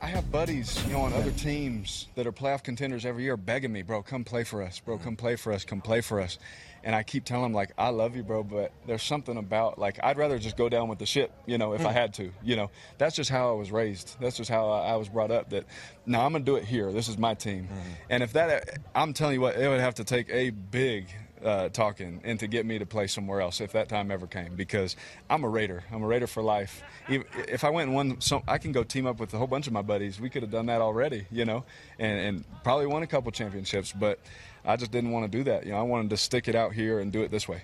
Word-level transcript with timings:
I 0.00 0.06
have 0.06 0.30
buddies, 0.30 0.84
you 0.86 0.92
know, 0.92 1.00
on 1.00 1.12
other 1.12 1.32
teams 1.32 2.06
that 2.14 2.24
are 2.24 2.32
playoff 2.32 2.62
contenders 2.62 3.04
every 3.04 3.24
year 3.24 3.36
begging 3.36 3.72
me, 3.72 3.82
bro, 3.82 4.00
come 4.00 4.22
play 4.22 4.44
for 4.44 4.62
us, 4.62 4.78
bro, 4.78 4.96
come 4.96 5.16
play 5.16 5.34
for 5.34 5.52
us, 5.52 5.64
come 5.64 5.80
play 5.80 6.02
for 6.02 6.20
us. 6.20 6.38
And 6.84 6.94
I 6.94 7.02
keep 7.02 7.24
telling 7.24 7.42
them, 7.42 7.52
like, 7.52 7.72
I 7.76 7.88
love 7.88 8.14
you, 8.14 8.22
bro, 8.22 8.44
but 8.44 8.70
there's 8.86 9.02
something 9.02 9.36
about, 9.36 9.76
like, 9.76 9.98
I'd 10.00 10.16
rather 10.16 10.38
just 10.38 10.56
go 10.56 10.68
down 10.68 10.88
with 10.88 11.00
the 11.00 11.06
ship, 11.06 11.32
you 11.46 11.58
know, 11.58 11.72
if 11.72 11.80
I 11.84 11.88
hmm. 11.88 11.96
had 11.96 12.14
to, 12.14 12.30
you 12.44 12.54
know. 12.54 12.70
That's 12.98 13.16
just 13.16 13.28
how 13.28 13.50
I 13.50 13.54
was 13.54 13.72
raised. 13.72 14.16
That's 14.20 14.36
just 14.36 14.48
how 14.48 14.70
I, 14.70 14.90
I 14.90 14.96
was 14.96 15.08
brought 15.08 15.32
up 15.32 15.50
that, 15.50 15.64
no, 16.06 16.20
I'm 16.20 16.30
going 16.30 16.44
to 16.44 16.50
do 16.50 16.56
it 16.56 16.64
here. 16.64 16.92
This 16.92 17.08
is 17.08 17.18
my 17.18 17.34
team. 17.34 17.64
Hmm. 17.64 17.78
And 18.08 18.22
if 18.22 18.34
that, 18.34 18.78
I'm 18.94 19.12
telling 19.12 19.34
you 19.34 19.40
what, 19.40 19.56
it 19.56 19.68
would 19.68 19.80
have 19.80 19.96
to 19.96 20.04
take 20.04 20.30
a 20.30 20.50
big 20.50 21.08
uh, 21.44 21.68
talking 21.70 22.20
and 22.24 22.38
to 22.40 22.46
get 22.46 22.66
me 22.66 22.78
to 22.78 22.86
play 22.86 23.06
somewhere 23.06 23.40
else 23.40 23.60
if 23.60 23.72
that 23.72 23.88
time 23.88 24.10
ever 24.10 24.26
came 24.26 24.54
because 24.54 24.96
I'm 25.28 25.44
a 25.44 25.48
Raider. 25.48 25.84
I'm 25.92 26.02
a 26.02 26.06
Raider 26.06 26.26
for 26.26 26.42
life. 26.42 26.82
If, 27.08 27.64
I 27.64 27.70
went 27.70 27.88
and 27.88 27.94
won, 27.94 28.20
some, 28.20 28.42
I 28.46 28.58
can 28.58 28.72
go 28.72 28.82
team 28.82 29.06
up 29.06 29.20
with 29.20 29.32
a 29.34 29.38
whole 29.38 29.46
bunch 29.46 29.66
of 29.66 29.72
my 29.72 29.82
buddies. 29.82 30.20
We 30.20 30.30
could 30.30 30.42
have 30.42 30.50
done 30.50 30.66
that 30.66 30.80
already, 30.80 31.26
you 31.30 31.44
know, 31.44 31.64
and, 31.98 32.20
and 32.20 32.44
probably 32.64 32.86
won 32.86 33.02
a 33.02 33.06
couple 33.06 33.30
championships, 33.32 33.92
but 33.92 34.18
I 34.64 34.76
just 34.76 34.90
didn't 34.90 35.12
want 35.12 35.30
to 35.30 35.38
do 35.38 35.44
that. 35.44 35.64
You 35.64 35.72
know, 35.72 35.78
I 35.78 35.82
wanted 35.82 36.10
to 36.10 36.16
stick 36.16 36.48
it 36.48 36.54
out 36.54 36.72
here 36.72 37.00
and 37.00 37.12
do 37.12 37.22
it 37.22 37.30
this 37.30 37.48
way. 37.48 37.62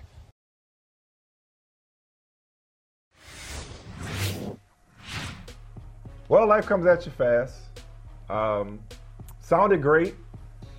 Well, 6.28 6.46
life 6.46 6.66
comes 6.66 6.86
at 6.86 7.04
you 7.04 7.12
fast. 7.12 7.60
Um, 8.30 8.80
sounded 9.42 9.82
great. 9.82 10.14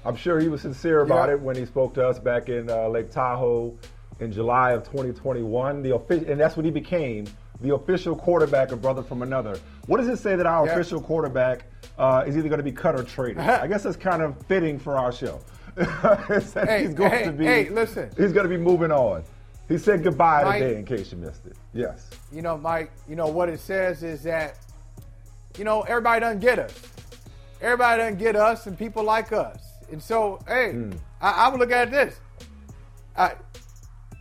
I'm 0.06 0.16
sure 0.16 0.39
he 0.39 0.48
was 0.50 0.61
sincere 0.61 1.02
about 1.02 1.30
Yeah. 1.30 1.36
it 1.36 1.42
when 1.42 1.56
he 1.56 1.66
spoke 1.66 1.94
to 1.95 2.08
us 2.08 2.20
back 2.20 2.50
in 2.50 2.70
uh, 2.70 2.88
Lake 2.88 3.11
Tahoe 3.11 3.73
in 4.20 4.31
July 4.31 4.72
of 4.73 4.84
2021. 4.84 5.81
The 5.81 5.92
offi- 5.94 6.25
and 6.28 6.39
that's 6.39 6.56
when 6.56 6.66
he 6.66 6.72
became 6.72 7.25
the 7.61 7.73
official 7.73 8.16
quarterback 8.16 8.72
of 8.72 8.81
Brother 8.81 9.02
from 9.02 9.22
Another. 9.23 9.58
What 9.88 9.98
does 9.98 10.08
it 10.08 10.17
say 10.17 10.36
that 10.36 10.45
our 10.45 10.66
Yeah. 10.66 10.73
official 10.73 11.02
quarterback 11.02 11.66
uh, 11.98 12.23
is 12.28 12.38
either 12.38 12.50
going 12.50 12.59
to 12.59 12.64
be 12.64 12.72
cut 12.72 12.95
or 13.00 13.03
traded? 13.03 13.38
I 13.39 13.67
guess 13.67 13.83
that's 13.83 13.95
kind 13.98 14.22
of 14.22 14.38
fitting 14.48 14.78
for 14.80 14.98
our 14.98 15.11
show. 15.11 15.39
Hey, 15.78 16.83
he's 16.83 16.94
going 16.94 17.11
hey, 17.11 17.23
to 17.26 17.31
be. 17.31 17.45
hey, 17.45 17.70
listen. 17.70 18.09
He's 18.17 18.31
going 18.31 18.44
to 18.45 18.50
be 18.50 18.58
moving 18.58 18.92
on. 18.92 19.23
He 19.67 19.78
said 19.78 20.03
goodbye 20.03 20.44
Mike- 20.44 20.61
today, 20.61 20.78
in 20.78 20.86
case 20.86 21.11
you 21.11 21.17
missed 21.17 21.45
it. 21.48 21.58
Yes. 21.73 22.09
You 22.31 22.42
know, 22.42 22.58
Mike, 22.58 22.92
you 23.09 23.16
know 23.16 23.28
what 23.28 23.50
it 23.50 23.59
says 23.59 24.03
is 24.03 24.23
that, 24.23 24.58
you 25.58 25.64
know, 25.66 25.81
everybody 25.81 26.20
doesn't 26.22 26.39
get 26.39 26.59
us. 26.59 26.73
Everybody 27.61 28.02
doesn't 28.02 28.20
get 28.20 28.36
us 28.36 28.67
and 28.67 28.78
people 28.78 29.03
like 29.03 29.33
us. 29.33 29.59
And 29.91 30.02
so, 30.02 30.39
hey, 30.47 30.72
Hmm. 30.72 30.91
I, 31.22 31.31
I 31.45 31.47
would 31.50 31.59
look 31.59 31.72
at 31.72 31.91
this. 31.91 32.19
Uh, 33.16 33.30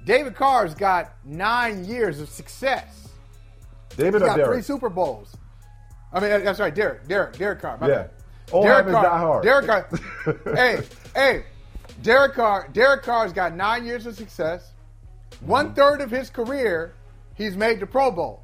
David 0.04 0.34
Carr's 0.34 0.74
got 0.74 1.12
nine 1.24 1.84
years 1.84 2.20
of 2.20 2.28
success. 2.28 3.08
David 3.96 4.22
He's 4.22 4.30
or 4.30 4.36
got 4.36 4.46
three 4.46 4.62
Super 4.62 4.88
Bowls. 4.88 5.34
I 6.12 6.20
mean, 6.20 6.44
that's 6.44 6.60
right, 6.60 6.74
Derek, 6.74 7.08
Derek, 7.08 7.36
Derek 7.36 7.60
Carr. 7.60 7.78
my 7.78 7.88
Yeah. 7.88 7.94
bad. 7.94 8.10
Derek 8.52 8.86
habits 8.86 8.92
die 9.02 9.18
hard. 9.18 9.42
Derek 9.42 9.66
Carr. 9.66 9.88
hey, 10.54 10.80
hey, 11.14 11.44
Derek 12.02 12.34
Carr. 12.34 12.68
Derek 12.72 13.02
Carr's 13.02 13.32
got 13.32 13.54
nine 13.54 13.84
years 13.86 14.06
of 14.06 14.14
success. 14.14 14.70
One 15.40 15.74
third 15.74 16.00
of 16.00 16.10
his 16.10 16.30
career, 16.30 16.94
he's 17.34 17.56
made 17.56 17.80
the 17.80 17.86
Pro 17.86 18.10
Bowl. 18.10 18.42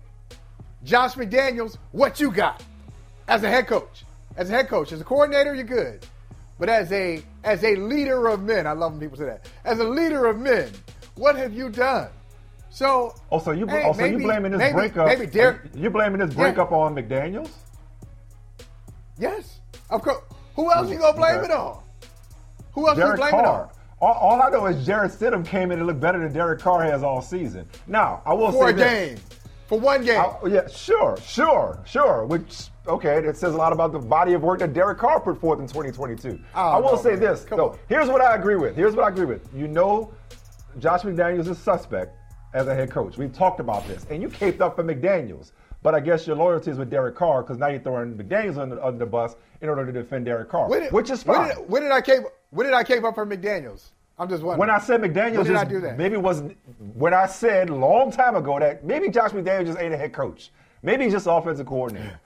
Josh 0.83 1.15
McDaniels, 1.15 1.77
what 1.93 2.19
you 2.19 2.31
got 2.33 2.63
as 3.29 3.43
a 3.43 3.49
head 3.49 3.67
coach? 3.67 4.05
As 4.37 4.49
a 4.49 4.53
head 4.53 4.69
coach, 4.69 4.91
as 4.93 5.01
a 5.01 5.05
coordinator, 5.05 5.55
you're 5.55 5.65
good. 5.65 6.07
But 6.61 6.69
as 6.69 6.93
a 6.93 7.23
as 7.43 7.65
a 7.65 7.75
leader 7.75 8.29
of 8.29 8.43
men, 8.43 8.67
I 8.67 8.73
love 8.73 8.93
when 8.93 9.01
people 9.01 9.17
say 9.17 9.25
that. 9.25 9.47
As 9.65 9.79
a 9.79 9.85
leader 9.85 10.27
of 10.27 10.39
men, 10.39 10.71
what 11.17 11.35
have 11.37 11.55
you 11.55 11.71
done? 11.71 12.09
So 12.69 13.15
oh, 13.17 13.21
Also, 13.31 13.53
you 13.53 13.67
hey, 13.67 13.83
oh, 13.85 13.89
also 13.89 14.03
maybe- 14.03 14.17
you 14.19 14.23
blaming 14.29 14.53
this 14.53 14.59
maybe- 14.59 14.75
breakup? 14.75 15.07
Maybe 15.07 15.27
Derek. 15.27 15.63
You 15.75 15.89
blaming 15.91 16.21
this 16.21 16.31
Yeah. 16.37 16.43
breakup 16.43 16.71
on 16.71 16.95
McDaniels? 16.95 17.49
Yes, 19.19 19.61
of 19.91 20.03
course. 20.03 20.19
Who 20.57 20.71
else 20.73 20.91
you 20.91 20.99
gonna 20.99 21.17
blame 21.17 21.37
Okay. 21.39 21.47
it 21.47 21.51
on? 21.51 21.83
Who 22.73 22.87
else 22.89 22.97
you 22.99 23.05
Derek 23.05 23.17
blame 23.21 23.35
it 23.35 23.45
on? 23.47 23.69
All, 24.03 24.13
all 24.15 24.43
I 24.43 24.51
know 24.51 24.67
is 24.67 24.85
Jarrett 24.87 25.13
Stidham 25.13 25.45
came 25.45 25.73
in 25.73 25.79
and 25.79 25.87
looked 25.87 26.01
better 26.01 26.19
than 26.19 26.33
Derek 26.33 26.61
Carr 26.61 26.83
has 26.85 27.03
all 27.03 27.21
season. 27.23 27.67
Now, 27.87 28.23
I 28.25 28.35
will 28.35 28.53
For 28.53 28.67
say 28.69 28.71
a 28.71 28.73
this. 28.75 29.09
game, 29.09 29.19
for 29.67 29.79
one 29.81 30.05
game. 30.05 30.21
I- 30.21 30.47
yeah, 30.49 30.67
sure, 30.69 31.17
sure, 31.23 31.79
sure. 31.85 32.25
Which 32.27 32.70
okay, 32.87 33.21
that 33.21 33.37
says 33.37 33.55
a 33.55 33.57
lot 33.57 33.73
about 33.73 33.93
the 33.93 33.99
body 33.99 34.33
of 34.33 34.43
work 34.43 34.59
that 34.61 34.73
Derek 34.73 34.99
Carr 34.99 35.21
put 35.21 35.41
forth 35.41 35.61
in 35.61 35.67
2022. 35.67 36.39
Oh, 36.55 36.59
I 36.61 36.79
will 36.79 36.93
no, 36.97 37.03
say 37.03 37.11
man. 37.11 37.21
this. 37.21 37.45
Come 37.45 37.59
though. 37.59 37.71
on. 37.71 37.79
Here's 37.89 38.09
what 38.09 38.21
I 38.21 38.35
agree 38.35 38.57
with. 38.57 38.77
Here's 38.77 38.95
what 38.95 39.05
I 39.05 39.09
agree 39.09 39.27
with. 39.27 39.49
You 39.55 39.69
know, 39.69 40.13
Josh 40.79 41.03
McDaniels 41.03 41.49
is 41.49 41.59
suspect 41.59 42.17
as 42.55 42.67
a 42.67 42.75
head 42.75 42.91
coach. 42.91 43.17
We've 43.17 43.33
talked 43.33 43.61
about 43.61 43.87
this, 43.87 44.07
and 44.11 44.23
you 44.23 44.29
caped 44.29 44.61
up 44.61 44.77
for 44.77 44.85
McDaniels. 44.85 45.53
But 45.83 45.95
I 45.95 46.01
guess 46.01 46.27
your 46.27 46.37
loyalty 46.37 46.71
is 46.71 46.77
with 46.77 46.91
Derek 46.91 47.15
Carr 47.17 47.43
because 47.43 47.57
now 47.57 47.69
you're 47.69 47.81
throwing 47.81 48.15
McDaniels 48.15 48.59
under, 48.59 48.83
under 48.85 48.99
the 48.99 49.07
bus 49.07 49.35
in 49.63 49.69
order 49.71 49.87
to 49.87 49.93
defend 49.93 50.27
Derek 50.27 50.51
Carr, 50.51 50.69
When 50.69 50.83
did- 50.83 50.93
which 50.93 51.09
is 51.11 51.25
when 51.25 51.37
fine. 51.39 51.49
did, 51.57 51.71
when 51.71 51.83
did 51.83 51.91
I 51.93 52.03
cape? 52.03 52.23
When 52.51 52.67
did 52.67 52.75
I 52.75 52.85
cape 52.85 53.03
up 53.05 53.15
for 53.15 53.25
McDaniels? 53.27 53.91
I'm 54.19 54.29
just 54.29 54.43
wondering. 54.43 54.59
When 54.61 54.69
I 54.71 54.79
said 54.79 55.01
McDaniels, 55.01 55.37
When 55.39 55.47
did 55.47 55.57
I 55.57 55.65
do 55.65 55.81
that? 55.81 55.97
maybe 55.97 56.19
was 56.19 56.43
when 56.93 57.15
I 57.15 57.25
said 57.27 57.71
long 57.71 58.11
time 58.13 58.37
ago 58.37 58.59
that 58.59 58.85
maybe 58.85 59.09
Josh 59.09 59.31
McDaniels 59.31 59.67
just 59.67 59.79
ain't 59.79 59.95
a 59.95 59.97
head 59.97 60.13
coach. 60.13 60.51
Maybe 60.83 61.05
he's 61.05 61.15
just 61.15 61.27
offensive 61.27 61.67
coordinator 61.67 62.21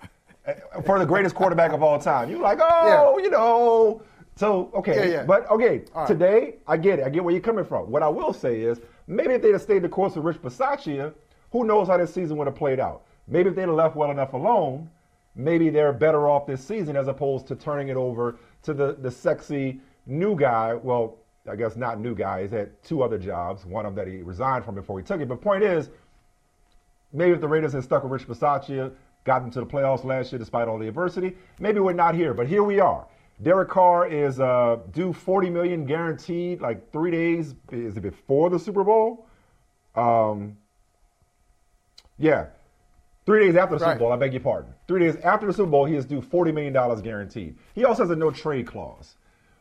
for 0.84 0.98
the 0.98 1.06
greatest 1.06 1.34
quarterback 1.34 1.72
of 1.72 1.82
all 1.82 1.98
time. 1.98 2.30
You're 2.30 2.40
like, 2.40 2.58
oh, 2.60 3.16
Yeah. 3.18 3.22
you 3.24 3.30
know. 3.30 4.02
So 4.36 4.70
okay, 4.74 4.96
Yeah, 5.10 5.14
yeah. 5.18 5.24
but 5.24 5.48
okay, 5.50 5.84
right. 5.94 6.06
today 6.08 6.56
I 6.66 6.76
get 6.76 6.98
it. 6.98 7.04
I 7.06 7.08
get 7.08 7.22
where 7.22 7.32
you're 7.32 7.40
coming 7.42 7.64
from. 7.64 7.90
What 7.90 8.02
I 8.02 8.08
will 8.08 8.32
say 8.32 8.60
is 8.62 8.80
maybe 9.06 9.34
if 9.34 9.42
they'd 9.42 9.52
have 9.52 9.62
stayed 9.62 9.82
the 9.82 9.88
course 9.88 10.16
with 10.16 10.24
Rich 10.24 10.42
Bisaccia, 10.42 11.12
who 11.52 11.64
knows 11.64 11.86
how 11.86 11.96
this 11.96 12.12
season 12.12 12.36
would 12.38 12.48
have 12.48 12.56
played 12.56 12.80
out. 12.80 13.02
Maybe 13.28 13.48
if 13.48 13.54
they'd 13.54 13.62
have 13.62 13.70
left 13.70 13.94
well 13.94 14.10
enough 14.10 14.32
alone, 14.32 14.90
maybe 15.36 15.70
they're 15.70 15.92
better 15.92 16.28
off 16.28 16.46
this 16.46 16.62
season 16.64 16.96
as 16.96 17.06
opposed 17.06 17.46
to 17.46 17.54
turning 17.54 17.88
it 17.88 17.96
over 17.96 18.36
to 18.64 18.74
the, 18.74 18.94
the 19.00 19.10
sexy 19.10 19.80
new 20.06 20.34
guy. 20.36 20.74
Well, 20.74 21.16
I 21.48 21.54
guess 21.54 21.76
not 21.76 22.00
new 22.00 22.14
guy. 22.16 22.42
He's 22.42 22.50
had 22.50 22.82
two 22.82 23.02
other 23.04 23.18
jobs, 23.18 23.64
one 23.64 23.86
of 23.86 23.94
them 23.94 24.04
that 24.04 24.12
he 24.12 24.22
resigned 24.22 24.64
from 24.64 24.74
before 24.74 24.98
he 24.98 25.04
took 25.04 25.20
it. 25.20 25.28
But 25.28 25.40
point 25.40 25.62
is, 25.62 25.90
maybe 27.12 27.32
if 27.32 27.40
the 27.40 27.48
Raiders 27.48 27.72
had 27.72 27.84
stuck 27.84 28.02
with 28.02 28.10
Rich 28.12 28.26
Bisaccia, 28.26 28.92
got 29.24 29.40
them 29.40 29.50
to 29.50 29.60
the 29.60 29.66
playoffs 29.66 30.04
last 30.04 30.32
year 30.32 30.38
despite 30.38 30.68
all 30.68 30.78
the 30.78 30.88
adversity, 30.88 31.36
maybe 31.58 31.80
we're 31.80 31.92
not 31.92 32.14
here. 32.14 32.34
But 32.34 32.46
here 32.46 32.62
we 32.62 32.78
are. 32.80 33.06
Derek 33.42 33.68
Carr 33.68 34.06
is 34.06 34.38
uh, 34.38 34.78
due 34.92 35.12
40 35.12 35.50
million 35.50 35.84
guaranteed, 35.86 36.60
like 36.60 36.92
three 36.92 37.10
days. 37.10 37.54
Is 37.72 37.96
it 37.96 38.00
before 38.02 38.48
the 38.48 38.58
Super 38.58 38.84
Bowl? 38.84 39.26
Um, 39.96 40.56
yeah, 42.18 42.46
three 43.26 43.46
days 43.46 43.56
after 43.56 43.76
the 43.76 43.84
Right. 43.84 43.92
Super 43.94 43.98
Bowl. 44.00 44.12
I 44.12 44.16
beg 44.16 44.32
your 44.32 44.40
pardon. 44.42 44.72
Three 44.86 45.00
days 45.00 45.16
after 45.16 45.46
the 45.46 45.52
Super 45.52 45.70
Bowl, 45.70 45.84
he 45.84 45.96
is 45.96 46.04
due 46.04 46.20
40 46.20 46.52
million 46.52 46.72
dollars 46.72 47.00
guaranteed. 47.02 47.56
He 47.74 47.84
also 47.84 48.04
has 48.04 48.10
a 48.10 48.16
no 48.16 48.30
trade 48.30 48.66
clause, 48.68 49.16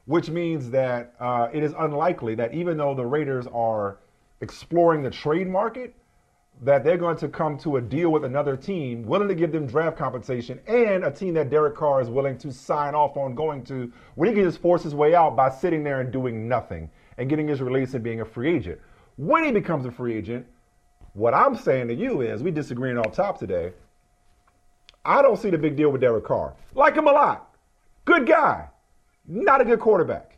which 0.06 0.30
means 0.30 0.70
that 0.70 1.16
uh, 1.20 1.48
it 1.52 1.64
is 1.64 1.74
unlikely 1.80 2.36
that 2.36 2.54
even 2.54 2.78
though 2.78 2.94
the 2.94 3.06
Raiders 3.06 3.48
are 3.48 3.98
exploring 4.42 5.02
the 5.02 5.10
trade 5.10 5.48
market, 5.48 5.96
that 6.62 6.84
they're 6.84 6.98
going 6.98 7.18
to 7.18 7.28
come 7.28 7.58
to 7.58 7.78
a 7.78 7.82
deal 7.82 8.10
with 8.10 8.24
another 8.24 8.56
team 8.56 9.04
willing 9.04 9.28
to 9.28 9.36
give 9.36 9.52
them 9.52 9.66
draft 9.68 9.98
compensation 9.98 10.60
and 10.68 11.04
a 11.04 11.12
team 11.12 11.34
that 11.34 11.50
Derek 11.50 11.76
Carr 11.76 12.00
is 12.02 12.10
willing 12.10 12.38
to 12.38 12.54
sign 12.54 12.96
off 12.96 13.18
on 13.18 13.36
going 13.36 13.64
to 13.66 13.92
when 14.16 14.30
he 14.30 14.36
can 14.36 14.44
just 14.44 14.60
force 14.60 14.84
his 14.84 14.96
way 14.96 15.14
out 15.16 15.36
by 15.36 15.50
sitting 15.50 15.84
there 15.84 16.00
and 16.00 16.12
doing 16.12 16.48
nothing 16.48 16.90
and 17.18 17.30
getting 17.30 17.48
his 17.48 17.62
release 17.62 17.94
and 17.96 18.04
being 18.04 18.22
a 18.22 18.26
free 18.26 18.56
agent. 18.56 18.80
When 19.18 19.44
he 19.44 19.52
becomes 19.52 19.86
a 19.86 19.92
free 19.92 20.16
agent, 20.16 20.46
what 21.14 21.34
I'm 21.34 21.56
saying 21.56 21.90
to 21.90 21.94
you 21.94 22.22
is 22.22 22.42
we 22.42 22.50
disagreeing 22.52 22.98
off 22.98 23.12
top 23.14 23.38
today. 23.40 23.74
I 25.06 25.22
don't 25.22 25.38
see 25.38 25.50
the 25.50 25.58
big 25.58 25.76
deal 25.76 25.90
with 25.90 26.02
Derek 26.02 26.24
Carr. 26.26 26.54
Like 26.76 26.96
him 26.96 27.08
a 27.08 27.12
lot. 27.12 27.54
Good 28.06 28.26
guy. 28.26 28.68
Not 29.28 29.60
a 29.62 29.66
good 29.66 29.80
quarterback. 29.80 30.38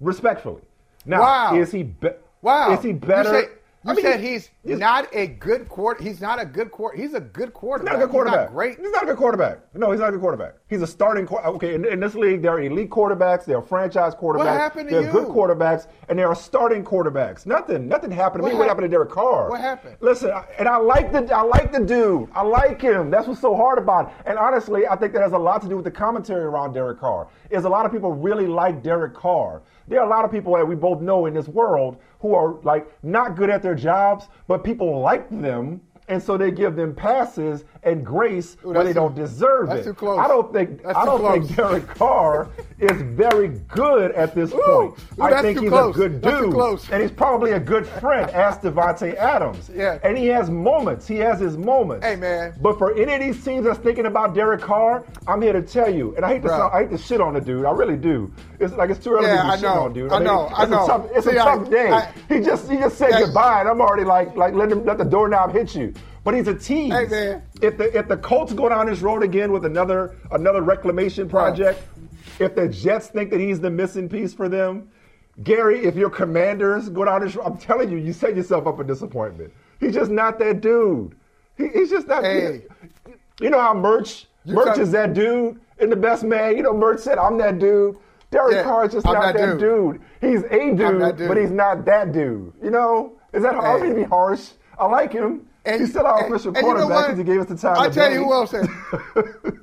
Respectfully. 0.00 0.62
Now, 1.06 1.20
Wow. 1.20 1.54
is 1.56 1.70
he 1.70 1.84
be- 1.84 2.10
Wow. 2.42 2.72
is 2.72 2.82
he 2.82 2.92
better? 2.92 3.44
You 3.82 3.92
I 3.92 3.94
mean, 3.94 4.04
said 4.04 4.20
he's, 4.20 4.50
not 4.62 5.08
a 5.14 5.26
good 5.26 5.66
quarter. 5.70 6.02
He's 6.04 6.20
not 6.20 6.38
a 6.38 6.44
good 6.44 6.70
quarter. 6.70 6.98
He's 6.98 7.14
a 7.14 7.20
good 7.20 7.48
He's 7.48 7.54
quarterback. 7.54 7.94
not 7.94 8.02
a 8.02 8.06
good 8.06 8.10
quarterback. 8.10 8.40
He's 8.40 8.46
not 8.48 8.54
great. 8.54 8.78
He's 8.78 8.90
not 8.90 9.02
a 9.04 9.06
good 9.06 9.16
quarterback. 9.16 9.58
No, 9.74 9.90
he's 9.90 10.00
not 10.00 10.10
a 10.10 10.12
good 10.12 10.20
quarterback. 10.20 10.54
He's 10.68 10.82
a 10.82 10.86
starting 10.86 11.24
quarter. 11.24 11.46
Okay, 11.48 11.74
in, 11.74 11.86
in 11.86 11.98
this 11.98 12.14
league, 12.14 12.42
there 12.42 12.52
are 12.52 12.60
elite 12.60 12.90
quarterbacks. 12.90 13.46
There 13.46 13.56
are 13.56 13.62
franchise 13.62 14.14
quarterbacks. 14.14 14.36
What 14.38 14.48
happened 14.48 14.90
to 14.90 14.94
there 14.96 15.04
are 15.04 15.06
you? 15.06 15.10
good 15.12 15.28
quarterbacks, 15.28 15.86
and 16.10 16.18
there 16.18 16.28
are 16.28 16.34
starting 16.34 16.84
quarterbacks. 16.84 17.46
Nothing. 17.46 17.88
Nothing 17.88 18.10
happened 18.10 18.40
to 18.40 18.42
What 18.42 18.52
me. 18.52 18.58
What 18.58 18.68
happened 18.68 18.84
to 18.84 18.88
Derek 18.90 19.10
Carr? 19.12 19.48
What 19.48 19.62
happened? 19.62 19.96
Listen, 20.00 20.30
I- 20.30 20.44
and 20.58 20.68
I 20.68 20.76
like 20.76 21.10
the 21.10 21.34
I 21.34 21.40
like 21.40 21.72
the 21.72 21.80
dude. 21.80 22.28
I 22.34 22.42
like 22.42 22.82
him. 22.82 23.10
That's 23.10 23.26
what's 23.28 23.40
so 23.40 23.56
hard 23.56 23.78
about 23.78 24.08
it. 24.08 24.12
And 24.26 24.36
honestly, 24.38 24.86
I 24.86 24.94
think 24.96 25.14
that 25.14 25.22
has 25.22 25.32
a 25.32 25.38
lot 25.38 25.62
to 25.62 25.68
do 25.70 25.76
with 25.76 25.86
the 25.86 25.90
commentary 25.90 26.44
around 26.44 26.74
Derek 26.74 27.00
Carr. 27.00 27.28
Is 27.48 27.64
a 27.64 27.68
lot 27.70 27.86
of 27.86 27.92
people 27.92 28.12
really 28.12 28.46
like 28.46 28.82
Derek 28.82 29.14
Carr. 29.14 29.62
There 29.88 30.00
are 30.00 30.06
a 30.06 30.08
lot 30.08 30.24
of 30.24 30.30
people 30.30 30.54
that 30.54 30.66
we 30.66 30.74
both 30.74 31.00
know 31.00 31.26
in 31.26 31.34
this 31.34 31.48
world 31.48 31.96
who 32.20 32.34
are 32.34 32.60
like 32.62 32.86
not 33.02 33.36
good 33.36 33.50
at 33.50 33.62
their 33.62 33.74
jobs, 33.74 34.28
but 34.46 34.62
people 34.64 35.00
like 35.00 35.28
them. 35.30 35.80
And 36.10 36.20
so 36.22 36.36
they 36.36 36.50
give 36.50 36.74
them 36.76 36.94
passes 36.94 37.64
and 37.84 38.04
grace 38.04 38.56
Ooh, 38.64 38.68
when 38.72 38.78
they 38.78 38.82
that's 38.92 38.94
don't 38.96 39.14
deserve 39.14 39.68
that's 39.68 39.82
it. 39.82 39.84
too 39.90 39.94
close. 39.94 40.18
I 40.18 40.26
don't 40.28 40.52
think 40.52 40.82
That's 40.82 40.98
I 40.98 41.04
don't 41.06 41.20
close. 41.20 41.46
think 41.46 41.56
Derek 41.56 41.86
Carr 41.86 42.48
is 42.80 43.00
very 43.00 43.48
good 43.68 44.10
at 44.12 44.34
this 44.34 44.50
point. 44.50 44.64
ooh, 45.18 45.22
I 45.22 45.40
think 45.40 45.60
he's 45.60 45.70
close. 45.70 45.94
a 45.94 45.98
good 45.98 46.20
That's 46.20 46.36
too 46.36 46.44
dude, 46.46 46.54
close. 46.54 46.90
and 46.90 47.00
he's 47.00 47.12
probably 47.12 47.52
a 47.52 47.60
good 47.60 47.86
friend. 47.86 48.28
Ask 48.32 48.60
Davante 48.62 49.14
Adams. 49.14 49.70
Yeah. 49.74 49.98
and 50.02 50.18
he 50.18 50.26
has 50.26 50.50
moments. 50.50 51.06
He 51.06 51.16
has 51.18 51.38
his 51.40 51.56
moments. 51.56 52.04
Hey, 52.04 52.16
man. 52.16 52.54
But 52.60 52.76
for 52.76 52.92
any 52.98 53.14
of 53.14 53.20
these 53.20 53.42
teams 53.44 53.64
that's 53.64 53.78
thinking 53.78 54.06
about 54.06 54.34
Derek 54.34 54.60
Carr, 54.60 55.04
I'm 55.28 55.40
here 55.40 55.52
to 55.52 55.62
tell 55.62 55.88
you, 55.94 56.14
and 56.16 56.24
I 56.24 56.28
hate 56.34 56.42
to 56.42 56.48
sound, 56.48 56.72
I 56.74 56.80
hate 56.82 56.90
to 56.90 56.98
shit 56.98 57.20
on 57.20 57.34
the 57.34 57.40
dude. 57.40 57.64
I 57.64 57.70
really 57.70 57.96
do. 57.96 58.32
It's 58.58 58.74
like 58.74 58.90
it's 58.90 59.02
too 59.02 59.12
early 59.12 59.26
Yeah, 59.28 59.36
to 59.54 59.58
be 59.60 59.66
I 59.66 59.74
know. 59.74 59.80
on 59.84 59.92
dude. 59.92 60.12
I 60.12 60.18
know. 60.18 60.46
it's 60.50 60.58
I 60.58 60.64
know. 60.66 60.84
A 60.84 60.86
tough, 60.88 61.06
it's 61.14 61.26
See, 61.26 61.36
a 61.36 61.40
I- 61.42 61.56
tough 61.56 61.70
day. 61.70 61.88
I- 61.90 62.12
he 62.28 62.40
just 62.40 62.68
he 62.68 62.76
just 62.78 62.98
said 62.98 63.12
goodbye, 63.12 63.60
and 63.60 63.68
I'm 63.68 63.80
already 63.80 64.04
like 64.04 64.36
like 64.36 64.54
let 64.54 64.72
him 64.72 64.84
let 64.84 64.98
the 64.98 65.04
doorknob 65.04 65.52
hit 65.52 65.74
you. 65.74 65.94
But 66.22 66.34
he's 66.34 66.48
a 66.48 66.54
tease. 66.54 66.92
Hey. 66.92 67.40
If 67.62 67.78
the 67.78 67.96
if 67.96 68.08
the 68.08 68.16
Colts 68.16 68.52
go 68.52 68.68
down 68.68 68.86
this 68.86 69.00
road 69.00 69.22
again 69.22 69.52
with 69.52 69.64
another 69.64 70.16
another 70.30 70.60
reclamation 70.62 71.28
project, 71.28 71.82
if 72.38 72.54
the 72.54 72.68
Jets 72.68 73.08
think 73.08 73.30
that 73.30 73.40
he's 73.40 73.60
the 73.60 73.70
missing 73.70 74.08
piece 74.08 74.34
for 74.34 74.48
them, 74.48 74.90
Gary, 75.42 75.84
if 75.84 75.94
your 75.96 76.10
commanders 76.10 76.88
go 76.90 77.04
down 77.06 77.22
this 77.22 77.34
road, 77.36 77.46
I'm 77.46 77.58
telling 77.58 77.90
you, 77.90 77.96
you 77.96 78.12
set 78.12 78.36
yourself 78.36 78.66
up 78.66 78.76
for 78.76 78.84
disappointment. 78.84 79.52
He's 79.78 79.94
just 79.94 80.10
not 80.10 80.38
that 80.40 80.60
dude. 80.60 81.16
He, 81.56 81.68
he's 81.68 81.88
just 81.90 82.06
not. 82.06 82.24
Hey. 82.24 82.64
You 83.40 83.48
know 83.48 83.60
how 83.60 83.72
Murch 83.72 84.26
Murch 84.44 84.78
is 84.78 84.90
that 84.92 85.14
dude 85.14 85.58
in 85.78 85.88
the 85.88 85.96
best 85.96 86.22
man. 86.22 86.56
You 86.56 86.62
know, 86.62 86.74
Murch 86.74 87.00
said, 87.00 87.16
"I'm 87.16 87.38
that 87.38 87.58
dude." 87.58 87.96
Derek 88.30 88.54
Yeah, 88.56 88.62
Carr 88.62 88.84
is 88.84 88.92
just 88.92 89.06
I'm 89.06 89.14
not 89.14 89.34
that 89.34 89.46
that, 89.46 89.58
dude. 89.58 90.00
He's 90.20 90.42
a 90.44 90.74
dude, 90.76 91.16
dude. 91.16 91.28
but 91.28 91.36
he's 91.36 91.50
not 91.50 91.84
that 91.86 92.12
dude. 92.12 92.52
You 92.62 92.70
know, 92.70 93.14
is 93.32 93.42
that 93.42 93.54
hard 93.54 93.82
Hey. 93.82 93.88
to 93.88 93.94
be 93.94 94.02
harsh? 94.04 94.50
I 94.78 94.86
like 94.86 95.12
him. 95.12 95.46
He's 95.66 95.90
still 95.90 96.06
our 96.06 96.24
and- 96.24 96.34
official 96.34 96.48
and 96.56 96.66
you 96.66 96.74
know 96.74 96.86
quarterback 96.86 97.04
because 97.06 97.18
he 97.18 97.24
gave 97.24 97.40
us 97.40 97.46
the 97.46 97.56
time. 97.56 97.76
I 97.78 97.88
tell 97.88 98.08
day. 98.08 98.14
you 98.14 98.24
who 98.24 98.32
else 98.32 98.54
ain't. 98.54 98.68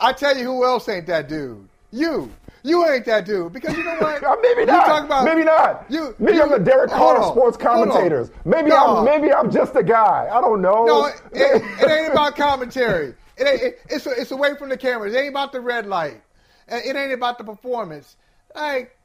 I 0.00 0.12
tell 0.12 0.36
you 0.36 0.44
who 0.44 0.64
else 0.64 0.88
ain't 0.88 1.06
that 1.06 1.28
dude. 1.28 1.68
You. 1.90 2.30
You 2.64 2.86
ain't 2.88 3.04
that 3.06 3.24
dude 3.24 3.52
because 3.52 3.76
you 3.76 3.82
know 3.84 3.96
what? 3.96 4.22
Uh, 4.24 4.36
maybe 4.40 4.60
You 4.60 4.66
not. 4.66 4.86
talk 4.86 5.04
about- 5.04 5.24
maybe 5.24 5.42
not. 5.44 5.84
You. 5.88 6.14
maybe 6.18 6.36
you- 6.36 6.42
I'm 6.42 6.50
the 6.50 6.58
Derek 6.58 6.92
on, 6.92 7.32
sports 7.32 7.56
commentators. 7.56 8.30
Maybe 8.44 8.70
No. 8.70 8.98
I'm 8.98 9.04
maybe 9.04 9.32
I'm 9.32 9.50
just 9.50 9.74
a 9.74 9.82
guy. 9.82 10.28
I 10.30 10.40
don't 10.40 10.62
know. 10.62 10.84
No, 10.84 11.06
it, 11.06 11.20
it, 11.32 11.62
it 11.82 11.90
ain't 11.90 12.12
about 12.12 12.36
commentary. 12.36 13.14
It 13.36 13.46
ain't, 13.48 13.62
it, 13.62 13.80
it's 13.88 14.06
it's 14.06 14.30
away 14.30 14.54
from 14.56 14.68
the 14.68 14.76
cameras. 14.76 15.12
It 15.14 15.18
ain't 15.18 15.30
about 15.30 15.52
the 15.52 15.60
red 15.60 15.86
light. 15.86 16.22
It 16.68 16.94
ain't 16.94 17.12
about 17.12 17.38
the 17.38 17.44
performance. 17.44 18.16
Like 18.54 18.96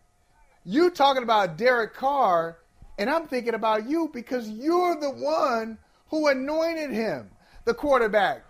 you 0.63 0.91
talking 0.91 1.23
about 1.23 1.57
Derek 1.57 1.93
Carr, 1.95 2.57
and 2.99 3.09
I'm 3.09 3.27
thinking 3.27 3.55
about 3.55 3.87
you 3.89 4.09
because 4.13 4.49
you're 4.49 4.99
the 4.99 5.09
one 5.09 5.77
who 6.09 6.27
anointed 6.27 6.91
him 6.91 7.29
the 7.65 7.73
quarterback 7.73 8.43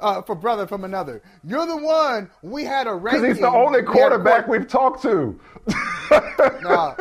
uh, 0.00 0.22
for 0.22 0.34
brother 0.34 0.66
from 0.66 0.84
another. 0.84 1.22
You're 1.44 1.66
the 1.66 1.76
one 1.76 2.30
we 2.42 2.64
had 2.64 2.86
a 2.86 2.94
ranking. 2.94 3.22
because 3.22 3.36
he's 3.38 3.42
the 3.42 3.50
only 3.50 3.80
we 3.80 3.86
quarterback 3.86 4.46
we've 4.48 4.66
talked 4.68 5.02
to. 5.02 5.38
Nah, 6.62 6.94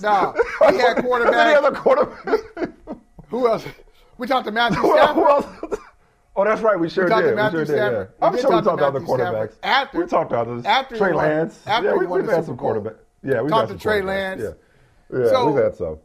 nah. 0.00 0.32
He 0.70 0.76
had 0.78 0.98
Any 0.98 1.02
quarterback. 1.02 1.56
other 1.56 1.72
quarterback? 1.72 2.40
Who 3.28 3.48
else? 3.48 3.64
We 4.18 4.26
talked 4.26 4.46
to 4.46 4.52
Matthew 4.52 4.78
else, 4.96 5.14
who 5.14 5.28
else? 5.28 5.46
Oh, 6.36 6.44
that's 6.44 6.62
right. 6.62 6.78
We 6.78 6.88
sure 6.88 7.04
We 7.04 7.10
talked 7.10 7.24
did. 7.24 7.30
to 7.30 7.36
Matthew 7.36 7.60
we 7.60 7.66
sure 7.66 7.74
did. 7.76 7.80
Stafford. 7.82 8.10
Yeah. 8.20 8.26
I'm 8.26 8.32
We 8.34 8.40
sure 8.40 8.50
we 8.50 8.62
talked 8.62 8.78
to 8.78 8.86
other 8.86 9.00
Stafford. 9.00 9.20
quarterbacks. 9.20 9.54
After- 9.62 9.98
we 9.98 10.06
talked 10.06 10.30
to 10.30 10.38
others. 10.38 10.64
after 10.64 10.96
Trey 10.96 11.12
won- 11.12 11.24
Lance. 11.28 11.60
after 11.66 11.88
yeah, 11.90 11.94
we, 11.96 12.06
we've 12.06 12.28
had 12.28 12.44
some 12.44 12.56
quarterbacks. 12.56 12.96
Yeah, 13.22 13.40
we've 13.42 13.50
Talked 13.50 13.70
to 13.72 13.78
Trey. 13.78 14.02
Lance. 14.02 14.42
Yeah, 14.42 15.18
yeah 15.18 15.28
So- 15.30 15.50
we've 15.52 15.62
had 15.64 15.74
some. 15.74 15.98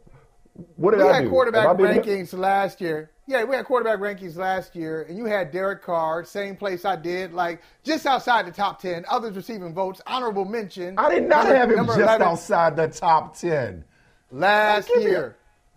What 0.76 0.90
did 0.92 1.02
we 1.04 1.08
I 1.08 1.14
had 1.14 1.22
do? 1.22 1.30
quarterback 1.30 1.66
Have 1.66 1.76
rankings 1.78 2.36
last 2.36 2.80
year. 2.80 3.10
Yeah, 3.30 3.44
we 3.44 3.54
had 3.54 3.64
quarterback 3.64 4.00
rankings 4.00 4.34
last 4.36 4.74
year, 4.74 5.02
and 5.08 5.16
you 5.16 5.24
had 5.24 5.52
Derek 5.52 5.82
Carr, 5.84 6.24
same 6.24 6.56
place 6.56 6.84
I 6.84 6.96
did, 6.96 7.32
like 7.32 7.62
just 7.84 8.04
outside 8.04 8.44
the 8.44 8.50
top 8.50 8.82
ten. 8.82 9.04
Others 9.08 9.36
receiving 9.36 9.72
votes, 9.72 10.00
honorable 10.04 10.44
mention. 10.44 10.98
I 10.98 11.14
did 11.14 11.28
not 11.28 11.44
Number- 11.44 11.56
have 11.56 11.70
him 11.70 11.86
just 11.86 11.98
11 12.00 12.22
outside 12.26 12.74
the 12.74 12.88
top 12.88 13.36
ten. 13.38 13.84
last 14.32 14.88
me 14.90 15.04
a- 15.04 15.08
year. 15.08 15.36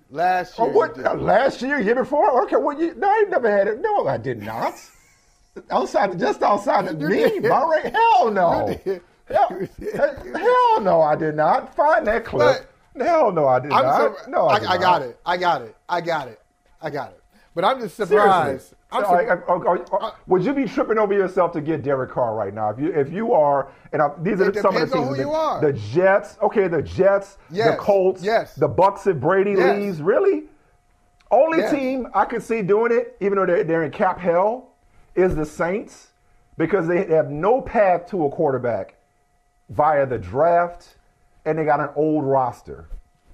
Last 0.09 0.55
Oh, 0.57 0.65
year. 0.65 0.73
what? 0.73 1.05
uh, 1.05 1.13
last 1.13 1.61
year, 1.61 1.79
year 1.79 1.94
before? 1.94 2.41
Okay, 2.45 2.55
well, 2.55 2.75
you, 2.79 2.95
no, 2.95 3.07
I 3.07 3.23
never 3.29 3.50
had 3.51 3.67
it. 3.67 3.79
No, 3.81 4.07
I 4.07 4.17
did 4.17 4.41
not. 4.41 4.73
Outside, 5.69 6.17
just 6.17 6.41
outside 6.41 6.88
of 6.88 7.00
me, 7.00 7.39
my 7.39 7.63
rank? 7.83 7.94
Hell 7.94 8.31
no. 8.31 8.75
Hell, 9.27 9.67
hell 10.35 10.81
no, 10.81 11.01
I 11.03 11.15
did 11.15 11.35
not. 11.35 11.75
Find 11.75 12.07
that 12.07 12.25
clip. 12.25 12.65
hell 13.00 13.31
no, 13.31 13.47
I 13.47 13.59
did 13.59 13.71
I'm 13.71 13.83
not. 13.85 14.17
so, 14.25 14.29
no, 14.31 14.47
I, 14.47 14.57
I, 14.57 14.65
I 14.71 14.77
got 14.79 15.01
it. 15.03 15.19
I 15.23 15.38
got 15.38 15.61
it. 15.61 15.75
I 15.88 16.01
got 16.01 16.27
it. 16.27 16.39
I 16.81 16.89
got 16.89 17.11
it. 17.11 17.19
But 17.55 17.65
I'm 17.65 17.79
just 17.79 17.95
surprised. 17.95 18.73
I'm 18.91 19.03
sur- 19.05 20.13
would 20.27 20.44
you 20.44 20.53
be 20.53 20.65
tripping 20.65 20.97
over 20.97 21.13
yourself 21.13 21.51
to 21.53 21.61
get 21.61 21.83
Derek 21.83 22.11
Carr 22.11 22.33
right 22.35 22.53
now? 22.53 22.69
If 22.69 22.79
you 22.79 22.91
if 22.94 23.11
you 23.11 23.33
are, 23.33 23.71
and 23.91 24.01
I, 24.01 24.09
these 24.21 24.41
are 24.41 24.51
some 24.53 24.75
of 24.75 24.89
the 24.89 24.95
teams. 24.95 25.09
who 25.09 25.15
the, 25.15 25.21
you 25.21 25.31
are. 25.31 25.61
the 25.61 25.73
Jets, 25.73 26.38
okay, 26.41 26.67
the 26.67 26.81
Jets, 26.81 27.38
the 27.50 27.75
Colts, 27.79 28.23
Yes. 28.23 28.55
the 28.55 28.67
Bucks 28.67 29.05
if 29.07 29.17
Brady 29.19 29.51
Yes. 29.51 29.77
leaves. 29.79 30.01
Really, 30.01 30.44
only 31.31 31.59
Yes. 31.59 31.71
team 31.71 32.07
I 32.13 32.25
could 32.25 32.41
see 32.44 32.61
doing 32.61 32.91
it, 32.91 33.17
even 33.19 33.38
though 33.38 33.45
they're, 33.45 33.63
they're 33.63 33.83
in 33.83 33.91
cap 33.91 34.19
hell, 34.19 34.69
is 35.15 35.35
the 35.35 35.45
Saints 35.45 36.07
because 36.57 36.88
they 36.88 37.05
have 37.05 37.29
no 37.29 37.61
path 37.61 38.07
to 38.07 38.25
a 38.25 38.29
quarterback 38.29 38.95
via 39.69 40.05
the 40.05 40.17
draft, 40.19 40.95
and 41.45 41.57
they 41.57 41.65
got 41.65 41.79
an 41.79 41.89
old 41.95 42.23
roster 42.25 42.88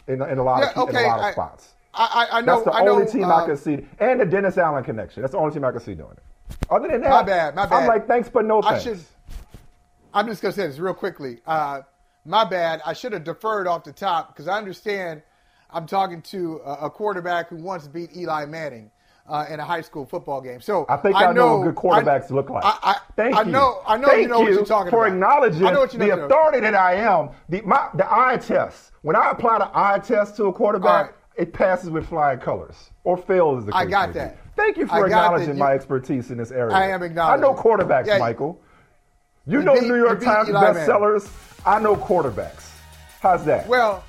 in, 0.08 0.22
in 0.22 0.38
a 0.38 0.44
lot 0.44 0.60
Yeah, 0.62 0.82
of 0.82 0.90
in 0.90 0.96
a 0.96 1.02
lot 1.08 1.20
of 1.20 1.32
spots. 1.34 1.74
I, 2.00 2.06
I, 2.32 2.38
I 2.38 2.42
know. 2.42 2.54
That's 2.64 2.66
the 2.66 2.72
I 2.72 2.84
know, 2.86 2.94
only 2.94 3.12
team 3.12 3.26
uh, 3.26 3.36
I 3.44 3.46
can 3.46 3.58
see, 3.58 3.86
and 4.00 4.20
the 4.22 4.26
Dennis 4.26 4.58
Allen 4.58 4.84
connection. 4.84 5.22
That's 5.22 5.34
the 5.34 5.38
only 5.38 5.54
team 5.54 5.66
I 5.66 5.72
can 5.72 5.82
see 5.82 5.96
doing 5.96 6.14
it. 6.14 6.24
Other 6.70 6.88
than 6.88 7.02
that, 7.02 7.10
My 7.10 7.24
bad, 7.24 7.56
my 7.56 7.66
bad. 7.66 7.84
I'm 7.84 7.88
like, 7.88 8.08
thanks, 8.08 8.30
but 8.30 8.46
no 8.46 8.62
I 8.64 8.80
thanks. 8.80 8.84
should. 8.84 9.00
I'm 10.14 10.26
just 10.28 10.42
gonna 10.42 10.54
say 10.54 10.66
this 10.66 10.80
real 10.80 10.94
quickly. 10.94 11.40
Uh, 11.46 11.82
my 12.26 12.46
bad. 12.46 12.82
I 12.86 12.94
should 12.94 13.12
have 13.14 13.24
deferred 13.26 13.68
off 13.68 13.84
the 13.84 13.92
top 13.92 14.34
because 14.34 14.48
I 14.48 14.58
understand 14.58 15.22
I'm 15.72 15.86
talking 15.86 16.22
to 16.24 16.62
a, 16.66 16.86
a 16.86 16.90
quarterback 16.90 17.50
who 17.50 17.58
once 17.58 17.88
beat 17.88 18.16
Eli 18.16 18.46
Manning 18.46 18.92
uh, 19.28 19.46
in 19.50 19.60
a 19.60 19.66
high 19.66 19.82
school 19.82 20.06
football 20.06 20.42
game. 20.42 20.62
So 20.62 20.86
I 20.90 20.96
think 20.98 21.16
I, 21.18 21.32
know, 21.34 21.58
what 21.58 21.66
good 21.66 21.76
quarterbacks 21.76 22.32
I- 22.32 22.34
look 22.36 22.50
like. 22.50 22.64
I, 22.66 22.78
I, 22.82 22.96
Thank 23.16 23.36
I 23.36 23.44
know. 23.44 23.82
I 23.86 23.98
know 23.98 24.08
Thank 24.08 24.22
you 24.22 24.28
know 24.30 24.40
what 24.40 24.52
you're 24.52 24.66
talking 24.66 24.90
for 24.90 25.06
about. 25.06 25.14
acknowledging 25.16 25.66
I 25.66 25.72
know 25.74 25.82
what 25.82 25.94
you 25.94 26.00
know 26.00 26.06
the 26.16 26.26
authority 26.26 26.62
that 26.62 26.74
I 26.76 26.96
am. 26.96 27.30
The 27.50 27.62
my, 27.62 27.90
the 27.96 28.12
eye 28.12 28.38
test. 28.38 28.92
When 29.02 29.16
I 29.16 29.32
apply 29.32 29.60
the 29.60 29.70
eye 29.74 30.00
test 30.00 30.38
to 30.38 30.46
a 30.46 30.54
quarterback. 30.54 31.14
It 31.40 31.54
passes 31.54 31.90
with 31.90 32.06
flying 32.08 32.38
colors 32.40 32.76
or 33.06 33.16
fails. 33.18 33.64
As 33.68 33.74
I 33.74 33.86
got 33.86 34.10
be. 34.10 34.14
that. 34.16 34.38
Thank 34.58 34.76
you 34.78 34.86
for 34.86 35.06
acknowledging 35.06 35.54
You- 35.56 35.64
my 35.64 35.72
expertise 35.72 36.32
in 36.32 36.38
this 36.38 36.52
area. 36.52 36.76
I 36.76 36.88
am 36.90 37.02
acknowledging. 37.02 37.44
I 37.46 37.48
know 37.48 37.54
quarterbacks, 37.56 38.08
Yeah, 38.08 38.18
Michael. 38.18 38.60
You 39.48 39.60
you 39.60 39.66
know 39.66 39.74
beat- 39.76 39.84
New 39.84 39.96
York 39.96 40.22
Times 40.22 40.50
bestsellers. 40.50 41.30
I 41.66 41.80
know 41.80 41.96
quarterbacks. 41.96 42.70
How's 43.22 43.46
that? 43.46 43.68
Well, 43.68 44.04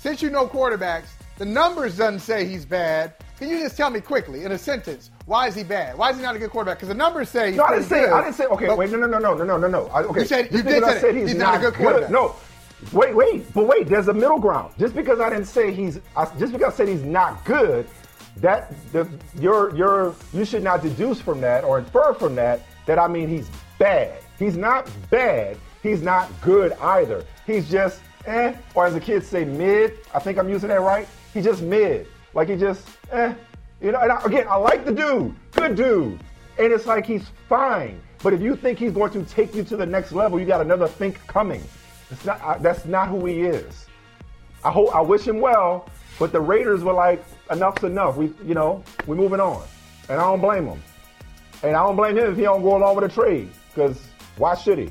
since 0.00 0.22
you 0.22 0.28
know 0.30 0.46
quarterbacks, 0.48 1.06
the 1.38 1.44
numbers 1.44 1.96
doesn't 1.96 2.18
say 2.20 2.46
he's 2.46 2.64
bad. 2.66 3.14
Can 3.38 3.48
you 3.48 3.60
just 3.60 3.76
tell 3.76 3.90
me 3.90 4.00
quickly 4.00 4.44
in 4.44 4.52
a 4.52 4.58
sentence 4.58 5.10
why 5.26 5.46
is 5.48 5.54
he 5.54 5.62
bad? 5.64 5.96
Why 5.96 6.10
is 6.10 6.16
he 6.16 6.22
not 6.22 6.34
a 6.36 6.38
good 6.38 6.50
quarterback? 6.50 6.78
Because 6.78 6.88
the 6.88 6.94
numbers 6.94 7.28
say 7.28 7.48
he's 7.48 7.56
No, 7.56 7.64
I 7.64 7.74
didn't 7.74 7.86
say. 7.86 8.00
good, 8.00 8.10
I 8.12 8.22
didn't 8.22 8.34
say. 8.34 8.44
Okay, 8.46 8.74
wait. 8.74 8.90
No, 8.90 8.98
no, 8.98 9.06
no, 9.06 9.18
no, 9.18 9.34
no, 9.34 9.44
no, 9.44 9.56
no, 9.56 9.68
no. 9.68 9.78
Okay. 10.10 10.20
You 10.20 10.26
said- 10.26 10.52
you 10.52 10.62
did 10.62 10.82
say 10.84 10.90
I 10.90 10.98
said 10.98 11.14
he's, 11.14 11.28
He's 11.30 11.38
not 11.38 11.56
a 11.56 11.58
good 11.60 11.74
quarterback. 11.74 12.10
No, 12.10 12.34
wait, 12.92 13.14
wait, 13.14 13.52
but 13.54 13.66
wait. 13.66 13.88
There's 13.88 14.08
a 14.08 14.14
middle 14.14 14.38
ground. 14.38 14.74
Just 14.78 14.94
because 14.94 15.20
I 15.20 15.30
didn't 15.30 15.46
say 15.46 15.72
he's, 15.72 16.00
I, 16.16 16.24
just 16.38 16.52
because 16.52 16.74
I 16.74 16.76
said 16.76 16.88
he's 16.88 17.02
not 17.02 17.44
good, 17.44 17.86
that 18.38 18.72
the 18.92 19.08
you're 19.38 19.74
you're 19.76 20.14
you 20.32 20.44
should 20.44 20.62
not 20.62 20.82
deduce 20.82 21.20
from 21.20 21.40
that 21.40 21.64
or 21.64 21.78
infer 21.78 22.14
from 22.14 22.34
that 22.34 22.62
that 22.86 22.98
I 22.98 23.06
mean 23.06 23.28
he's 23.28 23.48
bad. 23.78 24.18
He's 24.38 24.56
not 24.56 24.90
bad. 25.10 25.56
He's 25.82 26.02
not 26.02 26.30
good 26.40 26.72
either. 26.74 27.24
He's 27.46 27.70
just 27.70 28.00
eh, 28.26 28.54
or 28.74 28.86
as 28.86 28.94
the 28.94 29.00
kids 29.00 29.26
say, 29.26 29.44
mid. 29.44 29.98
I 30.14 30.18
think 30.18 30.38
I'm 30.38 30.48
using 30.48 30.68
that 30.70 30.80
right. 30.80 31.06
He's 31.32 31.44
just 31.44 31.62
mid. 31.62 32.06
Like 32.32 32.48
he 32.48 32.56
just 32.56 32.86
eh. 33.12 33.34
You 33.80 33.92
know, 33.92 34.00
and 34.00 34.10
I, 34.10 34.22
again, 34.24 34.46
I 34.48 34.56
like 34.56 34.84
the 34.84 34.92
dude. 34.92 35.34
Good 35.52 35.76
dude. 35.76 36.20
And 36.58 36.72
it's 36.72 36.86
like 36.86 37.04
he's 37.04 37.26
fine. 37.48 38.00
But 38.22 38.32
if 38.32 38.40
you 38.40 38.56
think 38.56 38.78
he's 38.78 38.92
going 38.92 39.10
to 39.12 39.22
take 39.24 39.54
you 39.54 39.62
to 39.64 39.76
the 39.76 39.84
next 39.84 40.12
level, 40.12 40.40
you 40.40 40.46
got 40.46 40.62
another 40.62 40.88
think 40.88 41.24
coming. 41.26 41.62
It's 42.10 42.24
not. 42.24 42.40
I, 42.42 42.58
that's 42.58 42.84
not 42.84 43.08
who 43.08 43.24
he 43.26 43.42
is. 43.42 43.86
I 44.64 44.70
hope. 44.70 44.94
I 44.94 45.00
wish 45.00 45.26
him 45.26 45.40
well. 45.40 45.88
But 46.18 46.32
the 46.32 46.40
Raiders 46.40 46.84
were 46.84 46.92
like, 46.92 47.24
enough's 47.50 47.82
enough. 47.82 48.16
We, 48.16 48.32
you 48.44 48.54
know, 48.54 48.84
we're 49.06 49.16
moving 49.16 49.40
on. 49.40 49.64
And 50.08 50.20
I 50.20 50.24
don't 50.24 50.40
blame 50.40 50.66
him. 50.66 50.82
And 51.62 51.74
I 51.74 51.82
don't 51.84 51.96
blame 51.96 52.16
him 52.16 52.30
if 52.30 52.36
he 52.36 52.42
don't 52.42 52.62
go 52.62 52.76
along 52.76 52.96
with 52.96 53.08
the 53.08 53.22
trade. 53.22 53.50
Because 53.74 54.00
why 54.36 54.54
should 54.54 54.78
he? 54.78 54.90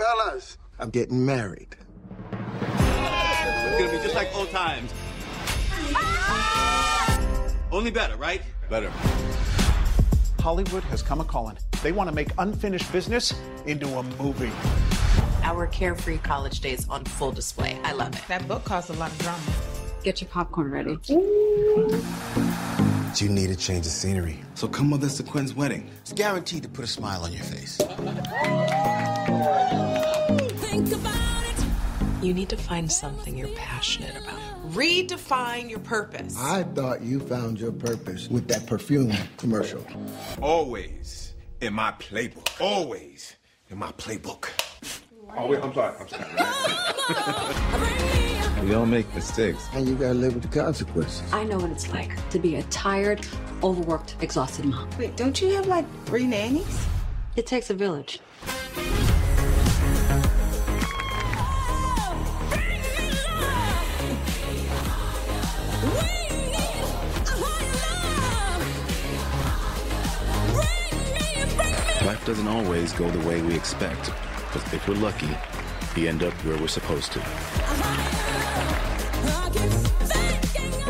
Fellas, 0.00 0.56
I'm 0.78 0.88
getting 0.88 1.26
married. 1.26 1.76
It's 2.32 3.78
gonna 3.78 3.90
be 3.90 3.98
just 4.02 4.14
like 4.14 4.34
old 4.34 4.48
times. 4.48 4.90
Only 7.70 7.90
better, 7.90 8.16
right? 8.16 8.40
Better. 8.70 8.90
Hollywood 10.38 10.82
has 10.84 11.02
come 11.02 11.20
a 11.20 11.24
calling. 11.24 11.58
They 11.82 11.92
want 11.92 12.08
to 12.08 12.14
make 12.14 12.28
unfinished 12.38 12.90
business 12.90 13.34
into 13.66 13.98
a 13.98 14.02
movie. 14.02 14.50
Our 15.42 15.66
carefree 15.66 16.18
college 16.18 16.60
days 16.60 16.88
on 16.88 17.04
full 17.04 17.32
display. 17.32 17.78
I 17.84 17.92
love 17.92 18.14
it. 18.14 18.22
That 18.26 18.48
book 18.48 18.64
caused 18.64 18.88
a 18.88 18.94
lot 18.94 19.12
of 19.12 19.18
drama. 19.18 19.42
Get 20.02 20.22
your 20.22 20.30
popcorn 20.30 20.70
ready. 20.70 20.98
You 23.16 23.28
need 23.28 23.50
a 23.50 23.56
change 23.56 23.86
of 23.86 23.92
scenery. 23.92 24.40
So 24.54 24.68
come 24.68 24.90
with 24.90 25.02
us 25.04 25.16
to 25.18 25.22
Quinn's 25.22 25.54
wedding. 25.54 25.90
It's 26.02 26.12
guaranteed 26.12 26.62
to 26.62 26.68
put 26.68 26.84
a 26.84 26.88
smile 26.88 27.24
on 27.24 27.32
your 27.32 27.42
face. 27.42 27.78
You 32.22 32.34
need 32.34 32.48
to 32.50 32.56
find 32.56 32.90
something 32.90 33.36
you're 33.36 33.48
passionate 33.48 34.16
about. 34.16 34.38
Redefine 34.72 35.68
your 35.68 35.80
purpose. 35.80 36.36
I 36.38 36.62
thought 36.62 37.02
you 37.02 37.20
found 37.20 37.58
your 37.58 37.72
purpose 37.72 38.28
with 38.28 38.46
that 38.48 38.66
perfume 38.66 39.12
commercial. 39.36 39.84
Always 40.40 41.34
in 41.60 41.74
my 41.74 41.92
playbook. 41.92 42.60
Always 42.60 43.36
in 43.70 43.78
my 43.78 43.92
playbook. 43.92 44.48
Oh, 45.36 45.46
wait, 45.46 45.62
I'm 45.62 45.74
sorry. 45.74 45.96
I'm 45.98 46.08
sorry. 46.08 46.24
we 48.62 48.74
all 48.74 48.86
make 48.86 49.12
mistakes. 49.14 49.68
And 49.74 49.88
you 49.88 49.94
gotta 49.94 50.14
live 50.14 50.34
with 50.34 50.42
the 50.42 50.60
consequences. 50.60 51.22
I 51.32 51.44
know 51.44 51.58
what 51.58 51.70
it's 51.70 51.90
like 51.90 52.10
to 52.30 52.38
be 52.38 52.56
a 52.56 52.62
tired, 52.64 53.26
overworked, 53.62 54.16
exhausted 54.20 54.64
mom. 54.64 54.88
Wait, 54.98 55.16
don't 55.16 55.40
you 55.40 55.54
have 55.54 55.66
like 55.66 55.86
three 56.04 56.26
nannies? 56.26 56.86
It 57.36 57.46
takes 57.46 57.70
a 57.70 57.74
village. 57.74 58.20
Life 72.04 72.26
doesn't 72.26 72.48
always 72.48 72.92
go 72.92 73.08
the 73.10 73.26
way 73.26 73.40
we 73.42 73.54
expect, 73.54 74.10
but 74.52 74.74
if 74.74 74.86
we're 74.88 74.94
lucky, 74.94 75.30
we 75.94 76.08
end 76.08 76.22
up 76.22 76.32
where 76.44 76.58
we're 76.58 76.68
supposed 76.68 77.12
to. 77.12 78.19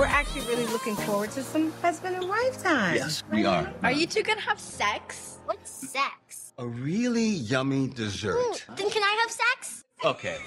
We're 0.01 0.07
actually 0.07 0.47
really 0.47 0.65
looking 0.69 0.97
forward 0.97 1.31
to 1.33 1.43
some 1.43 1.73
husband 1.83 2.17
and 2.17 2.27
wife 2.27 2.63
time. 2.63 2.95
Yes, 2.97 3.23
we 3.31 3.45
are. 3.45 3.71
Are 3.83 3.93
you 3.93 4.07
two 4.07 4.23
gonna 4.23 4.41
have 4.41 4.59
sex? 4.59 5.37
What's 5.45 5.91
sex? 5.91 6.55
A 6.57 6.67
really 6.67 7.27
yummy 7.27 7.89
dessert. 7.89 8.39
Ooh, 8.39 8.75
then 8.77 8.89
can 8.89 9.03
I 9.03 9.19
have 9.21 9.31
sex? 9.31 9.85
Okay. 10.03 10.39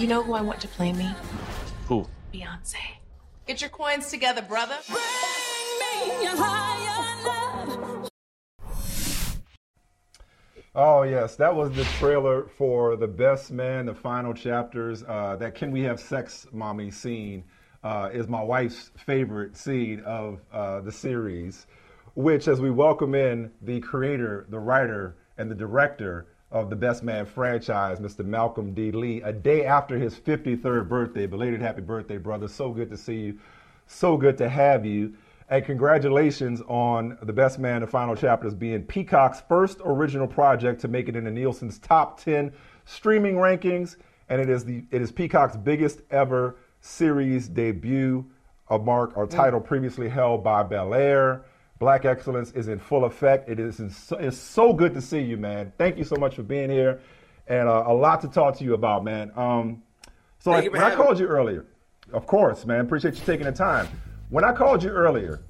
You 0.00 0.06
know 0.06 0.22
who 0.22 0.34
I 0.34 0.40
want 0.40 0.60
to 0.60 0.68
play 0.68 0.92
me? 0.92 1.12
Who? 1.88 2.06
Beyonce. 2.32 2.76
Get 3.48 3.60
your 3.60 3.70
coins 3.70 4.08
together, 4.08 4.42
brother. 4.42 4.76
Oh 10.72 11.02
yes, 11.02 11.34
that 11.34 11.52
was 11.52 11.72
the 11.72 11.82
trailer 11.98 12.46
for 12.46 12.94
the 12.94 13.08
Best 13.08 13.50
Man, 13.50 13.86
the 13.86 13.94
final 13.94 14.32
chapters. 14.32 15.02
Uh, 15.02 15.34
that 15.40 15.56
"Can 15.56 15.72
We 15.72 15.80
Have 15.80 15.98
Sex, 15.98 16.46
Mommy" 16.52 16.92
scene 16.92 17.42
uh, 17.82 18.10
is 18.12 18.28
my 18.28 18.40
wife's 18.40 18.92
favorite 18.96 19.56
scene 19.56 19.98
of 20.06 20.38
uh, 20.52 20.80
the 20.80 20.92
series. 20.92 21.66
Which, 22.14 22.46
as 22.46 22.60
we 22.60 22.70
welcome 22.70 23.16
in 23.16 23.50
the 23.62 23.80
creator, 23.80 24.46
the 24.48 24.60
writer, 24.60 25.16
and 25.38 25.50
the 25.50 25.56
director 25.56 26.28
of 26.52 26.70
the 26.70 26.76
Best 26.76 27.02
Man 27.02 27.26
franchise, 27.26 27.98
Mr. 27.98 28.24
Malcolm 28.24 28.72
D. 28.72 28.92
Lee, 28.92 29.22
a 29.22 29.32
day 29.32 29.64
after 29.64 29.98
his 29.98 30.14
53rd 30.14 30.88
birthday. 30.88 31.26
Belated 31.26 31.60
happy 31.60 31.80
birthday, 31.82 32.16
brother! 32.16 32.46
So 32.46 32.70
good 32.70 32.90
to 32.90 32.96
see 32.96 33.16
you. 33.16 33.38
So 33.88 34.16
good 34.16 34.38
to 34.38 34.48
have 34.48 34.86
you. 34.86 35.14
And 35.50 35.64
congratulations 35.64 36.62
on 36.68 37.18
The 37.22 37.32
Best 37.32 37.58
Man, 37.58 37.80
the 37.80 37.86
final 37.88 38.14
chapters 38.14 38.54
being 38.54 38.84
Peacock's 38.84 39.42
first 39.48 39.78
original 39.84 40.28
project 40.28 40.80
to 40.82 40.88
make 40.88 41.08
it 41.08 41.16
into 41.16 41.32
Nielsen's 41.32 41.80
top 41.80 42.20
10 42.20 42.52
streaming 42.84 43.34
rankings. 43.34 43.96
And 44.28 44.40
it 44.40 44.48
is 44.48 44.64
the 44.64 44.84
it 44.92 45.02
is 45.02 45.10
Peacock's 45.10 45.56
biggest 45.56 46.02
ever 46.12 46.56
series 46.80 47.48
debut, 47.48 48.24
a 48.68 48.78
mark 48.78 49.16
or 49.16 49.26
title 49.26 49.60
previously 49.60 50.08
held 50.08 50.44
by 50.44 50.62
Bel 50.62 50.94
Air. 50.94 51.44
Black 51.80 52.04
excellence 52.04 52.52
is 52.52 52.68
in 52.68 52.78
full 52.78 53.04
effect. 53.04 53.48
It 53.48 53.58
is 53.58 53.82
so, 53.96 54.16
it's 54.18 54.36
so 54.36 54.72
good 54.72 54.94
to 54.94 55.00
see 55.00 55.20
you, 55.20 55.36
man. 55.36 55.72
Thank 55.78 55.98
you 55.98 56.04
so 56.04 56.14
much 56.14 56.36
for 56.36 56.44
being 56.44 56.70
here, 56.70 57.00
and 57.48 57.68
uh, 57.68 57.84
a 57.86 57.92
lot 57.92 58.20
to 58.20 58.28
talk 58.28 58.56
to 58.58 58.64
you 58.64 58.74
about, 58.74 59.02
man. 59.02 59.32
Um, 59.34 59.82
so 60.38 60.52
like, 60.52 60.70
when 60.72 60.82
I 60.82 60.94
called 60.94 61.18
you 61.18 61.26
earlier, 61.26 61.66
of 62.12 62.26
course, 62.26 62.64
man, 62.66 62.80
appreciate 62.80 63.14
you 63.14 63.24
taking 63.24 63.46
the 63.46 63.52
time. 63.52 63.88
When 64.30 64.44
I 64.44 64.52
called 64.52 64.84
you 64.84 64.90
earlier, 64.90 65.42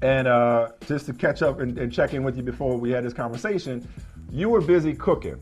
and 0.00 0.26
uh, 0.26 0.70
just 0.86 1.04
to 1.06 1.12
catch 1.12 1.42
up 1.42 1.60
and, 1.60 1.78
and, 1.78 1.92
check 1.92 2.14
in 2.14 2.24
with 2.24 2.38
you 2.38 2.42
before 2.42 2.76
we 2.78 2.90
had 2.90 3.04
this 3.04 3.12
conversation, 3.12 3.86
you 4.30 4.48
were 4.48 4.62
busy 4.62 4.94
cooking. 4.94 5.38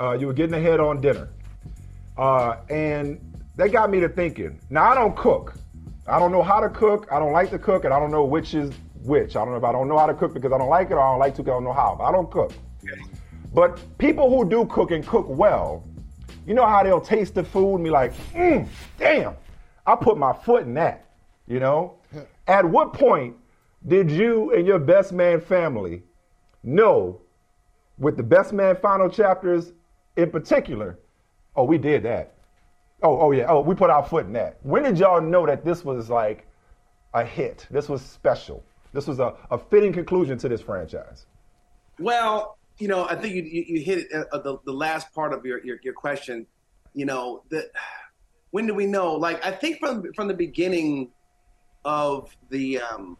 Uh, 0.00 0.12
you 0.12 0.26
were 0.26 0.32
getting 0.32 0.54
ahead 0.54 0.80
on 0.80 1.02
dinner, 1.02 1.28
uh, 2.16 2.56
and 2.70 3.20
that 3.56 3.72
got 3.72 3.90
me 3.90 4.00
to 4.00 4.08
thinking. 4.08 4.58
Now 4.70 4.90
I 4.90 4.94
don't 4.94 5.14
cook. 5.14 5.54
I 6.06 6.18
don't 6.18 6.32
know 6.32 6.42
how 6.42 6.60
to 6.60 6.70
cook. 6.70 7.08
I 7.12 7.18
don't 7.18 7.32
like 7.32 7.50
to 7.50 7.58
cook, 7.58 7.84
and 7.84 7.92
I 7.92 8.00
don't 8.00 8.10
know 8.10 8.24
which 8.24 8.54
is 8.54 8.72
which. 9.02 9.36
I 9.36 9.44
don't 9.44 9.50
know 9.50 9.58
if 9.58 9.64
I 9.64 9.72
don't 9.72 9.86
know 9.86 9.98
how 9.98 10.06
to 10.06 10.14
cook 10.14 10.32
because 10.32 10.50
I 10.50 10.58
don't 10.58 10.70
like 10.70 10.90
it, 10.90 10.94
or 10.94 11.00
I 11.00 11.10
don't 11.10 11.20
like 11.20 11.34
to 11.34 11.42
because 11.42 11.52
I 11.52 11.56
don't 11.56 11.64
know 11.64 11.74
how. 11.74 11.94
But 11.98 12.04
I 12.04 12.12
don't 12.12 12.30
cook. 12.30 12.52
Okay. 12.82 13.02
But 13.52 13.98
people 13.98 14.30
who 14.30 14.48
do 14.48 14.64
cook 14.64 14.92
and 14.92 15.06
cook 15.06 15.26
well, 15.28 15.84
you 16.46 16.54
know 16.54 16.66
how 16.66 16.82
they'll 16.82 17.02
taste 17.02 17.34
the 17.34 17.44
food 17.44 17.74
and 17.74 17.84
be 17.84 17.90
like, 17.90 18.14
mm, 18.32 18.66
damn, 18.98 19.36
I 19.86 19.94
put 19.94 20.16
my 20.16 20.32
foot 20.32 20.62
in 20.62 20.72
that. 20.74 21.11
You 21.46 21.60
know? 21.60 21.94
At 22.46 22.64
what 22.64 22.92
point 22.92 23.36
did 23.86 24.10
you 24.10 24.52
and 24.54 24.66
your 24.66 24.78
best 24.78 25.12
man 25.12 25.40
family 25.40 26.02
know 26.62 27.20
with 27.98 28.16
the 28.16 28.22
best 28.22 28.52
man 28.52 28.76
final 28.76 29.08
chapters 29.08 29.72
in 30.16 30.30
particular, 30.30 30.98
oh, 31.56 31.64
we 31.64 31.78
did 31.78 32.02
that. 32.04 32.34
Oh, 33.02 33.20
oh 33.20 33.30
yeah. 33.32 33.46
Oh, 33.48 33.60
we 33.60 33.74
put 33.74 33.90
our 33.90 34.04
foot 34.04 34.26
in 34.26 34.32
that. 34.34 34.58
When 34.62 34.82
did 34.82 34.98
y'all 34.98 35.20
know 35.20 35.46
that 35.46 35.64
this 35.64 35.84
was 35.84 36.08
like 36.08 36.46
a 37.14 37.24
hit? 37.24 37.66
This 37.70 37.88
was 37.88 38.02
special. 38.02 38.62
This 38.92 39.06
was 39.06 39.18
a, 39.18 39.34
a 39.50 39.58
fitting 39.58 39.92
conclusion 39.92 40.38
to 40.38 40.48
this 40.48 40.60
franchise. 40.60 41.26
Well, 41.98 42.58
you 42.78 42.88
know, 42.88 43.06
I 43.08 43.16
think 43.16 43.34
you 43.34 43.42
you, 43.42 43.64
you 43.66 43.80
hit 43.80 44.10
it, 44.10 44.26
uh, 44.32 44.38
the 44.38 44.58
the 44.64 44.72
last 44.72 45.12
part 45.14 45.32
of 45.32 45.44
your, 45.44 45.64
your 45.64 45.78
your 45.82 45.94
question. 45.94 46.46
You 46.94 47.06
know, 47.06 47.42
that 47.50 47.70
when 48.50 48.66
do 48.66 48.74
we 48.74 48.86
know? 48.86 49.14
Like, 49.14 49.44
I 49.44 49.50
think 49.50 49.78
from 49.78 50.12
from 50.12 50.28
the 50.28 50.34
beginning 50.34 51.10
of 51.84 52.34
the, 52.50 52.80
um, 52.80 53.16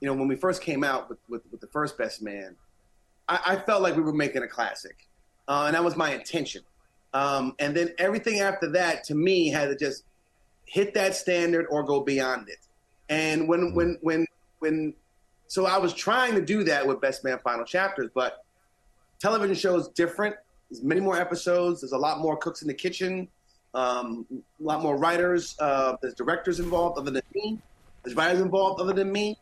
you 0.00 0.06
know, 0.06 0.14
when 0.14 0.28
we 0.28 0.36
first 0.36 0.62
came 0.62 0.84
out 0.84 1.08
with 1.08 1.18
with, 1.28 1.42
with 1.50 1.60
the 1.60 1.66
first 1.68 1.98
Best 1.98 2.22
Man, 2.22 2.56
I, 3.28 3.40
I, 3.46 3.56
felt 3.56 3.82
like 3.82 3.96
we 3.96 4.02
were 4.02 4.12
making 4.12 4.42
a 4.42 4.48
classic, 4.48 5.06
uh, 5.48 5.64
and 5.66 5.74
that 5.74 5.84
was 5.84 5.96
my 5.96 6.12
intention. 6.12 6.62
Um, 7.12 7.54
and 7.58 7.76
then 7.76 7.90
everything 7.98 8.40
after 8.40 8.70
that, 8.72 9.04
to 9.04 9.14
me, 9.14 9.48
had 9.48 9.68
to 9.68 9.76
just 9.76 10.04
hit 10.66 10.94
that 10.94 11.14
standard 11.14 11.66
or 11.70 11.82
go 11.82 12.00
beyond 12.00 12.48
it. 12.48 12.58
And 13.08 13.48
when 13.48 13.60
mm-hmm. 13.60 13.76
when 13.76 13.98
when 14.00 14.26
when, 14.60 14.94
so 15.48 15.66
I 15.66 15.78
was 15.78 15.92
trying 15.92 16.34
to 16.34 16.40
do 16.40 16.62
that 16.64 16.86
with 16.86 17.00
Best 17.00 17.24
Man 17.24 17.38
Final 17.42 17.64
Chapters, 17.64 18.10
but 18.14 18.44
television 19.18 19.56
show 19.56 19.76
is 19.76 19.88
different. 19.88 20.36
There's 20.70 20.82
many 20.82 21.00
more 21.00 21.18
episodes. 21.18 21.80
There's 21.80 21.92
a 21.92 21.98
lot 21.98 22.20
more 22.20 22.36
cooks 22.36 22.62
in 22.62 22.68
the 22.68 22.74
kitchen. 22.74 23.28
Um, 23.74 24.26
a 24.30 24.62
lot 24.62 24.82
more 24.82 24.96
writers. 24.96 25.56
Uh, 25.58 25.96
there's 26.00 26.14
directors 26.14 26.60
involved 26.60 26.98
other 26.98 27.10
than 27.10 27.22
me. 27.34 27.58
There's 28.02 28.16
writers 28.16 28.40
involved 28.40 28.80
other 28.80 28.92
than 28.92 29.12
me, 29.12 29.38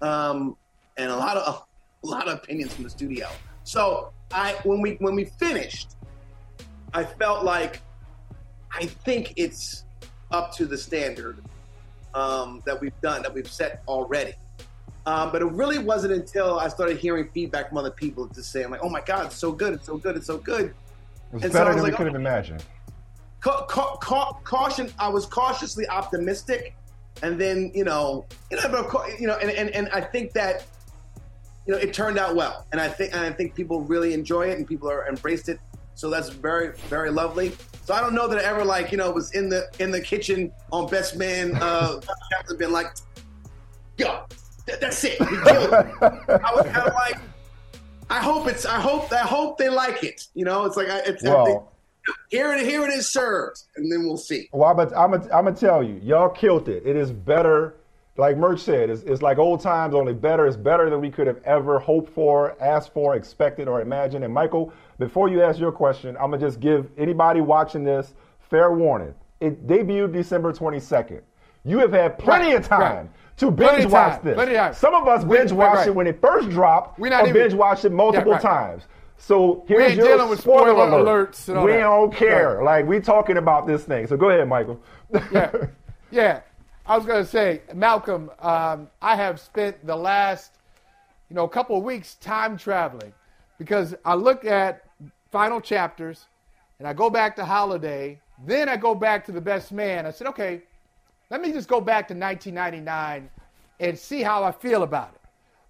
um, 0.00 0.56
and 0.96 1.10
a 1.10 1.16
lot 1.16 1.36
of 1.36 1.66
a 2.04 2.06
lot 2.06 2.28
of 2.28 2.34
opinions 2.34 2.74
from 2.74 2.84
the 2.84 2.90
studio. 2.90 3.28
So 3.64 4.12
I 4.32 4.52
when 4.64 4.80
we 4.80 4.92
when 5.00 5.14
we 5.14 5.24
finished, 5.24 5.96
I 6.94 7.04
felt 7.04 7.44
like 7.44 7.80
I 8.72 8.86
think 8.86 9.34
it's 9.36 9.84
up 10.30 10.52
to 10.56 10.66
the 10.66 10.76
standard 10.76 11.42
um, 12.14 12.62
that 12.64 12.80
we've 12.80 12.98
done 13.00 13.22
that 13.22 13.32
we've 13.32 13.50
set 13.50 13.82
already. 13.88 14.34
Um, 15.06 15.30
but 15.30 15.40
it 15.40 15.46
really 15.46 15.78
wasn't 15.78 16.14
until 16.14 16.58
I 16.58 16.66
started 16.68 16.98
hearing 16.98 17.28
feedback 17.32 17.68
from 17.68 17.78
other 17.78 17.92
people 17.92 18.26
just 18.26 18.50
saying 18.50 18.70
like, 18.70 18.80
"Oh 18.82 18.88
my 18.88 19.00
God, 19.00 19.26
it's 19.26 19.36
so 19.36 19.52
good! 19.52 19.74
It's 19.74 19.86
so 19.86 19.96
good! 19.96 20.16
It's 20.16 20.26
so 20.26 20.38
good!" 20.38 20.74
It's 21.32 21.44
and 21.44 21.52
better 21.52 21.70
so 21.70 21.74
than 21.74 21.82
like, 21.82 21.92
we 21.92 21.96
could 21.96 22.06
have 22.06 22.16
oh, 22.16 22.18
imagined. 22.18 22.64
Ca- 23.40 23.66
ca- 23.66 23.96
ca- 23.96 24.32
caution. 24.44 24.92
I 24.98 25.08
was 25.08 25.26
cautiously 25.26 25.86
optimistic, 25.88 26.74
and 27.22 27.40
then 27.40 27.70
you 27.74 27.84
know, 27.84 28.26
you 28.50 28.56
know, 28.56 28.68
but 28.68 28.80
of 28.80 28.88
course, 28.88 29.12
you 29.18 29.26
know, 29.26 29.36
and, 29.36 29.50
and, 29.50 29.70
and 29.70 29.88
I 29.90 30.00
think 30.00 30.32
that 30.32 30.66
you 31.66 31.72
know 31.72 31.78
it 31.78 31.92
turned 31.92 32.18
out 32.18 32.36
well, 32.36 32.66
and 32.72 32.80
I 32.80 32.88
think 32.88 33.14
and 33.14 33.24
I 33.24 33.32
think 33.32 33.54
people 33.54 33.80
really 33.82 34.12
enjoy 34.14 34.50
it, 34.50 34.58
and 34.58 34.66
people 34.66 34.90
are 34.90 35.08
embraced 35.08 35.48
it. 35.48 35.58
So 35.94 36.10
that's 36.10 36.28
very 36.28 36.76
very 36.88 37.10
lovely. 37.10 37.52
So 37.84 37.94
I 37.94 38.00
don't 38.00 38.14
know 38.14 38.28
that 38.28 38.38
I 38.38 38.44
ever 38.44 38.64
like 38.64 38.92
you 38.92 38.98
know 38.98 39.10
was 39.10 39.32
in 39.32 39.48
the 39.48 39.68
in 39.78 39.90
the 39.90 40.00
kitchen 40.00 40.52
on 40.72 40.88
Best 40.88 41.16
Man. 41.16 41.56
Uh, 41.56 42.00
been 42.58 42.72
like, 42.72 42.94
yo, 43.96 44.24
that's 44.66 45.04
it. 45.04 45.18
We 45.20 45.26
killed 45.26 45.72
it. 45.72 45.86
I 46.02 46.52
was 46.54 46.66
kind 46.66 46.88
of 46.88 46.94
like, 46.94 47.18
I 48.10 48.20
hope 48.20 48.46
it's. 48.46 48.66
I 48.66 48.80
hope. 48.80 49.12
I 49.12 49.18
hope 49.18 49.58
they 49.58 49.68
like 49.68 50.04
it. 50.04 50.26
You 50.34 50.44
know, 50.44 50.64
it's 50.64 50.76
like 50.76 50.88
it's. 50.88 51.22
Well, 51.22 51.72
here 52.28 52.52
it 52.52 52.66
here 52.66 52.84
it 52.84 52.92
is 52.92 53.08
served, 53.08 53.62
and 53.76 53.90
then 53.90 54.06
we'll 54.06 54.16
see. 54.16 54.48
Well, 54.52 54.70
I'm 54.70 54.76
gonna 54.76 54.96
I'm 54.96 55.14
I'm 55.14 55.44
gonna 55.44 55.52
tell 55.54 55.82
you, 55.82 56.00
y'all 56.02 56.28
killed 56.28 56.68
it. 56.68 56.82
It 56.86 56.96
is 56.96 57.12
better. 57.12 57.76
Like 58.18 58.38
Murch 58.38 58.60
said, 58.60 58.88
it's, 58.88 59.02
it's 59.02 59.20
like 59.20 59.36
old 59.36 59.60
times, 59.60 59.94
only 59.94 60.14
better. 60.14 60.46
It's 60.46 60.56
better 60.56 60.88
than 60.88 61.02
we 61.02 61.10
could 61.10 61.26
have 61.26 61.42
ever 61.44 61.78
hoped 61.78 62.10
for, 62.14 62.56
asked 62.62 62.94
for, 62.94 63.14
expected, 63.14 63.68
or 63.68 63.82
imagined. 63.82 64.24
And 64.24 64.32
Michael, 64.32 64.72
before 64.98 65.28
you 65.28 65.42
ask 65.42 65.58
your 65.58 65.70
question, 65.72 66.16
I'm 66.16 66.30
gonna 66.30 66.38
just 66.38 66.58
give 66.58 66.88
anybody 66.96 67.42
watching 67.42 67.84
this 67.84 68.14
fair 68.48 68.72
warning. 68.72 69.14
It 69.40 69.66
debuted 69.66 70.12
December 70.12 70.52
22nd. 70.52 71.20
You 71.64 71.78
have 71.78 71.92
had 71.92 72.18
plenty 72.18 72.52
right, 72.52 72.56
of 72.56 72.66
time 72.66 72.96
right. 72.96 73.36
to 73.38 73.50
binge 73.50 73.86
watch 73.86 74.22
this. 74.22 74.78
Some 74.78 74.94
of 74.94 75.08
us 75.08 75.24
binge 75.24 75.52
watched 75.52 75.78
right. 75.78 75.88
it 75.88 75.94
when 75.94 76.06
it 76.06 76.20
first 76.20 76.48
dropped, 76.48 76.98
we 76.98 77.10
not 77.10 77.24
or 77.24 77.28
even, 77.28 77.42
binge 77.42 77.54
watched 77.54 77.84
it 77.84 77.90
multiple 77.90 78.32
yeah, 78.32 78.38
times. 78.38 78.84
So 79.18 79.64
here's 79.66 79.96
your 79.96 80.18
spoiler, 80.36 80.36
spoiler 80.36 80.74
alerts. 80.74 81.48
we 81.64 81.72
that. 81.72 81.80
don't 81.80 82.14
care. 82.14 82.62
Like 82.62 82.86
we 82.86 83.00
talking 83.00 83.38
about 83.38 83.66
this 83.66 83.84
thing. 83.84 84.06
So 84.06 84.16
go 84.16 84.30
ahead, 84.30 84.48
Michael. 84.48 84.80
yeah, 85.32 85.52
yeah. 86.10 86.40
I 86.84 86.96
was 86.96 87.06
going 87.06 87.24
to 87.24 87.28
say, 87.28 87.62
Malcolm. 87.74 88.30
Um, 88.38 88.88
I 89.02 89.16
have 89.16 89.40
spent 89.40 89.84
the 89.84 89.96
last, 89.96 90.52
you 91.28 91.34
know, 91.34 91.48
couple 91.48 91.76
of 91.76 91.82
weeks 91.82 92.14
time 92.16 92.56
traveling 92.56 93.12
because 93.58 93.94
I 94.04 94.14
look 94.14 94.44
at 94.44 94.84
final 95.32 95.60
chapters 95.60 96.26
and 96.78 96.86
I 96.86 96.92
go 96.92 97.10
back 97.10 97.34
to 97.36 97.44
Holiday. 97.44 98.20
Then 98.46 98.68
I 98.68 98.76
go 98.76 98.94
back 98.94 99.24
to 99.26 99.32
the 99.32 99.40
Best 99.40 99.72
Man. 99.72 100.06
I 100.06 100.10
said, 100.10 100.26
okay, 100.28 100.62
let 101.30 101.40
me 101.40 101.52
just 101.52 101.68
go 101.68 101.80
back 101.80 102.06
to 102.08 102.14
1999 102.14 103.28
and 103.80 103.98
see 103.98 104.22
how 104.22 104.44
I 104.44 104.52
feel 104.52 104.82
about 104.82 105.12
it. 105.14 105.20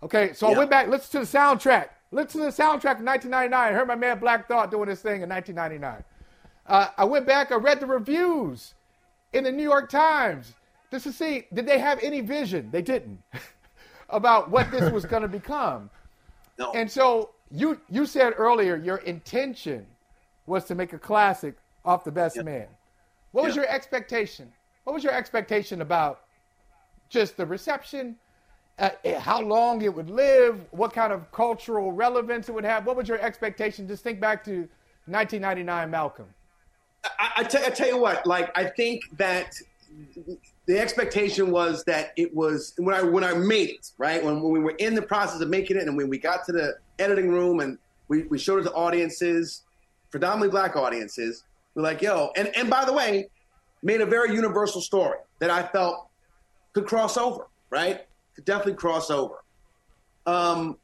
Okay, 0.02 0.32
so 0.34 0.48
yeah. 0.48 0.54
I 0.54 0.58
went 0.58 0.70
back, 0.70 0.88
listen 0.88 1.20
to 1.20 1.26
the 1.26 1.38
soundtrack. 1.38 1.88
Listen 2.16 2.40
to 2.40 2.46
the 2.46 2.62
soundtrack 2.62 2.96
of 2.98 3.04
1999. 3.04 3.52
I 3.52 3.72
heard 3.72 3.86
my 3.86 3.94
man 3.94 4.18
Black 4.18 4.48
Thought 4.48 4.70
doing 4.70 4.88
this 4.88 5.02
thing 5.02 5.20
in 5.20 5.28
1999. 5.28 6.02
Uh, 6.66 6.88
I 6.96 7.04
went 7.04 7.26
back, 7.26 7.52
I 7.52 7.56
read 7.56 7.78
the 7.78 7.84
reviews 7.84 8.72
in 9.34 9.44
the 9.44 9.52
New 9.52 9.62
York 9.62 9.90
Times 9.90 10.54
just 10.90 11.04
to 11.04 11.12
see 11.12 11.44
did 11.52 11.66
they 11.66 11.78
have 11.78 12.02
any 12.02 12.22
vision? 12.22 12.70
They 12.72 12.80
didn't 12.80 13.22
about 14.08 14.50
what 14.50 14.70
this 14.70 14.90
was 14.90 15.04
going 15.04 15.22
to 15.22 15.28
become. 15.28 15.90
No. 16.58 16.72
And 16.72 16.90
so 16.90 17.32
you 17.50 17.78
you 17.90 18.06
said 18.06 18.32
earlier 18.38 18.76
your 18.76 18.96
intention 18.96 19.86
was 20.46 20.64
to 20.64 20.74
make 20.74 20.94
a 20.94 20.98
classic 20.98 21.54
off 21.84 22.02
the 22.02 22.10
best 22.10 22.36
yep. 22.36 22.46
man. 22.46 22.66
What 23.32 23.44
was 23.44 23.54
your 23.54 23.68
expectation? 23.68 24.50
What 24.84 24.94
was 24.94 25.04
your 25.04 25.12
expectation 25.12 25.82
about 25.82 26.22
just 27.10 27.36
the 27.36 27.44
reception 27.44 28.16
uh, 28.78 28.90
eh, 29.04 29.18
how 29.18 29.40
long 29.40 29.82
it 29.82 29.94
would 29.94 30.10
live, 30.10 30.60
what 30.70 30.92
kind 30.92 31.12
of 31.12 31.30
cultural 31.32 31.92
relevance 31.92 32.48
it 32.48 32.52
would 32.52 32.64
have. 32.64 32.86
What 32.86 32.96
was 32.96 33.08
your 33.08 33.20
expectation? 33.20 33.88
Just 33.88 34.02
think 34.02 34.20
back 34.20 34.44
to 34.44 34.68
1999 35.06 35.90
Malcolm. 35.90 36.26
I, 37.18 37.30
I, 37.38 37.42
t- 37.44 37.58
I 37.64 37.70
tell 37.70 37.88
you 37.88 37.98
what, 37.98 38.26
like, 38.26 38.56
I 38.56 38.64
think 38.64 39.04
that 39.16 39.54
the 40.66 40.78
expectation 40.78 41.50
was 41.50 41.84
that 41.84 42.12
it 42.16 42.34
was 42.34 42.74
when 42.76 42.94
I 42.94 43.02
when 43.02 43.22
I 43.22 43.34
made 43.34 43.70
it 43.70 43.92
right 43.98 44.22
when, 44.22 44.42
when 44.42 44.52
we 44.52 44.58
were 44.58 44.74
in 44.78 44.94
the 44.94 45.02
process 45.02 45.40
of 45.40 45.48
making 45.48 45.76
it 45.76 45.84
and 45.84 45.96
when 45.96 46.08
we 46.08 46.18
got 46.18 46.44
to 46.46 46.52
the 46.52 46.74
editing 46.98 47.30
room 47.30 47.60
and 47.60 47.78
we, 48.08 48.24
we 48.24 48.38
showed 48.38 48.60
it 48.60 48.64
to 48.64 48.72
audiences, 48.72 49.62
predominantly 50.10 50.50
black 50.50 50.76
audiences. 50.76 51.44
We're 51.74 51.82
like, 51.82 52.02
yo, 52.02 52.32
and 52.36 52.48
and 52.56 52.68
by 52.68 52.84
the 52.84 52.92
way, 52.92 53.28
made 53.82 54.00
a 54.00 54.06
very 54.06 54.34
universal 54.34 54.80
story 54.80 55.18
that 55.38 55.50
I 55.50 55.62
felt 55.62 56.08
could 56.72 56.86
cross 56.86 57.16
over, 57.16 57.46
right? 57.70 58.06
Definitely 58.44 58.74
cross 58.74 59.10
over. 59.10 59.42
Um, 60.26 60.76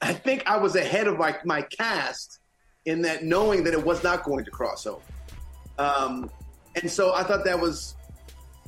I 0.00 0.12
think 0.12 0.46
I 0.46 0.56
was 0.56 0.76
ahead 0.76 1.06
of 1.06 1.18
my, 1.18 1.36
my 1.44 1.62
cast 1.62 2.38
in 2.86 3.02
that 3.02 3.24
knowing 3.24 3.64
that 3.64 3.74
it 3.74 3.84
was 3.84 4.02
not 4.02 4.22
going 4.24 4.44
to 4.44 4.50
cross 4.50 4.86
over. 4.86 5.02
Um, 5.78 6.30
and 6.80 6.90
so 6.90 7.14
I 7.14 7.22
thought 7.22 7.44
that 7.44 7.58
was 7.58 7.96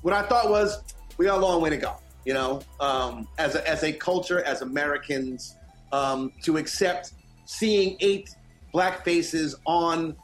what 0.02 0.12
I 0.12 0.22
thought 0.22 0.50
was 0.50 0.82
we 1.16 1.26
got 1.26 1.38
a 1.38 1.40
long 1.40 1.62
way 1.62 1.70
to 1.70 1.76
go, 1.76 1.96
you 2.24 2.34
know, 2.34 2.60
um, 2.80 3.28
as, 3.38 3.54
a, 3.54 3.68
as 3.68 3.84
a 3.84 3.92
culture, 3.92 4.42
as 4.42 4.62
Americans, 4.62 5.56
um, 5.92 6.32
to 6.42 6.56
accept 6.56 7.12
seeing 7.44 7.96
eight 8.00 8.34
black 8.72 9.04
faces 9.04 9.54
on 9.66 10.16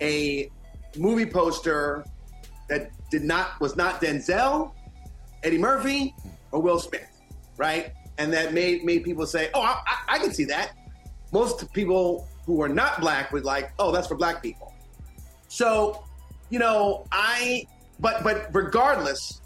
a 0.00 0.50
movie 0.96 1.26
poster 1.26 2.04
that 2.68 2.90
did 3.10 3.22
not 3.22 3.60
was 3.60 3.76
not 3.76 4.00
Denzel, 4.00 4.72
Eddie 5.42 5.58
Murphy, 5.58 6.14
or 6.50 6.60
Will 6.60 6.80
Smith 6.80 7.15
right? 7.56 7.92
And 8.18 8.32
that 8.32 8.54
made 8.54 8.84
made 8.84 9.04
people 9.04 9.26
say, 9.26 9.50
"Oh, 9.54 9.60
I, 9.60 9.80
I, 9.86 10.16
I 10.16 10.18
can 10.18 10.32
see 10.32 10.44
that." 10.46 10.72
Most 11.32 11.72
people 11.72 12.28
who 12.46 12.62
are 12.62 12.68
not 12.68 13.00
black 13.00 13.32
would 13.32 13.44
like, 13.44 13.72
"Oh, 13.78 13.92
that's 13.92 14.06
for 14.06 14.14
black 14.14 14.42
people." 14.42 14.72
So, 15.48 16.04
you 16.50 16.58
know, 16.58 17.06
I 17.12 17.66
but 18.00 18.22
but 18.22 18.48
regardless, 18.52 19.40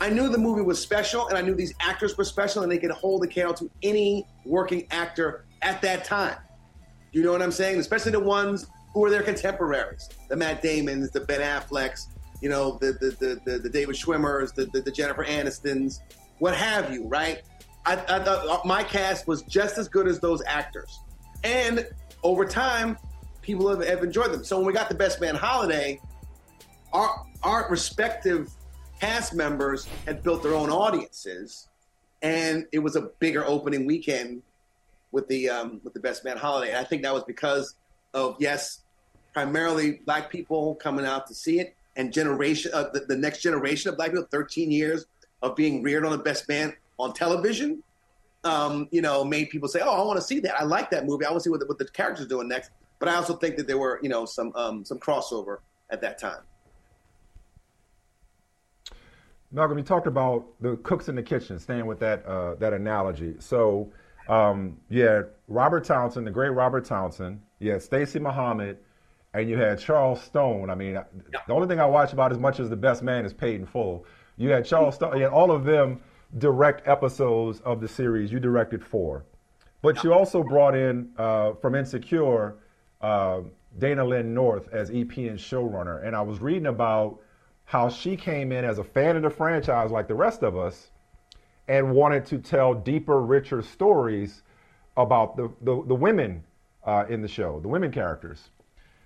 I 0.00 0.10
knew 0.10 0.28
the 0.28 0.38
movie 0.38 0.62
was 0.62 0.80
special, 0.80 1.28
and 1.28 1.38
I 1.38 1.40
knew 1.40 1.54
these 1.54 1.74
actors 1.80 2.16
were 2.16 2.24
special, 2.24 2.62
and 2.62 2.70
they 2.70 2.78
could 2.78 2.90
hold 2.90 3.22
the 3.22 3.28
candle 3.28 3.54
to 3.54 3.70
any 3.82 4.26
working 4.44 4.86
actor 4.90 5.44
at 5.62 5.80
that 5.82 6.04
time. 6.04 6.36
You 7.12 7.22
know 7.22 7.32
what 7.32 7.42
I'm 7.42 7.52
saying? 7.52 7.78
Especially 7.78 8.12
the 8.12 8.20
ones 8.20 8.66
who 8.92 9.00
were 9.00 9.10
their 9.10 9.22
contemporaries, 9.22 10.08
the 10.28 10.36
Matt 10.36 10.62
Damons, 10.62 11.10
the 11.10 11.20
Ben 11.20 11.40
Afflecks, 11.40 12.08
you 12.40 12.48
know, 12.48 12.78
the 12.80 12.92
the 12.92 13.16
the, 13.20 13.40
the, 13.44 13.58
the 13.58 13.68
David 13.70 13.94
Schwimmers, 13.96 14.54
the, 14.54 14.66
the, 14.66 14.80
the 14.80 14.90
Jennifer 14.90 15.24
Anistons, 15.24 16.00
what 16.44 16.54
have 16.54 16.92
you, 16.92 17.08
right? 17.08 17.40
I, 17.86 17.94
I 17.94 18.18
thought 18.22 18.66
my 18.66 18.82
cast 18.84 19.26
was 19.26 19.40
just 19.44 19.78
as 19.78 19.88
good 19.88 20.06
as 20.06 20.20
those 20.20 20.42
actors. 20.46 21.00
And 21.42 21.88
over 22.22 22.44
time, 22.44 22.98
people 23.40 23.70
have, 23.70 23.82
have 23.88 24.04
enjoyed 24.04 24.30
them. 24.30 24.44
So 24.44 24.58
when 24.58 24.66
we 24.66 24.74
got 24.74 24.90
the 24.90 24.94
Best 24.94 25.22
Man 25.22 25.36
Holiday, 25.36 26.02
our, 26.92 27.24
our 27.42 27.66
respective 27.70 28.50
cast 29.00 29.32
members 29.32 29.88
had 30.04 30.22
built 30.22 30.42
their 30.42 30.52
own 30.52 30.68
audiences. 30.68 31.66
And 32.20 32.66
it 32.72 32.80
was 32.80 32.94
a 32.94 33.08
bigger 33.20 33.46
opening 33.46 33.86
weekend 33.86 34.42
with 35.12 35.26
the 35.28 35.48
um, 35.48 35.80
with 35.82 35.94
the 35.94 36.00
Best 36.00 36.26
Man 36.26 36.36
Holiday. 36.36 36.72
And 36.72 36.78
I 36.78 36.84
think 36.84 37.04
that 37.04 37.14
was 37.14 37.24
because 37.24 37.74
of 38.12 38.36
yes, 38.38 38.82
primarily 39.32 39.92
black 40.04 40.28
people 40.28 40.74
coming 40.74 41.06
out 41.06 41.26
to 41.28 41.34
see 41.34 41.58
it, 41.58 41.74
and 41.96 42.12
generation 42.12 42.70
uh, 42.74 42.90
the, 42.92 43.00
the 43.00 43.16
next 43.16 43.40
generation 43.40 43.88
of 43.88 43.96
black 43.96 44.10
people, 44.10 44.26
13 44.30 44.70
years 44.70 45.06
of 45.42 45.56
being 45.56 45.82
reared 45.82 46.04
on 46.04 46.12
the 46.12 46.18
best 46.18 46.48
man 46.48 46.74
on 46.98 47.12
television, 47.12 47.82
um, 48.44 48.88
you 48.90 49.02
know, 49.02 49.24
made 49.24 49.50
people 49.50 49.68
say, 49.68 49.80
"Oh, 49.82 50.02
I 50.02 50.04
want 50.04 50.18
to 50.18 50.24
see 50.24 50.40
that. 50.40 50.58
I 50.60 50.64
like 50.64 50.90
that 50.90 51.06
movie. 51.06 51.24
I 51.24 51.30
want 51.30 51.40
to 51.40 51.44
see 51.44 51.50
what 51.50 51.60
the, 51.60 51.66
what 51.66 51.78
the 51.78 51.86
characters 51.86 52.26
are 52.26 52.28
doing 52.28 52.48
next." 52.48 52.70
But 52.98 53.08
I 53.08 53.16
also 53.16 53.36
think 53.36 53.56
that 53.56 53.66
there 53.66 53.78
were, 53.78 54.00
you 54.02 54.08
know, 54.08 54.24
some 54.24 54.52
um, 54.54 54.84
some 54.84 54.98
crossover 54.98 55.58
at 55.90 56.00
that 56.02 56.18
time. 56.18 56.40
Malcolm, 59.54 59.78
you 59.78 59.84
talked 59.84 60.08
about 60.08 60.46
the 60.60 60.76
cooks 60.78 61.08
in 61.08 61.14
the 61.14 61.22
kitchen, 61.22 61.58
staying 61.58 61.86
with 61.86 62.00
that 62.00 62.26
uh, 62.26 62.56
that 62.56 62.72
analogy. 62.72 63.36
So, 63.38 63.92
um, 64.28 64.78
yeah, 64.90 65.22
Robert 65.48 65.84
Townsend, 65.84 66.26
the 66.26 66.32
great 66.32 66.50
Robert 66.50 66.84
Townsend, 66.84 67.40
yeah, 67.60 67.78
Stacey 67.78 68.18
Muhammad, 68.18 68.78
and 69.32 69.48
you 69.48 69.56
had 69.56 69.78
Charles 69.78 70.20
Stone. 70.22 70.70
I 70.70 70.74
mean, 70.74 70.94
yeah. 70.94 71.04
the 71.46 71.52
only 71.52 71.68
thing 71.68 71.80
I 71.80 71.86
watch 71.86 72.12
about 72.12 72.32
as 72.32 72.38
much 72.38 72.58
as 72.58 72.68
the 72.68 72.76
best 72.76 73.02
man 73.02 73.24
is 73.24 73.32
paid 73.32 73.60
in 73.60 73.66
full. 73.66 74.06
You 74.36 74.50
had 74.50 74.64
Charles 74.64 74.98
you 75.00 75.22
had 75.22 75.30
all 75.30 75.50
of 75.50 75.64
them 75.64 76.00
direct 76.38 76.86
episodes 76.88 77.60
of 77.60 77.80
the 77.80 77.88
series. 77.88 78.32
You 78.32 78.40
directed 78.40 78.84
four, 78.84 79.24
but 79.82 80.02
you 80.02 80.12
also 80.12 80.42
brought 80.42 80.74
in 80.74 81.10
uh, 81.16 81.52
from 81.54 81.74
Insecure 81.74 82.56
uh, 83.00 83.42
Dayna 83.78 84.06
Lynne 84.06 84.34
North 84.34 84.68
as 84.72 84.90
EP 84.90 85.16
and 85.16 85.38
showrunner, 85.38 86.04
and 86.04 86.16
I 86.16 86.22
was 86.22 86.40
reading 86.40 86.66
about 86.66 87.20
how 87.64 87.88
she 87.88 88.16
came 88.16 88.52
in 88.52 88.64
as 88.64 88.78
a 88.78 88.84
fan 88.84 89.16
of 89.16 89.22
the 89.22 89.30
franchise, 89.30 89.90
like 89.90 90.08
the 90.08 90.14
rest 90.14 90.42
of 90.42 90.56
us, 90.56 90.90
and 91.68 91.92
wanted 91.92 92.26
to 92.26 92.38
tell 92.38 92.74
deeper, 92.74 93.22
richer 93.22 93.62
stories 93.62 94.42
about 94.96 95.36
the 95.36 95.48
the, 95.62 95.84
the 95.86 95.94
women 95.94 96.42
uh, 96.84 97.04
in 97.08 97.22
the 97.22 97.28
show, 97.28 97.60
the 97.60 97.68
women 97.68 97.92
characters. 97.92 98.50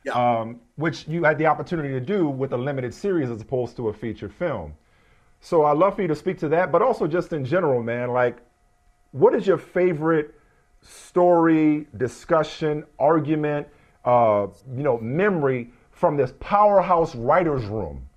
Yeah. 0.04 0.12
Um, 0.12 0.60
which 0.76 1.06
you 1.08 1.24
had 1.24 1.38
the 1.38 1.46
opportunity 1.46 1.90
to 1.90 2.00
do 2.00 2.28
with 2.28 2.52
a 2.52 2.56
limited 2.56 2.94
series 2.94 3.30
as 3.30 3.42
opposed 3.42 3.76
to 3.76 3.88
a 3.88 3.92
feature 3.92 4.28
film. 4.28 4.72
So 5.40 5.64
I'd 5.64 5.76
love 5.78 5.96
for 5.96 6.02
you 6.02 6.08
to 6.08 6.16
speak 6.16 6.38
to 6.38 6.48
that, 6.50 6.72
but 6.72 6.82
also 6.82 7.06
just 7.06 7.32
in 7.32 7.44
general, 7.44 7.82
man, 7.82 8.10
like 8.10 8.38
what 9.12 9.34
is 9.34 9.46
your 9.46 9.58
favorite 9.58 10.34
story, 10.82 11.86
discussion, 11.96 12.84
argument, 12.98 13.66
uh, 14.04 14.46
you 14.74 14.82
know, 14.82 14.98
memory 14.98 15.70
from 15.90 16.16
this 16.16 16.32
powerhouse 16.40 17.14
writer's 17.14 17.64
room? 17.64 18.08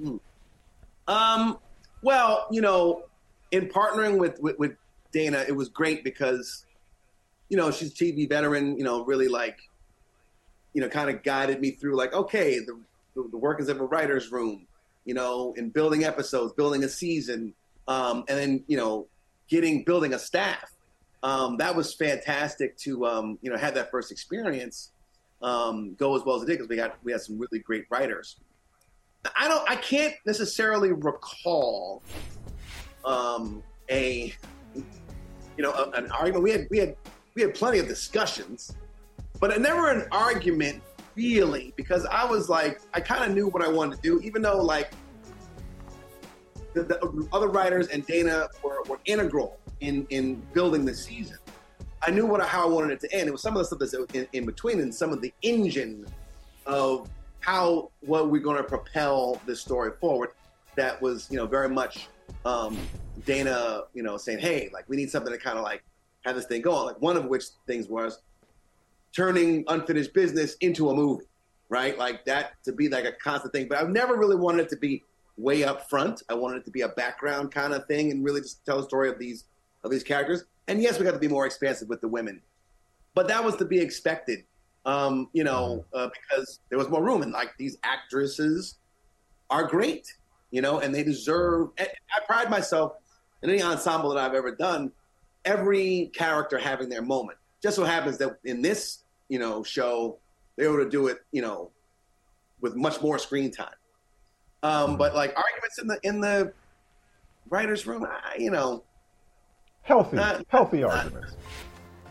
Hmm. 0.00 0.16
Um, 1.08 1.58
well, 2.02 2.46
you 2.50 2.60
know, 2.60 3.04
in 3.50 3.68
partnering 3.68 4.18
with, 4.18 4.40
with, 4.40 4.58
with 4.58 4.72
Dayna, 5.14 5.48
it 5.48 5.52
was 5.52 5.68
great 5.68 6.04
because, 6.04 6.64
you 7.48 7.56
know, 7.56 7.70
she's 7.70 7.92
TV 7.92 8.28
veteran, 8.28 8.76
you 8.78 8.84
know, 8.84 9.04
really 9.04 9.28
like, 9.28 9.58
you 10.74 10.80
know, 10.80 10.88
kind 10.88 11.10
of 11.10 11.22
guided 11.22 11.60
me 11.60 11.72
through 11.72 11.96
like, 11.96 12.14
okay, 12.14 12.58
the, 12.60 12.80
the 13.14 13.36
workings 13.36 13.68
of 13.68 13.80
a 13.80 13.84
writer's 13.84 14.32
room, 14.32 14.66
you 15.04 15.14
know, 15.14 15.54
in 15.56 15.70
building 15.70 16.04
episodes, 16.04 16.52
building 16.52 16.84
a 16.84 16.88
season, 16.88 17.54
um, 17.88 18.24
and 18.28 18.38
then 18.38 18.64
you 18.66 18.76
know, 18.76 19.06
getting 19.48 19.84
building 19.84 20.14
a 20.14 20.18
staff. 20.18 20.70
Um, 21.22 21.56
that 21.58 21.74
was 21.74 21.94
fantastic 21.94 22.76
to 22.78 23.06
um, 23.06 23.38
you 23.42 23.50
know 23.50 23.56
have 23.56 23.74
that 23.74 23.90
first 23.90 24.10
experience 24.10 24.92
um, 25.42 25.94
go 25.94 26.16
as 26.16 26.24
well 26.24 26.36
as 26.36 26.42
it 26.42 26.46
did 26.46 26.54
because 26.54 26.68
we 26.68 26.76
got 26.76 26.96
we 27.04 27.12
had 27.12 27.20
some 27.20 27.38
really 27.38 27.58
great 27.58 27.86
writers. 27.90 28.36
I 29.36 29.48
don't 29.48 29.68
I 29.68 29.76
can't 29.76 30.14
necessarily 30.26 30.92
recall 30.92 32.02
um, 33.04 33.62
a 33.90 34.34
you 34.74 34.84
know 35.62 35.72
a, 35.72 35.90
an 35.90 36.10
argument. 36.10 36.44
We 36.44 36.50
had 36.50 36.66
we 36.70 36.78
had 36.78 36.96
we 37.34 37.42
had 37.42 37.54
plenty 37.54 37.78
of 37.78 37.88
discussions, 37.88 38.74
but 39.40 39.58
never 39.60 39.90
an 39.90 40.06
argument 40.10 40.82
really 41.14 41.72
because 41.76 42.06
I 42.06 42.24
was 42.24 42.48
like, 42.48 42.80
I 42.94 43.00
kind 43.00 43.24
of 43.24 43.34
knew 43.34 43.48
what 43.48 43.62
I 43.62 43.68
wanted 43.68 43.96
to 43.96 44.02
do, 44.02 44.20
even 44.20 44.42
though 44.42 44.62
like 44.62 44.92
the, 46.74 46.84
the 46.84 47.28
other 47.32 47.48
writers 47.48 47.88
and 47.88 48.06
Dayna 48.06 48.48
were, 48.62 48.82
were, 48.88 49.00
integral 49.04 49.58
in 49.80 50.06
in 50.10 50.36
building 50.54 50.84
the 50.84 50.94
season. 50.94 51.36
I 52.02 52.10
knew 52.10 52.26
what 52.26 52.42
how 52.42 52.64
I 52.64 52.66
wanted 52.66 52.92
it 52.92 53.00
to 53.00 53.14
end. 53.14 53.28
It 53.28 53.32
was 53.32 53.42
some 53.42 53.56
of 53.56 53.60
the 53.60 53.64
stuff 53.64 53.78
that's 53.78 54.14
in, 54.14 54.26
in 54.32 54.46
between 54.46 54.80
and 54.80 54.94
some 54.94 55.12
of 55.12 55.20
the 55.20 55.32
engine 55.42 56.06
of 56.66 57.08
how 57.40 57.90
what 58.00 58.30
we're 58.30 58.42
going 58.42 58.56
to 58.56 58.64
propel 58.64 59.40
this 59.46 59.60
story 59.60 59.92
forward. 60.00 60.30
That 60.76 61.00
was 61.02 61.28
you 61.30 61.36
know 61.36 61.46
very 61.46 61.68
much 61.68 62.08
um, 62.44 62.76
Dayna 63.20 63.84
you 63.94 64.02
know 64.02 64.16
saying, 64.16 64.38
hey, 64.38 64.70
like 64.72 64.88
we 64.88 64.96
need 64.96 65.10
something 65.10 65.32
to 65.32 65.38
kind 65.38 65.58
of 65.58 65.64
like 65.64 65.82
have 66.24 66.36
this 66.36 66.46
thing 66.46 66.62
going. 66.62 66.86
Like 66.86 67.00
one 67.00 67.16
of 67.16 67.26
which 67.26 67.44
things 67.66 67.88
was 67.88 68.20
turning 69.14 69.64
unfinished 69.68 70.12
business 70.14 70.56
into 70.60 70.90
a 70.90 70.94
movie, 70.94 71.26
right? 71.68 71.96
Like 71.98 72.24
that 72.24 72.52
to 72.64 72.72
be 72.72 72.88
like 72.88 73.04
a 73.04 73.12
constant 73.12 73.52
thing. 73.52 73.68
But 73.68 73.78
I've 73.78 73.90
never 73.90 74.16
really 74.16 74.36
wanted 74.36 74.62
it 74.62 74.68
to 74.70 74.76
be 74.76 75.02
way 75.36 75.64
up 75.64 75.88
front. 75.88 76.22
I 76.28 76.34
wanted 76.34 76.58
it 76.58 76.64
to 76.66 76.70
be 76.70 76.82
a 76.82 76.88
background 76.88 77.52
kind 77.52 77.72
of 77.72 77.86
thing 77.86 78.10
and 78.10 78.24
really 78.24 78.40
just 78.40 78.64
tell 78.64 78.78
the 78.78 78.84
story 78.84 79.08
of 79.08 79.18
these 79.18 79.44
of 79.84 79.90
these 79.90 80.04
characters. 80.04 80.44
And 80.68 80.80
yes, 80.80 80.98
we 80.98 81.04
got 81.04 81.12
to 81.12 81.18
be 81.18 81.28
more 81.28 81.46
expansive 81.46 81.88
with 81.88 82.00
the 82.00 82.08
women, 82.08 82.40
but 83.14 83.28
that 83.28 83.42
was 83.44 83.56
to 83.56 83.64
be 83.64 83.80
expected. 83.80 84.44
Um, 84.84 85.28
you 85.32 85.44
know, 85.44 85.84
mm-hmm. 85.94 86.06
uh, 86.06 86.08
because 86.08 86.60
there 86.68 86.78
was 86.78 86.88
more 86.88 87.04
room, 87.04 87.22
and 87.22 87.32
like 87.32 87.56
these 87.56 87.76
actresses 87.84 88.78
are 89.50 89.64
great, 89.64 90.12
you 90.50 90.60
know, 90.60 90.80
and 90.80 90.94
they 90.94 91.02
deserve. 91.04 91.68
I 91.78 91.86
pride 92.26 92.50
myself 92.50 92.94
in 93.42 93.50
any 93.50 93.62
ensemble 93.62 94.10
that 94.10 94.18
I've 94.18 94.34
ever 94.34 94.54
done. 94.54 94.90
Every 95.44 96.10
character 96.14 96.58
having 96.58 96.88
their 96.88 97.02
moment. 97.02 97.38
Just 97.62 97.76
so 97.76 97.84
happens 97.84 98.18
that 98.18 98.38
in 98.44 98.60
this 98.62 99.01
you 99.32 99.38
know, 99.38 99.62
show, 99.62 100.18
they 100.56 100.68
were 100.68 100.84
to 100.84 100.90
do 100.90 101.06
it, 101.06 101.20
you 101.32 101.40
know, 101.40 101.70
with 102.60 102.76
much 102.76 103.00
more 103.00 103.18
screen 103.18 103.50
time. 103.50 103.68
Um, 104.62 104.72
mm-hmm. 104.72 104.96
but 104.98 105.14
like 105.14 105.34
arguments 105.34 105.78
in 105.80 105.86
the 105.86 105.98
in 106.02 106.20
the 106.20 106.52
writers' 107.48 107.86
room, 107.86 108.04
I, 108.04 108.36
you 108.38 108.50
know, 108.50 108.84
healthy, 109.80 110.18
healthy 110.48 110.82
arguments. 110.82 111.34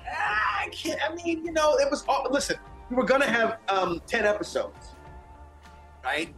I 0.03 0.67
can't. 0.71 0.99
I 1.07 1.13
mean, 1.13 1.45
you 1.45 1.51
know, 1.51 1.75
it 1.75 1.91
was. 1.91 2.03
All, 2.09 2.25
listen, 2.31 2.55
we 2.89 2.95
were 2.95 3.05
gonna 3.05 3.29
have 3.29 3.59
um, 3.69 4.01
ten 4.07 4.25
episodes, 4.25 4.95
right? 6.03 6.33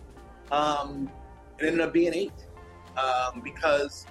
Um, 0.52 1.10
it 1.60 1.66
ended 1.66 1.80
up 1.80 1.94
being 1.94 2.14
eight 2.14 2.34
um, 2.98 3.40
because 3.42 4.06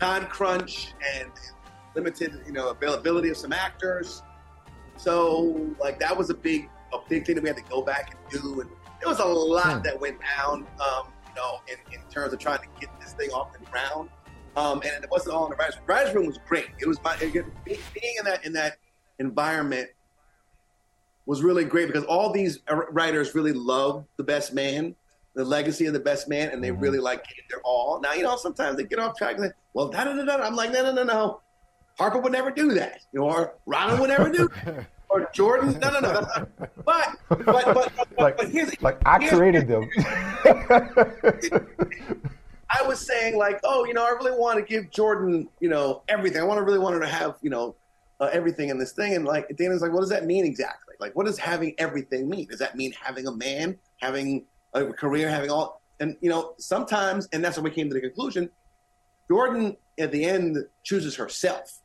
time 0.00 0.26
crunch 0.26 0.94
and 1.16 1.30
limited, 1.94 2.40
you 2.44 2.52
know, 2.52 2.70
availability 2.70 3.28
of 3.28 3.36
some 3.36 3.52
actors. 3.52 4.24
So 5.02 5.74
like 5.80 5.98
that 5.98 6.16
was 6.16 6.30
a 6.30 6.34
big 6.34 6.70
a 6.92 6.98
big 7.08 7.26
thing 7.26 7.34
that 7.34 7.42
we 7.42 7.48
had 7.48 7.56
to 7.56 7.64
go 7.64 7.82
back 7.82 8.14
and 8.14 8.42
do, 8.42 8.60
and 8.60 8.70
there 9.00 9.08
was 9.08 9.18
a 9.18 9.24
lot 9.24 9.78
hmm. 9.78 9.82
that 9.82 10.00
went 10.00 10.18
down, 10.20 10.66
um, 10.80 11.08
you 11.26 11.34
know, 11.34 11.60
in, 11.66 11.92
in, 11.92 12.00
terms 12.08 12.32
of 12.32 12.38
trying 12.38 12.60
to 12.60 12.66
get 12.78 12.88
this 13.00 13.12
thing 13.14 13.30
off 13.30 13.52
the 13.52 13.64
ground. 13.66 14.10
Um, 14.54 14.82
and 14.82 15.02
it 15.02 15.10
wasn't 15.10 15.34
all 15.34 15.46
in 15.46 15.50
the 15.50 15.56
writers' 15.56 15.76
room. 15.76 15.84
Writers' 15.86 16.14
room 16.14 16.26
was 16.26 16.38
great. 16.46 16.66
It 16.78 16.86
was 16.86 17.02
my 17.02 17.16
it, 17.20 17.32
being 17.32 18.14
in 18.18 18.24
that 18.24 18.44
in 18.44 18.52
that 18.52 18.76
environment 19.18 19.88
was 21.26 21.42
really 21.42 21.64
great 21.64 21.86
because 21.86 22.04
all 22.04 22.32
these 22.32 22.60
writers 22.90 23.34
really 23.34 23.52
love 23.52 24.04
the 24.18 24.24
best 24.24 24.52
man, 24.52 24.94
the 25.34 25.44
legacy 25.44 25.86
of 25.86 25.94
the 25.94 26.00
best 26.00 26.28
man, 26.28 26.50
and 26.50 26.62
they 26.62 26.68
mm-hmm. 26.68 26.80
really 26.80 26.98
like 26.98 27.24
gave 27.24 27.48
their 27.48 27.60
all. 27.64 28.00
Now 28.00 28.12
you 28.12 28.22
know 28.22 28.36
sometimes 28.36 28.76
they 28.76 28.84
get 28.84 29.00
off 29.00 29.16
track 29.16 29.36
and 29.36 29.46
say, 29.46 29.52
well, 29.74 29.88
da 29.88 30.04
da 30.04 30.14
da 30.14 30.24
da. 30.24 30.44
I'm 30.44 30.54
like, 30.54 30.70
no 30.70 30.84
no 30.84 30.92
no 30.92 31.02
no. 31.02 31.40
Harper 31.98 32.18
would 32.18 32.32
never 32.32 32.50
do 32.50 32.72
that, 32.74 33.00
you 33.12 33.20
know, 33.20 33.26
or 33.26 33.54
Robin 33.66 34.00
would 34.00 34.08
never 34.08 34.30
do, 34.30 34.48
or 35.12 35.28
Jordan. 35.32 35.78
No, 35.78 35.90
no, 35.90 36.00
no. 36.00 36.12
That's 36.12 36.36
not, 36.36 36.48
but, 36.84 37.18
but, 37.28 37.44
but, 37.46 37.74
but, 37.74 38.18
like, 38.18 38.36
but 38.38 38.48
here's 38.48 38.80
like 38.82 38.98
I 39.06 39.28
created 39.28 39.68
them. 39.68 39.88
I 42.70 42.86
was 42.86 43.06
saying 43.06 43.36
like, 43.36 43.60
oh, 43.64 43.84
you 43.84 43.92
know, 43.92 44.04
I 44.04 44.10
really 44.10 44.32
want 44.32 44.58
to 44.58 44.64
give 44.64 44.90
Jordan, 44.90 45.48
you 45.60 45.68
know, 45.68 46.02
everything. 46.08 46.40
I 46.40 46.44
want 46.44 46.58
to 46.58 46.62
really 46.62 46.78
want 46.78 46.94
her 46.94 47.00
to 47.00 47.06
have, 47.06 47.36
you 47.42 47.50
know, 47.50 47.74
uh, 48.18 48.30
everything 48.32 48.70
in 48.70 48.78
this 48.78 48.92
thing. 48.92 49.14
And 49.14 49.26
like 49.26 49.46
Dayna's 49.50 49.82
like, 49.82 49.92
what 49.92 50.00
does 50.00 50.08
that 50.08 50.24
mean 50.24 50.46
exactly? 50.46 50.94
Like, 50.98 51.14
what 51.14 51.26
does 51.26 51.38
having 51.38 51.74
everything 51.76 52.30
mean? 52.30 52.46
Does 52.46 52.60
that 52.60 52.74
mean 52.76 52.92
having 52.92 53.26
a 53.26 53.32
man, 53.32 53.76
having 54.00 54.46
a 54.72 54.86
career, 54.86 55.28
having 55.28 55.50
all? 55.50 55.82
And 56.00 56.16
you 56.22 56.30
know, 56.30 56.54
sometimes, 56.58 57.28
and 57.32 57.44
that's 57.44 57.56
when 57.56 57.64
we 57.64 57.70
came 57.70 57.88
to 57.88 57.94
the 57.94 58.00
conclusion. 58.00 58.48
Jordan 59.28 59.76
at 59.98 60.10
the 60.10 60.24
end 60.24 60.56
chooses 60.82 61.14
herself 61.14 61.82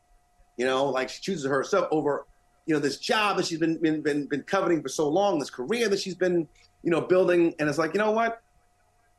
you 0.58 0.66
know, 0.66 0.86
like 0.86 1.10
she 1.10 1.22
chooses 1.22 1.46
herself 1.46 1.88
over, 1.92 2.26
you 2.68 2.74
know, 2.74 2.80
this 2.80 2.98
job 2.98 3.38
that 3.38 3.46
she's 3.46 3.60
been 3.60 3.78
been 3.78 4.02
been, 4.02 4.26
been 4.26 4.44
coveting 4.44 4.84
for 4.84 4.90
so 4.90 5.08
long, 5.08 5.40
this 5.40 5.50
career 5.50 5.88
that 5.90 6.00
she's 6.00 6.16
been, 6.16 6.48
you 6.84 6.92
know, 6.92 7.02
building. 7.02 7.56
And 7.60 7.68
it's 7.68 7.78
like, 7.78 7.94
you 7.94 8.00
know 8.00 8.12
what? 8.12 8.42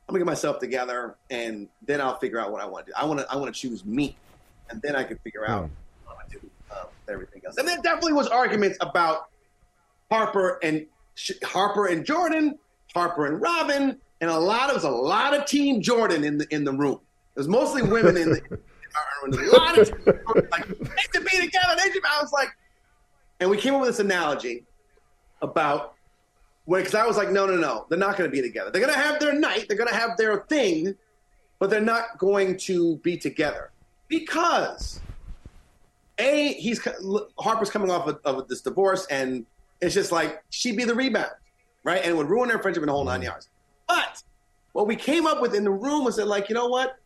I'm 0.08 0.12
gonna 0.12 0.20
get 0.20 0.26
myself 0.26 0.58
together, 0.58 1.16
and 1.30 1.68
then 1.87 2.00
I'll 2.00 2.18
figure 2.18 2.38
out 2.38 2.52
what 2.52 2.62
I 2.62 2.66
want 2.66 2.87
to 2.87 2.92
do. 2.92 2.96
I 2.96 3.04
want 3.04 3.20
to 3.20 3.30
I 3.32 3.37
want 3.37 3.52
to 3.52 3.61
choose 3.61 3.84
me, 3.84 4.16
and 4.70 4.80
then 4.82 4.94
I 4.94 5.02
can 5.02 5.18
figure 5.18 5.46
out 5.48 5.62
what 6.04 6.12
I 6.12 6.14
want 6.14 6.30
to 6.30 6.38
do 6.38 6.50
um, 6.70 6.87
everything 7.08 7.42
else. 7.44 7.56
And 7.56 7.66
there 7.66 7.76
definitely 7.82 8.12
was 8.12 8.28
arguments 8.28 8.78
about 8.80 9.28
Harper 10.11 10.58
and 10.62 10.87
Harper 11.42 11.87
and 11.87 12.04
Jordan, 12.04 12.58
Harper 12.94 13.26
and 13.26 13.40
Robin, 13.40 13.98
and 14.20 14.30
a 14.30 14.38
lot 14.38 14.68
of 14.68 14.76
was 14.76 14.84
a 14.84 14.90
lot 14.90 15.34
of 15.34 15.46
Team 15.46 15.80
Jordan 15.80 16.24
in 16.24 16.38
the 16.38 16.54
in 16.54 16.64
the 16.64 16.72
room. 16.72 17.00
There's 17.34 17.48
mostly 17.48 17.82
women 17.82 18.16
in 18.16 18.30
the 18.30 18.40
a 19.24 19.56
lot 19.56 19.78
of 19.78 19.90
like 20.50 20.66
they 20.66 21.02
should 21.12 21.24
be 21.24 21.38
together. 21.38 21.76
They 21.76 21.90
should. 21.90 22.02
I 22.04 22.22
was 22.22 22.32
like, 22.32 22.48
and 23.40 23.51
we 23.51 23.57
came 23.57 23.74
up 23.74 23.81
with 23.81 23.90
this 23.90 24.01
analogy 24.01 24.64
about 25.42 25.94
when, 26.64 26.81
because 26.83 26.94
I 26.94 27.07
was 27.07 27.16
like, 27.16 27.31
no, 27.31 27.46
no, 27.46 27.57
no, 27.57 27.87
they're 27.88 27.98
not 27.98 28.16
going 28.16 28.31
to 28.31 28.35
be 28.35 28.42
together. 28.42 28.70
They're 28.70 28.83
going 28.83 28.92
to 28.92 28.98
have 28.98 29.20
their 29.20 29.33
night. 29.33 29.66
They're 29.68 29.77
going 29.79 29.88
to 29.88 29.96
have 29.96 30.16
their 30.16 30.40
thing, 30.48 30.94
but 31.59 31.70
they're 31.70 31.81
not 31.81 32.18
going 32.18 32.59
to 32.59 32.96
be 32.98 33.16
together 33.16 33.70
because 34.09 35.01
a 36.18 36.53
he's 36.55 36.87
Harper's 37.38 37.70
coming 37.70 37.90
off 37.90 38.07
of, 38.07 38.20
of 38.24 38.48
this 38.48 38.61
divorce, 38.61 39.07
and 39.11 39.46
it's 39.81 39.94
just 39.94 40.12
like 40.12 40.42
she'd 40.51 40.77
be 40.77 40.85
the 40.85 40.94
rebound, 40.94 41.31
right, 41.85 42.05
and 42.05 42.16
would 42.16 42.29
ruin 42.29 42.48
their 42.48 42.59
friendship 42.59 42.83
in 42.83 42.88
the 42.88 42.92
whole 42.92 43.05
nine 43.05 43.22
yards. 43.22 43.48
But 43.87 44.22
what 44.72 44.87
we 44.87 44.96
came 44.96 45.27
up 45.27 45.40
with 45.40 45.55
in 45.55 45.64
the 45.64 45.70
room 45.70 46.05
was 46.05 46.16
that, 46.16 46.27
like, 46.27 46.48
you 46.48 46.55
know 46.55 46.66
what? 46.66 46.96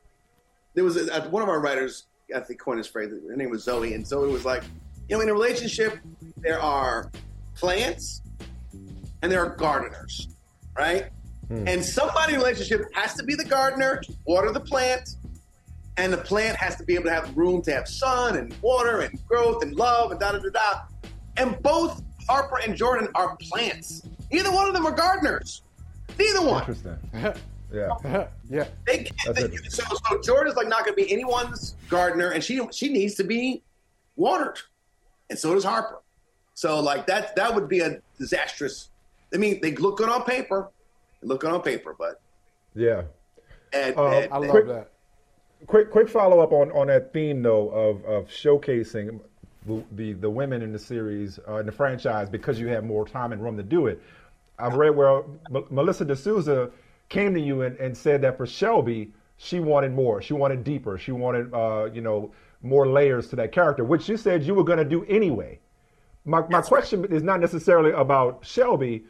There 0.75 0.83
was 0.85 0.97
a, 0.97 1.23
one 1.29 1.43
of 1.43 1.49
our 1.49 1.61
writers, 1.61 2.07
I 2.35 2.41
think, 2.41 2.59
coined 2.61 2.81
this 2.81 2.87
phrase. 2.87 3.11
Her 3.11 3.37
name 3.37 3.51
was 3.51 3.63
Zoe, 3.63 3.95
and 3.95 4.07
Zoe 4.07 4.33
was 4.33 4.45
like, 4.45 4.65
you 5.13 5.19
know, 5.19 5.23
in 5.25 5.29
a 5.29 5.35
relationship, 5.35 5.99
there 6.39 6.59
are 6.59 7.11
plants 7.55 8.23
and 9.21 9.31
there 9.31 9.45
are 9.45 9.55
gardeners, 9.57 10.29
right? 10.75 11.11
Hmm. 11.49 11.69
And 11.69 11.85
somebody 11.85 12.33
in 12.33 12.41
a 12.41 12.43
relationship 12.43 12.87
has 12.95 13.13
to 13.17 13.23
be 13.23 13.35
the 13.35 13.45
gardener, 13.45 14.01
to 14.05 14.15
water 14.27 14.51
the 14.53 14.61
plant, 14.61 15.17
and 15.99 16.11
the 16.11 16.17
plant 16.17 16.57
has 16.57 16.77
to 16.77 16.85
be 16.85 16.95
able 16.95 17.05
to 17.05 17.13
have 17.13 17.37
room 17.37 17.61
to 17.61 17.73
have 17.75 17.87
sun 17.87 18.39
and 18.39 18.55
water 18.63 19.03
and 19.03 19.19
growth 19.29 19.63
and 19.63 19.77
love 19.77 20.13
and 20.13 20.19
da 20.19 20.33
da 20.33 20.39
da 20.39 20.49
da. 20.49 20.81
And 21.37 21.63
both 21.63 22.03
Harper 22.27 22.61
and 22.67 22.75
Jordan 22.75 23.09
are 23.15 23.37
plants. 23.37 24.01
Neither 24.33 24.51
one 24.51 24.67
of 24.67 24.73
them 24.73 24.87
are 24.87 24.93
gardeners. 24.93 25.61
Neither 26.19 26.41
one. 26.41 26.61
Interesting. 26.61 26.97
Yeah. 27.73 27.89
yeah. 28.51 28.67
They, 28.87 29.07
they, 29.35 29.49
so, 29.71 29.83
so 30.11 30.21
Jordan's 30.21 30.57
like 30.57 30.69
not 30.69 30.85
going 30.85 30.95
to 30.95 31.03
be 31.03 31.11
anyone's 31.11 31.75
gardener, 31.89 32.33
and 32.33 32.45
she 32.45 32.61
she 32.71 32.91
needs 32.91 33.15
to 33.15 33.25
be 33.25 33.63
watered, 34.15 34.59
and 35.33 35.39
so 35.39 35.55
does 35.55 35.65
Harper. 35.65 36.03
So 36.53 36.79
like 36.81 37.07
that 37.07 37.35
that 37.37 37.55
would 37.55 37.67
be 37.67 37.81
a 37.81 38.01
disastrous. 38.19 38.91
I 39.35 39.39
mean, 39.39 39.61
they 39.63 39.75
look 39.75 39.97
good 39.97 40.11
on 40.11 40.25
paper, 40.25 40.71
they 41.23 41.29
look 41.29 41.41
good 41.41 41.51
on 41.51 41.63
paper, 41.63 41.97
but 41.99 42.21
yeah. 42.75 43.05
And, 43.73 43.97
uh, 43.97 44.07
and, 44.09 44.33
I 44.33 44.37
love 44.37 44.51
quick, 44.51 44.67
that. 44.67 44.91
Quick 45.67 45.91
quick 45.91 46.09
follow 46.11 46.41
up 46.41 46.53
on 46.53 46.71
on 46.73 46.89
that 46.89 47.15
theme 47.15 47.43
though 47.43 47.71
of 47.71 48.05
of 48.05 48.29
showcasing 48.29 49.21
the 49.93 50.13
the 50.13 50.29
women 50.29 50.61
in 50.61 50.71
the 50.71 50.79
series 50.79 51.41
uh, 51.49 51.57
in 51.57 51.67
the 51.67 51.73
franchise 51.73 52.29
because 52.29 52.61
you 52.61 52.69
have 52.69 52.85
more 52.85 53.09
time 53.09 53.33
and 53.33 53.43
room 53.43 53.57
to 53.57 53.63
do 53.63 53.87
it. 53.87 54.03
I've 54.59 54.75
read 54.75 54.91
where 54.95 55.23
M- 55.55 55.65
Melissa 55.71 56.05
De 56.05 56.15
Sousa 56.15 56.71
came 57.09 57.33
to 57.33 57.41
you 57.41 57.63
and, 57.63 57.75
and 57.79 57.97
said 57.97 58.21
that 58.21 58.37
for 58.37 58.47
Shelby, 58.47 59.13
she 59.39 59.61
wanted 59.61 59.93
more. 59.93 60.21
She 60.21 60.35
wanted 60.35 60.63
deeper. 60.63 60.99
She 60.99 61.13
wanted, 61.13 61.53
uh, 61.55 61.89
you 61.93 62.03
know, 62.03 62.33
more 62.63 62.87
layers 62.87 63.29
to 63.29 63.37
that 63.37 63.53
character, 63.53 63.85
which 63.85 64.09
you 64.09 64.17
said 64.17 64.43
you 64.43 64.55
were 64.55 64.65
going 64.65 64.79
to 64.79 64.85
do 64.85 65.05
anyway. 65.05 65.59
My, 66.25 66.47
my 66.49 66.63
question 66.63 67.05
is 67.07 67.23
not 67.23 67.41
necessarily 67.41 67.91
about 67.91 68.45
Shelby, 68.45 69.05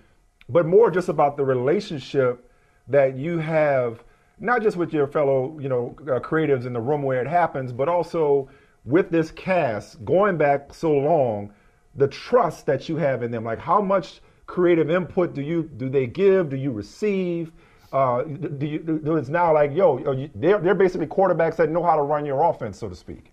but 0.48 0.66
more 0.66 0.90
just 0.90 1.08
about 1.08 1.36
the 1.36 1.44
relationship 1.44 2.50
that 2.88 3.16
you 3.16 3.38
have, 3.38 4.02
not 4.40 4.62
just 4.62 4.76
with 4.76 4.92
your 4.92 5.06
fellow, 5.06 5.58
you 5.60 5.68
know, 5.68 5.94
uh, 6.02 6.20
creatives 6.20 6.66
in 6.66 6.72
the 6.72 6.80
room 6.80 7.02
where 7.02 7.20
it 7.20 7.28
happens, 7.28 7.72
but 7.72 7.88
also 7.88 8.48
with 8.84 9.10
this 9.10 9.30
cast 9.30 10.04
going 10.04 10.36
back 10.36 10.74
so 10.74 10.90
long, 10.90 11.52
the 11.94 12.08
trust 12.08 12.66
that 12.66 12.88
you 12.88 12.96
have 12.96 13.22
in 13.22 13.30
them. 13.30 13.44
Like, 13.44 13.58
how 13.58 13.80
much 13.80 14.20
creative 14.46 14.90
input 14.90 15.34
do 15.34 15.42
you 15.42 15.70
do 15.76 15.88
they 15.88 16.06
give? 16.06 16.48
Do 16.48 16.56
you 16.56 16.72
receive? 16.72 17.52
uh, 17.92 18.22
do 18.22 18.66
you, 18.66 18.78
do, 18.78 19.16
it's 19.16 19.28
now 19.28 19.52
like, 19.52 19.72
yo, 19.74 20.28
they're, 20.34 20.58
they're 20.58 20.74
basically 20.74 21.06
quarterbacks 21.06 21.56
that 21.56 21.70
know 21.70 21.82
how 21.82 21.94
to 21.94 22.02
run 22.02 22.24
your 22.24 22.42
offense, 22.42 22.78
so 22.78 22.88
to 22.88 22.96
speak. 22.96 23.31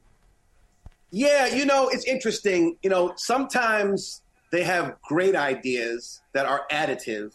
Yeah, 1.11 1.47
you 1.47 1.65
know, 1.65 1.89
it's 1.89 2.05
interesting. 2.05 2.77
You 2.83 2.89
know, 2.89 3.13
sometimes 3.15 4.21
they 4.51 4.63
have 4.63 4.95
great 5.01 5.35
ideas 5.35 6.21
that 6.33 6.45
are 6.45 6.65
additive 6.71 7.33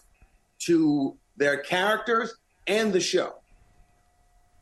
to 0.61 1.17
their 1.37 1.59
characters 1.59 2.35
and 2.67 2.93
the 2.93 3.01
show. 3.01 3.35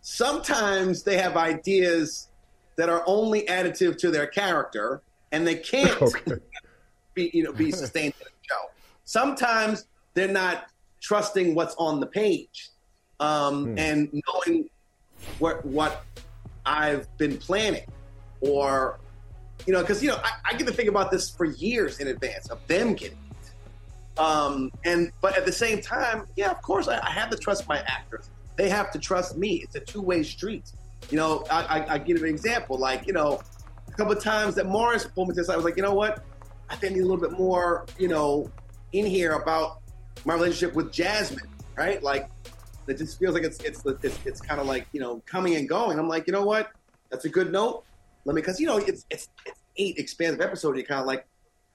Sometimes 0.01 1.03
they 1.03 1.17
have 1.17 1.37
ideas 1.37 2.29
that 2.77 2.89
are 2.89 3.05
only 3.07 3.43
additive 3.43 3.99
to 3.99 4.11
their 4.11 4.27
character 4.27 5.03
and 5.31 5.47
they 5.47 5.57
can't 5.57 6.01
okay. 6.03 6.33
be, 7.15 7.31
you 7.33 7.43
know, 7.43 7.53
be 7.53 7.71
sustained 7.71 8.15
in 8.21 8.27
the 8.27 8.49
show. 8.49 8.71
Sometimes 9.05 9.87
they're 10.15 10.29
not 10.29 10.67
trusting 11.01 11.55
what's 11.55 11.75
on 11.77 12.01
the 12.01 12.07
page 12.07 12.71
um, 13.21 13.67
hmm. 13.67 13.79
and 13.79 14.23
knowing 14.27 14.69
what 15.39 15.65
what 15.65 16.05
I've 16.65 17.07
been 17.19 17.39
planning, 17.39 17.87
or 18.43 18.99
you 19.67 19.73
know, 19.73 19.81
because 19.81 20.03
you 20.03 20.11
know 20.11 20.21
I, 20.23 20.33
I, 20.51 20.57
get 20.57 20.67
to 20.67 20.73
think 20.73 20.89
about 20.89 21.11
this 21.11 21.31
for 21.31 21.45
years 21.45 22.01
in 22.01 22.09
advance 22.09 22.49
of 22.51 22.67
them 22.67 22.95
getting 22.95 23.19
it. 23.19 24.21
Um, 24.21 24.71
and 24.85 25.13
but 25.21 25.37
at 25.37 25.47
the 25.47 25.53
same 25.53 25.81
time, 25.81 26.27
yeah, 26.37 26.51
of 26.51 26.61
course, 26.63 26.89
I, 26.89 26.99
I 26.99 27.11
have 27.11 27.31
to 27.31 27.37
trust 27.37 27.69
my 27.69 27.79
actors. 27.87 28.31
They 28.57 28.69
have 28.69 28.91
to 28.93 28.99
trust 28.99 29.37
me. 29.37 29.63
It's 29.63 29.75
a 29.77 29.81
two 29.81 30.03
way 30.03 30.23
street. 30.23 30.73
You 31.11 31.17
know, 31.17 31.45
I, 31.51 31.63
I, 31.63 31.95
I 31.95 31.99
give 31.99 32.17
an 32.19 32.29
example. 32.29 32.77
Like 32.77 33.07
you 33.07 33.13
know, 33.13 33.41
a 33.89 33.93
couple 33.93 34.13
of 34.13 34.23
times 34.23 34.55
that 34.57 34.67
Morris 34.67 35.05
pulled 35.05 35.29
me 35.29 35.35
to 35.35 35.43
the 35.43 35.53
I 35.53 35.57
was 35.57 35.65
like, 35.65 35.77
you 35.77 35.83
know 35.83 35.95
what? 35.95 36.25
I 36.69 36.77
think 36.77 36.93
I 36.93 36.95
need 36.97 37.03
a 37.03 37.07
little 37.07 37.21
bit 37.21 37.39
more, 37.39 37.87
you 37.99 38.09
know, 38.09 38.51
in 38.93 39.07
here 39.07 39.33
about 39.33 39.81
my 40.25 40.35
relationship 40.35 40.75
with 40.75 40.93
Jasmine, 40.93 41.49
right? 41.77 42.03
Like 42.03 42.29
it 42.89 42.99
just 42.99 43.19
feels 43.19 43.35
like 43.35 43.45
it's 43.45 43.61
it's 43.61 43.85
it's, 43.85 44.19
it's 44.25 44.41
kind 44.41 44.61
of 44.61 44.67
like 44.67 44.87
you 44.93 45.01
know 45.01 45.23
coming 45.27 45.55
and 45.55 45.69
going. 45.69 45.99
I'm 45.99 46.09
like, 46.09 46.27
you 46.27 46.33
know 46.33 46.45
what? 46.45 46.73
That's 47.11 47.25
a 47.25 47.29
good 47.29 47.53
note. 47.53 47.85
Let 48.25 48.35
me 48.35 48.43
because 48.43 48.61
you 48.61 48.67
know 48.67 48.79
it's 48.79 49.07
it's, 49.11 49.29
it's 49.47 49.61
eight 49.77 49.99
expansive 49.99 50.41
episodes. 50.41 50.77
You're 50.77 50.87
kind 50.87 51.01
of 51.01 51.07
like, 51.07 51.27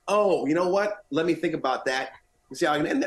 oh, 0.08 0.46
you 0.46 0.54
know 0.54 0.70
what? 0.70 1.04
Let 1.10 1.26
me 1.26 1.34
think 1.34 1.54
about 1.54 1.86
that. 1.86 2.12
see 2.54 2.66
how 2.66 2.74
I 2.74 2.78
can, 2.78 2.88
and, 2.88 3.04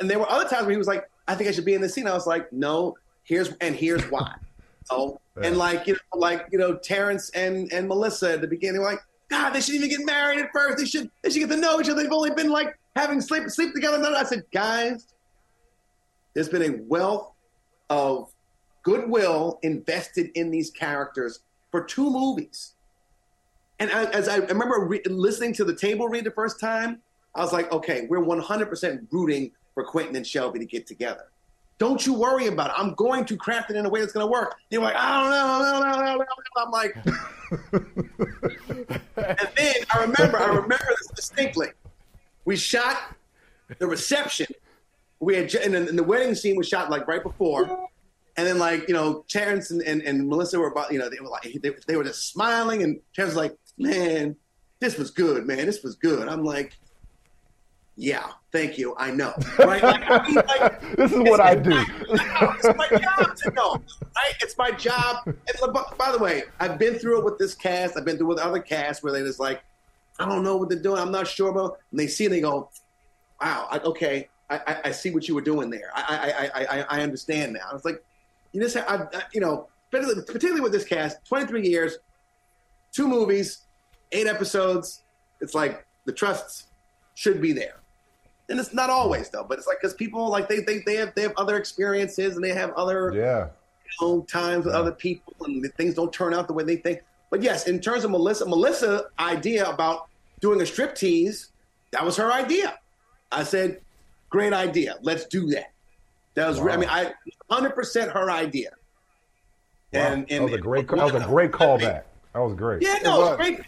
and 0.00 0.10
there 0.10 0.18
were 0.18 0.30
other 0.30 0.48
times 0.48 0.62
where 0.62 0.72
he 0.72 0.76
was 0.76 0.86
like, 0.86 1.08
I 1.26 1.34
think 1.34 1.48
I 1.48 1.52
should 1.52 1.64
be 1.64 1.74
in 1.74 1.80
this 1.80 1.94
scene. 1.94 2.06
I 2.06 2.14
was 2.14 2.26
like, 2.26 2.52
no, 2.52 2.96
here's 3.24 3.50
and 3.60 3.74
here's 3.74 4.02
why. 4.10 4.34
oh, 4.90 5.20
and 5.42 5.56
like 5.56 5.86
you 5.86 5.94
know, 5.94 6.18
like 6.18 6.46
you 6.50 6.58
know, 6.58 6.76
Terrence 6.76 7.30
and 7.30 7.72
and 7.72 7.88
Melissa 7.88 8.32
at 8.32 8.40
the 8.40 8.46
beginning, 8.46 8.82
like, 8.82 9.00
God, 9.28 9.50
they 9.50 9.60
shouldn't 9.60 9.84
even 9.84 9.98
get 9.98 10.06
married 10.06 10.38
at 10.40 10.50
first. 10.52 10.78
They 10.78 10.86
should 10.86 11.10
they 11.22 11.30
should 11.30 11.40
get 11.40 11.50
to 11.50 11.56
know 11.56 11.80
each 11.80 11.88
other. 11.88 12.02
They've 12.02 12.12
only 12.12 12.30
been 12.30 12.50
like 12.50 12.78
having 12.94 13.20
sleep 13.20 13.48
sleep 13.50 13.74
together. 13.74 14.02
I 14.04 14.24
said, 14.24 14.44
guys, 14.52 15.06
there's 16.34 16.48
been 16.48 16.62
a 16.62 16.78
wealth 16.82 17.32
of 17.90 18.30
goodwill 18.82 19.58
invested 19.62 20.30
in 20.34 20.50
these 20.50 20.70
characters 20.70 21.40
for 21.70 21.84
two 21.84 22.10
movies. 22.10 22.72
And 23.78 23.90
I, 23.90 24.04
as 24.06 24.28
I 24.28 24.36
remember 24.36 24.80
re- 24.80 25.02
listening 25.06 25.52
to 25.54 25.64
the 25.64 25.74
table 25.74 26.08
read 26.08 26.24
the 26.24 26.30
first 26.30 26.60
time, 26.60 27.00
I 27.34 27.42
was 27.42 27.52
like, 27.52 27.70
okay, 27.70 28.06
we're 28.08 28.20
100% 28.20 29.06
rooting 29.10 29.50
for 29.74 29.84
Quentin 29.84 30.16
and 30.16 30.26
Shelby 30.26 30.58
to 30.58 30.64
get 30.64 30.86
together. 30.86 31.26
Don't 31.78 32.04
you 32.04 32.12
worry 32.12 32.48
about 32.48 32.70
it. 32.70 32.74
I'm 32.76 32.94
going 32.94 33.24
to 33.26 33.36
craft 33.36 33.70
it 33.70 33.76
in 33.76 33.86
a 33.86 33.88
way 33.88 34.00
that's 34.00 34.12
going 34.12 34.26
to 34.26 34.30
work. 34.30 34.56
You're 34.70 34.82
like, 34.82 34.96
I 34.96 35.22
don't 35.22 35.30
know, 35.30 35.62
no, 35.62 35.78
no, 35.80 35.92
no, 36.00 36.16
no. 36.16 36.24
I'm 36.56 36.72
like, 36.72 36.96
and 39.16 39.48
then 39.56 39.74
I 39.94 40.00
remember, 40.00 40.40
I 40.40 40.46
remember 40.46 40.88
this 40.88 41.06
distinctly. 41.14 41.68
We 42.44 42.56
shot 42.56 43.14
the 43.78 43.86
reception. 43.86 44.48
We 45.20 45.36
had 45.36 45.54
and 45.54 45.96
the 45.98 46.02
wedding 46.02 46.34
scene 46.34 46.56
was 46.56 46.66
shot 46.66 46.90
like 46.90 47.06
right 47.06 47.22
before, 47.22 47.88
and 48.38 48.46
then 48.46 48.58
like 48.58 48.88
you 48.88 48.94
know 48.94 49.24
Terrence 49.28 49.72
and, 49.72 49.82
and, 49.82 50.00
and 50.02 50.28
Melissa 50.28 50.58
were 50.58 50.68
about 50.68 50.92
you 50.92 50.98
know 50.98 51.10
they 51.10 51.18
were 51.20 51.28
like 51.28 51.42
they, 51.60 51.70
they 51.86 51.96
were 51.96 52.04
just 52.04 52.30
smiling 52.30 52.82
and 52.84 53.00
Terrence 53.14 53.34
was 53.34 53.36
like 53.36 53.58
man 53.76 54.36
this 54.80 54.96
was 54.96 55.10
good 55.10 55.46
man 55.46 55.66
this 55.66 55.82
was 55.82 55.96
good. 55.96 56.28
I'm 56.28 56.44
like 56.44 56.78
yeah, 58.00 58.28
thank 58.52 58.78
you. 58.78 58.94
I 58.96 59.10
know. 59.10 59.34
Right? 59.58 59.82
Like, 59.82 60.08
I 60.08 60.24
mean, 60.24 60.36
like, 60.36 60.80
this 60.96 61.10
is 61.10 61.18
what 61.18 61.40
I 61.40 61.56
do. 61.56 61.72
it's 61.74 62.78
my 62.78 62.88
job 62.96 63.36
to 63.36 63.50
know. 63.50 63.72
Right? 63.74 64.34
It's 64.40 64.56
my 64.56 64.70
job. 64.70 65.16
And 65.26 65.72
by 65.98 66.12
the 66.12 66.18
way, 66.18 66.44
I've 66.60 66.78
been 66.78 66.94
through 66.94 67.18
it 67.18 67.24
with 67.24 67.38
this 67.38 67.56
cast. 67.56 67.96
I've 67.96 68.04
been 68.04 68.16
through 68.16 68.28
it 68.28 68.34
with 68.34 68.38
other 68.38 68.60
casts 68.60 69.02
where 69.02 69.12
they 69.12 69.22
just 69.22 69.40
like, 69.40 69.64
I 70.20 70.28
don't 70.28 70.44
know 70.44 70.56
what 70.56 70.68
they're 70.68 70.78
doing. 70.78 71.00
I'm 71.00 71.10
not 71.10 71.26
sure 71.26 71.50
about. 71.50 71.80
And 71.90 71.98
they 71.98 72.06
see 72.06 72.26
and 72.26 72.34
they 72.34 72.40
go, 72.40 72.70
wow, 73.40 73.66
I, 73.68 73.78
okay, 73.80 74.28
I, 74.48 74.76
I, 74.84 74.90
see 74.92 75.10
what 75.10 75.26
you 75.26 75.34
were 75.34 75.40
doing 75.40 75.68
there. 75.68 75.90
I, 75.92 76.50
I, 76.54 76.78
I, 76.78 76.86
I 76.88 77.02
understand 77.02 77.52
now. 77.52 77.70
It's 77.74 77.84
like, 77.84 78.02
you 78.52 78.60
just, 78.60 78.76
I, 78.76 79.06
you 79.32 79.40
know, 79.40 79.68
particularly 79.90 80.60
with 80.60 80.72
this 80.72 80.84
cast, 80.84 81.24
23 81.26 81.66
years, 81.66 81.98
two 82.92 83.08
movies, 83.08 83.66
eight 84.12 84.26
episodes. 84.26 85.04
It's 85.40 85.54
like 85.54 85.86
the 86.04 86.12
trusts 86.12 86.66
should 87.14 87.40
be 87.40 87.52
there. 87.52 87.80
And 88.48 88.58
it's 88.58 88.72
not 88.72 88.88
always 88.90 89.28
though, 89.28 89.44
but 89.44 89.58
it's 89.58 89.66
like 89.66 89.78
because 89.80 89.94
people 89.94 90.28
like 90.30 90.48
they, 90.48 90.60
they 90.60 90.78
they 90.86 90.96
have 90.96 91.14
they 91.14 91.22
have 91.22 91.34
other 91.36 91.56
experiences 91.56 92.34
and 92.34 92.42
they 92.42 92.54
have 92.54 92.72
other 92.74 93.12
yeah 93.14 93.48
you 94.00 94.06
know, 94.06 94.22
times 94.22 94.64
with 94.64 94.74
yeah. 94.74 94.80
other 94.80 94.92
people 94.92 95.34
and 95.44 95.64
things 95.74 95.94
don't 95.94 96.12
turn 96.12 96.32
out 96.32 96.46
the 96.46 96.52
way 96.52 96.64
they 96.64 96.76
think. 96.76 97.02
But 97.30 97.42
yes, 97.42 97.68
in 97.68 97.80
terms 97.80 98.04
of 98.04 98.10
Melissa, 98.10 98.46
Melissa 98.46 99.06
idea 99.18 99.68
about 99.68 100.08
doing 100.40 100.60
a 100.62 100.66
strip 100.66 100.94
tease, 100.94 101.50
that 101.90 102.04
was 102.04 102.16
her 102.16 102.32
idea. 102.32 102.78
I 103.30 103.44
said, 103.44 103.80
great 104.30 104.52
idea. 104.52 104.96
Let's 105.02 105.26
do 105.26 105.46
that. 105.48 105.72
That 106.38 106.48
was, 106.48 106.60
wow. 106.60 106.68
I 106.68 106.76
mean, 106.76 106.88
I 106.88 107.12
100% 107.50 108.12
her 108.12 108.30
idea. 108.30 108.70
Wow. 109.92 110.00
And, 110.00 110.30
and, 110.30 110.30
that 110.30 110.42
was 110.44 110.52
a 110.52 110.58
great, 110.58 110.88
that 110.88 110.96
was 110.96 111.14
a 111.14 111.26
great 111.26 111.50
callback. 111.50 112.04
That 112.32 112.38
was 112.40 112.54
great. 112.54 112.80
Yeah, 112.82 112.98
no, 113.02 113.24
it 113.24 113.28
was 113.30 113.36
great. 113.38 113.60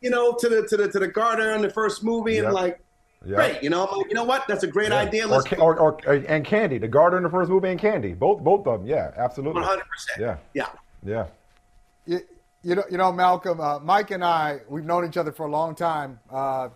You 0.00 0.10
know, 0.10 0.32
to 0.38 0.48
the 0.48 0.66
to 0.68 0.76
the 0.76 0.88
to 0.90 0.98
the 1.00 1.08
garter 1.08 1.52
in 1.52 1.62
the 1.62 1.70
first 1.70 2.04
movie, 2.04 2.34
yep. 2.34 2.44
and 2.44 2.54
like, 2.54 2.80
Yeah. 3.24 3.36
great. 3.36 3.62
You 3.62 3.70
know, 3.70 3.86
I'm 3.86 3.98
like, 3.98 4.08
you 4.08 4.14
know 4.14 4.22
what? 4.24 4.46
That's 4.46 4.62
a 4.62 4.68
great 4.68 4.90
Yeah. 4.90 4.98
idea. 4.98 5.24
Or, 5.24 5.28
Let's 5.28 5.48
Ca- 5.48 5.56
or, 5.56 5.80
or, 5.80 5.98
and 6.12 6.44
Candy, 6.44 6.78
the 6.78 6.88
garter 6.88 7.16
in 7.16 7.24
the 7.24 7.30
first 7.30 7.50
movie, 7.50 7.68
and 7.70 7.80
Candy, 7.80 8.12
both 8.12 8.40
both 8.42 8.66
of 8.68 8.80
them. 8.80 8.88
Yeah, 8.88 9.10
absolutely. 9.16 9.62
100%. 9.62 9.80
Yeah, 10.18 10.36
Yeah. 10.54 10.66
yeah. 11.04 11.26
You, 12.06 12.20
you 12.62 12.74
know, 12.76 12.84
you 12.90 12.98
know, 12.98 13.10
Malcolm, 13.10 13.60
uh, 13.60 13.80
Mike 13.80 14.12
and 14.12 14.24
I, 14.24 14.60
we've 14.68 14.84
known 14.84 15.04
each 15.06 15.16
other 15.16 15.32
for 15.32 15.46
a 15.46 15.50
long 15.50 15.74
time. 15.74 16.20
Uh, 16.30 16.68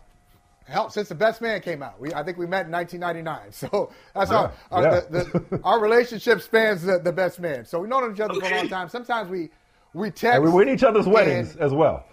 hell, 0.69 0.91
since 0.91 1.09
the 1.09 1.15
Best 1.15 1.41
Man 1.41 1.61
came 1.61 1.83
out, 1.83 2.01
we 2.01 2.13
I 2.15 2.23
think 2.23 2.39
we 2.39 2.47
met 2.47 2.67
in 2.67 2.73
1999. 2.73 3.53
So 3.53 3.93
that's 4.15 4.31
Yeah, 4.31 4.37
our 4.37 4.53
our, 4.71 4.83
yeah. 4.83 5.01
the, 5.11 5.45
the, 5.51 5.61
our 5.65 5.81
relationship 5.81 6.43
spans 6.43 6.83
the, 6.83 6.99
the 6.99 7.13
Best 7.13 7.41
Man. 7.41 7.65
So 7.65 7.81
we've 7.81 7.89
known 7.91 8.13
each 8.13 8.21
other 8.21 8.35
for 8.41 8.47
a 8.47 8.57
long 8.57 8.69
time. 8.69 8.89
Sometimes 8.89 9.31
we 9.31 9.51
we 9.95 10.11
text. 10.11 10.37
And 10.37 10.45
we 10.45 10.51
were 10.51 10.63
in 10.63 10.69
each 10.69 10.83
other's 10.83 11.07
weddings 11.07 11.53
and- 11.53 11.61
as 11.63 11.73
well. 11.73 12.05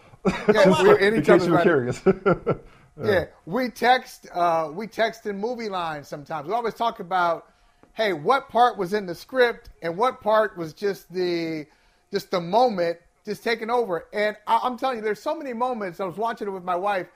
Yeah, 0.54 0.82
we 0.84 0.88
were 0.88 0.98
in 0.98 1.14
in 1.16 1.20
each 1.20 1.26
case 1.28 1.42
other's 1.44 1.48
you 1.48 1.52
were 1.52 1.58
weddings. 1.58 2.00
curious. 2.00 2.58
Yeah, 3.04 3.26
we 3.48 3.70
text. 3.70 4.28
Uh, 4.32 4.70
we 4.72 4.86
text 4.86 5.26
in 5.26 5.40
movie 5.40 5.68
lines 5.68 6.08
sometimes. 6.08 6.48
We 6.48 6.54
always 6.54 6.76
talk 6.76 7.00
about, 7.00 7.52
hey, 7.94 8.14
what 8.14 8.50
part 8.50 8.78
was 8.78 8.94
in 8.94 9.08
the 9.08 9.16
script 9.16 9.72
and 9.82 9.98
what 9.98 10.22
part 10.22 10.56
was 10.60 10.74
just 10.76 11.12
the, 11.12 11.66
just 12.12 12.30
the 12.30 12.40
moment, 12.40 13.00
just 13.26 13.44
taking 13.44 13.72
over. 13.72 14.06
And 14.14 14.38
I, 14.46 14.60
I'm 14.62 14.78
telling 14.78 14.98
you, 14.98 15.02
there's 15.04 15.20
so 15.24 15.36
many 15.36 15.54
moments. 15.54 16.00
I 16.00 16.06
was 16.06 16.18
watching 16.18 16.48
it 16.48 16.52
with 16.52 16.64
my 16.64 16.76
wife. 16.76 17.08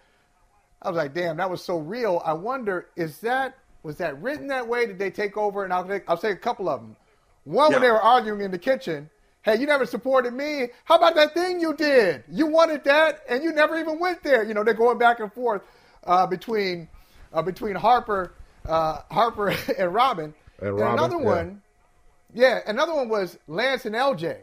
I 0.81 0.89
was 0.89 0.97
like, 0.97 1.13
damn, 1.13 1.37
that 1.37 1.49
was 1.49 1.63
so 1.63 1.77
real. 1.77 2.21
I 2.25 2.33
wonder, 2.33 2.87
is 2.95 3.19
that 3.19 3.57
was 3.83 3.97
that 3.97 4.21
written 4.21 4.47
that 4.47 4.67
way? 4.67 4.85
Did 4.85 4.99
they 4.99 5.09
take 5.09 5.37
over? 5.37 5.63
And 5.63 5.71
I'll 5.71 5.87
take, 5.87 6.03
I'll 6.09 6.17
say 6.17 6.31
a 6.31 6.35
couple 6.35 6.67
of 6.67 6.81
them. 6.81 6.95
One 7.45 7.71
when 7.71 7.81
they 7.81 7.89
were 7.89 8.01
arguing 8.01 8.41
in 8.41 8.51
the 8.51 8.57
kitchen. 8.57 9.09
Hey, 9.43 9.55
you 9.57 9.65
never 9.65 9.85
supported 9.85 10.33
me. 10.33 10.67
How 10.83 10.97
about 10.97 11.15
that 11.15 11.33
thing 11.33 11.61
you 11.61 11.73
did? 11.73 12.25
You 12.29 12.47
wanted 12.47 12.83
that, 12.83 13.21
and 13.29 13.41
you 13.41 13.53
never 13.53 13.79
even 13.79 13.97
went 13.97 14.21
there. 14.21 14.43
You 14.43 14.53
know, 14.53 14.65
they're 14.65 14.73
going 14.73 14.97
back 14.97 15.21
and 15.21 15.31
forth 15.31 15.61
uh, 16.03 16.27
between 16.27 16.89
uh, 17.31 17.41
between 17.41 17.75
Harper, 17.75 18.33
uh, 18.65 18.99
Harper 19.09 19.55
and 19.77 19.93
Robin. 19.93 20.33
And 20.59 20.75
Robin, 20.75 20.93
another 20.93 21.17
yeah. 21.17 21.23
one, 21.23 21.61
yeah, 22.33 22.59
another 22.67 22.93
one 22.93 23.07
was 23.07 23.37
Lance 23.47 23.85
and 23.85 23.95
LJ, 23.95 24.37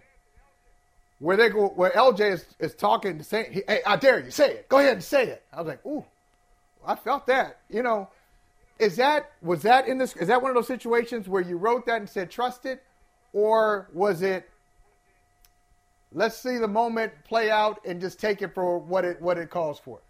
where 1.19 1.37
they 1.37 1.51
go, 1.51 1.69
where 1.69 1.91
LJ 1.91 2.33
is, 2.33 2.47
is 2.59 2.75
talking, 2.75 3.23
saying, 3.23 3.63
"Hey, 3.69 3.81
I 3.85 3.97
dare 3.97 4.21
you, 4.21 4.31
say 4.31 4.53
it. 4.53 4.69
Go 4.71 4.79
ahead 4.79 4.95
and 4.95 5.05
say 5.05 5.27
it." 5.27 5.43
I 5.53 5.59
was 5.59 5.67
like, 5.67 5.85
"Ooh, 5.85 6.07
I 6.87 6.97
felt 6.97 7.27
that." 7.27 7.61
You 7.69 7.83
know, 7.83 8.09
is 8.79 8.97
that 8.97 9.33
was 9.43 9.63
that 9.63 9.89
in 9.89 9.99
this? 9.99 10.17
Is 10.17 10.29
that 10.29 10.43
one 10.43 10.51
of 10.51 10.55
those 10.55 10.67
situations 10.67 11.29
where 11.29 11.43
you 11.43 11.57
wrote 11.57 11.87
that 11.87 11.99
and 11.99 12.09
said 12.09 12.31
trust 12.31 12.67
it, 12.67 12.83
or 13.33 13.89
was 13.93 14.23
it? 14.23 14.49
Let's 16.13 16.37
see 16.37 16.59
the 16.59 16.69
moment 16.69 17.13
play 17.25 17.51
out 17.51 17.81
and 17.85 18.01
just 18.01 18.21
take 18.21 18.41
it 18.41 18.55
for 18.55 18.79
what 18.79 19.05
it 19.05 19.21
what 19.21 19.39
it 19.39 19.51
calls 19.51 19.79
for. 19.81 20.01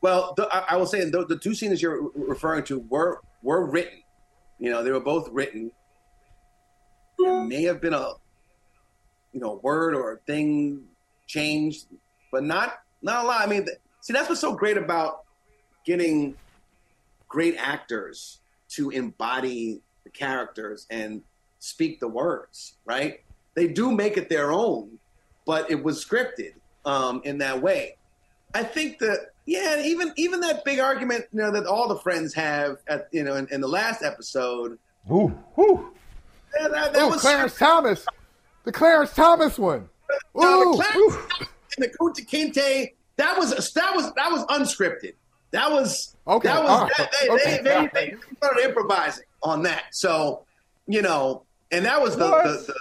Well, 0.00 0.34
the, 0.36 0.46
I, 0.52 0.74
I 0.74 0.76
will 0.76 0.86
say 0.86 1.08
the, 1.08 1.24
the 1.26 1.38
two 1.38 1.54
scenes 1.54 1.82
you're 1.82 2.10
referring 2.14 2.64
to 2.64 2.80
were 2.88 3.20
were 3.42 3.66
written. 3.66 4.02
You 4.58 4.70
know, 4.70 4.82
they 4.82 4.90
were 4.90 5.00
both 5.00 5.28
written. 5.30 5.72
There 7.18 7.44
may 7.44 7.64
have 7.64 7.80
been 7.80 7.94
a, 7.94 8.12
you 9.32 9.40
know, 9.40 9.60
word 9.62 9.94
or 9.94 10.12
a 10.12 10.16
thing 10.18 10.84
changed, 11.26 11.86
but 12.30 12.44
not 12.44 12.78
not 13.02 13.24
a 13.24 13.28
lot. 13.28 13.40
I 13.42 13.46
mean, 13.46 13.66
see, 14.00 14.12
that's 14.12 14.28
what's 14.28 14.40
so 14.40 14.54
great 14.54 14.76
about 14.76 15.24
getting 15.88 16.36
great 17.28 17.56
actors 17.56 18.40
to 18.68 18.90
embody 18.90 19.80
the 20.04 20.10
characters 20.10 20.86
and 20.90 21.22
speak 21.58 21.98
the 21.98 22.06
words. 22.06 22.74
Right? 22.84 23.22
They 23.54 23.68
do 23.68 23.90
make 23.90 24.18
it 24.18 24.28
their 24.28 24.52
own, 24.52 24.98
but 25.46 25.70
it 25.70 25.82
was 25.82 26.04
scripted 26.04 26.52
um, 26.84 27.22
in 27.24 27.38
that 27.38 27.60
way. 27.60 27.96
I 28.54 28.62
think 28.62 28.98
that 28.98 29.30
yeah, 29.46 29.80
even 29.82 30.12
even 30.16 30.40
that 30.40 30.64
big 30.64 30.78
argument 30.78 31.24
you 31.32 31.40
know 31.40 31.50
that 31.50 31.66
all 31.66 31.88
the 31.88 31.98
friends 31.98 32.34
have 32.34 32.76
at 32.86 33.08
you 33.10 33.24
know 33.24 33.34
in, 33.34 33.48
in 33.50 33.60
the 33.62 33.68
last 33.68 34.02
episode. 34.02 34.78
Ooh, 35.10 35.36
ooh. 35.58 35.90
Yeah, 36.58 36.68
that, 36.68 36.92
that 36.92 37.02
Ooh, 37.02 37.10
was 37.10 37.20
Clarence 37.20 37.56
Thomas, 37.56 38.06
the 38.64 38.72
Clarence 38.72 39.14
Thomas 39.14 39.58
one. 39.58 39.88
No, 40.34 40.62
Ooh, 40.62 40.76
the 40.76 40.82
Clarence 40.82 41.48
and 41.76 41.84
the 41.84 41.98
Kunta 41.98 42.26
Kinte. 42.26 42.92
That 43.16 43.38
was 43.38 43.50
that 43.72 43.94
was 43.94 44.12
that 44.14 44.30
was 44.30 44.44
unscripted. 44.46 45.14
That 45.50 45.70
was 45.70 46.16
Okay, 46.26 46.48
That 46.48 46.62
was 46.62 46.90
that, 46.98 47.10
they, 47.22 47.28
okay, 47.30 47.62
they, 47.62 47.62
they, 47.62 48.10
they 48.10 48.16
started 48.36 48.64
improvising 48.64 49.24
on 49.42 49.62
that. 49.62 49.84
So 49.92 50.44
you 50.86 51.02
know, 51.02 51.44
and 51.70 51.84
that 51.84 52.00
was 52.00 52.16
the, 52.16 52.28
the, 52.28 52.74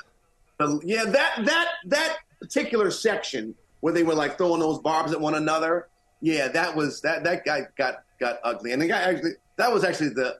the, 0.59 0.79
the 0.79 0.81
yeah 0.85 1.05
that 1.05 1.45
that 1.45 1.67
that 1.85 2.17
particular 2.39 2.91
section 2.91 3.55
where 3.79 3.93
they 3.93 4.03
were 4.03 4.15
like 4.15 4.37
throwing 4.37 4.59
those 4.59 4.79
barbs 4.79 5.13
at 5.13 5.21
one 5.21 5.35
another. 5.35 5.87
Yeah, 6.19 6.49
that 6.49 6.75
was 6.75 7.01
that 7.01 7.23
that 7.23 7.45
guy 7.45 7.61
got 7.77 8.03
got 8.19 8.39
ugly, 8.43 8.73
and 8.73 8.81
the 8.81 8.87
guy 8.87 8.99
actually 8.99 9.31
that 9.55 9.71
was 9.71 9.83
actually 9.83 10.09
the 10.09 10.37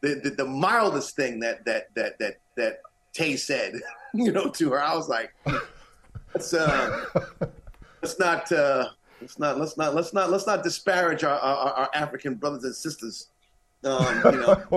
the, 0.00 0.20
the, 0.22 0.30
the 0.30 0.44
mildest 0.44 1.14
thing 1.14 1.40
that 1.40 1.64
that 1.64 1.94
that 1.94 2.18
that 2.18 2.38
that 2.56 2.80
Taye 3.16 3.38
said, 3.38 3.74
you 4.14 4.32
know, 4.32 4.48
to 4.50 4.70
her. 4.70 4.82
I 4.82 4.94
was 4.94 5.08
like, 5.08 5.32
let's 6.34 6.52
uh, 6.54 7.04
let's 8.02 8.18
not 8.18 8.50
uh, 8.50 8.88
let's 9.20 9.38
not 9.38 9.58
let's 9.58 9.76
not 9.76 9.94
let's 9.94 10.12
not 10.12 10.30
let's 10.30 10.46
not 10.46 10.62
disparage 10.62 11.24
our 11.24 11.38
our, 11.38 11.72
our 11.72 11.90
African 11.94 12.34
brothers 12.34 12.64
and 12.64 12.74
sisters. 12.74 13.28
Um, 13.84 14.22
you 14.24 14.40
know, 14.40 14.64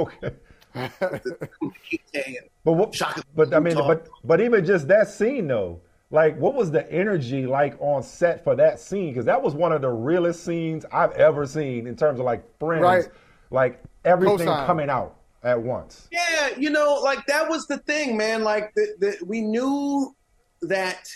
okay. 0.75 2.37
But 2.63 2.73
what? 2.73 2.93
Shaka 2.95 3.23
But 3.35 3.53
I 3.53 3.59
mean, 3.59 3.75
but 3.75 4.07
but 4.23 4.41
even 4.41 4.65
just 4.65 4.87
that 4.87 5.09
scene 5.09 5.47
though, 5.47 5.81
like, 6.11 6.37
what 6.37 6.53
was 6.53 6.71
the 6.71 6.89
energy 6.91 7.45
like 7.47 7.75
on 7.79 8.03
set 8.03 8.43
for 8.43 8.55
that 8.55 8.79
scene? 8.79 9.09
Because 9.09 9.25
that 9.25 9.41
was 9.41 9.55
one 9.55 9.71
of 9.71 9.81
the 9.81 9.89
realest 9.89 10.43
scenes 10.45 10.85
I've 10.91 11.11
ever 11.13 11.45
seen 11.45 11.87
in 11.87 11.95
terms 11.95 12.19
of 12.19 12.25
like 12.25 12.43
friends, 12.59 12.83
Right. 12.83 13.05
like 13.49 13.81
everything 14.05 14.47
Cosign. 14.47 14.65
coming 14.65 14.89
out 14.89 15.15
at 15.43 15.59
once. 15.59 16.07
Yeah, 16.11 16.49
you 16.57 16.69
know, 16.69 16.95
like 17.03 17.25
that 17.27 17.49
was 17.49 17.65
the 17.67 17.79
thing, 17.79 18.15
man. 18.17 18.43
Like 18.43 18.73
the, 18.75 18.87
the, 18.99 19.25
we 19.25 19.41
knew 19.41 20.15
that, 20.63 21.07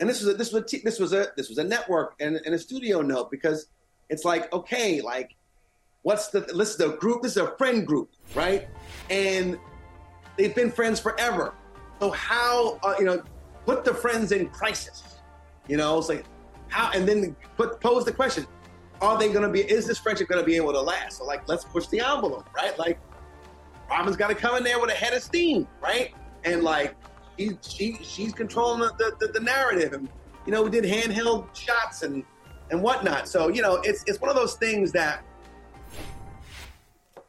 and 0.00 0.08
this 0.08 0.22
was 0.22 0.34
a, 0.34 0.36
this 0.36 0.52
was 0.52 0.64
this 0.84 0.98
was 0.98 1.12
a 1.12 1.28
this 1.36 1.48
was 1.48 1.58
a 1.58 1.64
network 1.64 2.14
and, 2.20 2.36
and 2.44 2.54
a 2.54 2.58
studio 2.58 3.02
note 3.02 3.30
because 3.30 3.66
it's 4.08 4.24
like 4.24 4.52
okay, 4.52 5.00
like 5.00 5.34
what's 6.02 6.28
the 6.28 6.40
this 6.40 6.74
is 6.74 6.80
a 6.80 6.90
group, 6.90 7.22
this 7.22 7.32
is 7.32 7.38
a 7.38 7.56
friend 7.56 7.86
group, 7.86 8.10
right? 8.34 8.68
And 9.10 9.58
they've 10.36 10.54
been 10.54 10.70
friends 10.70 11.00
forever. 11.00 11.54
So 12.00 12.10
how 12.10 12.78
uh, 12.82 12.94
you 12.98 13.04
know 13.04 13.22
put 13.66 13.84
the 13.84 13.94
friends 13.94 14.32
in 14.32 14.48
crisis? 14.50 15.02
You 15.66 15.76
know, 15.76 15.98
it's 15.98 16.08
like 16.08 16.24
how, 16.68 16.90
and 16.92 17.06
then 17.06 17.34
put 17.56 17.80
pose 17.80 18.04
the 18.04 18.12
question: 18.12 18.46
Are 19.00 19.18
they 19.18 19.28
going 19.30 19.42
to 19.42 19.48
be? 19.48 19.60
Is 19.60 19.86
this 19.86 19.98
friendship 19.98 20.28
going 20.28 20.40
to 20.40 20.46
be 20.46 20.56
able 20.56 20.72
to 20.72 20.80
last? 20.80 21.18
So 21.18 21.24
like, 21.24 21.48
let's 21.48 21.64
push 21.64 21.86
the 21.88 22.00
envelope, 22.00 22.48
right? 22.54 22.78
Like. 22.78 22.98
Robin's 23.90 24.18
got 24.18 24.28
to 24.28 24.34
come 24.34 24.54
in 24.54 24.64
there 24.64 24.78
with 24.78 24.90
a 24.90 24.94
head 24.94 25.14
of 25.14 25.22
steam, 25.22 25.66
right? 25.80 26.12
And 26.44 26.62
like 26.62 26.94
she 27.38 27.58
she 27.62 27.98
she's 28.02 28.32
controlling 28.32 28.80
the, 28.80 29.14
the, 29.20 29.28
the 29.28 29.40
narrative, 29.40 29.92
and 29.92 30.08
you 30.46 30.52
know 30.52 30.62
we 30.62 30.70
did 30.70 30.84
handheld 30.84 31.54
shots 31.54 32.02
and 32.02 32.24
and 32.70 32.82
whatnot. 32.82 33.28
So 33.28 33.48
you 33.48 33.62
know 33.62 33.76
it's 33.84 34.04
it's 34.06 34.20
one 34.20 34.30
of 34.30 34.36
those 34.36 34.54
things 34.54 34.92
that 34.92 35.22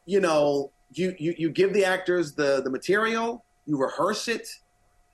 you 0.05 0.19
know 0.19 0.71
you 0.91 1.15
you 1.19 1.35
you 1.37 1.49
give 1.49 1.73
the 1.73 1.85
actors 1.85 2.33
the 2.33 2.61
the 2.63 2.69
material, 2.69 3.45
you 3.65 3.77
rehearse 3.77 4.27
it, 4.27 4.47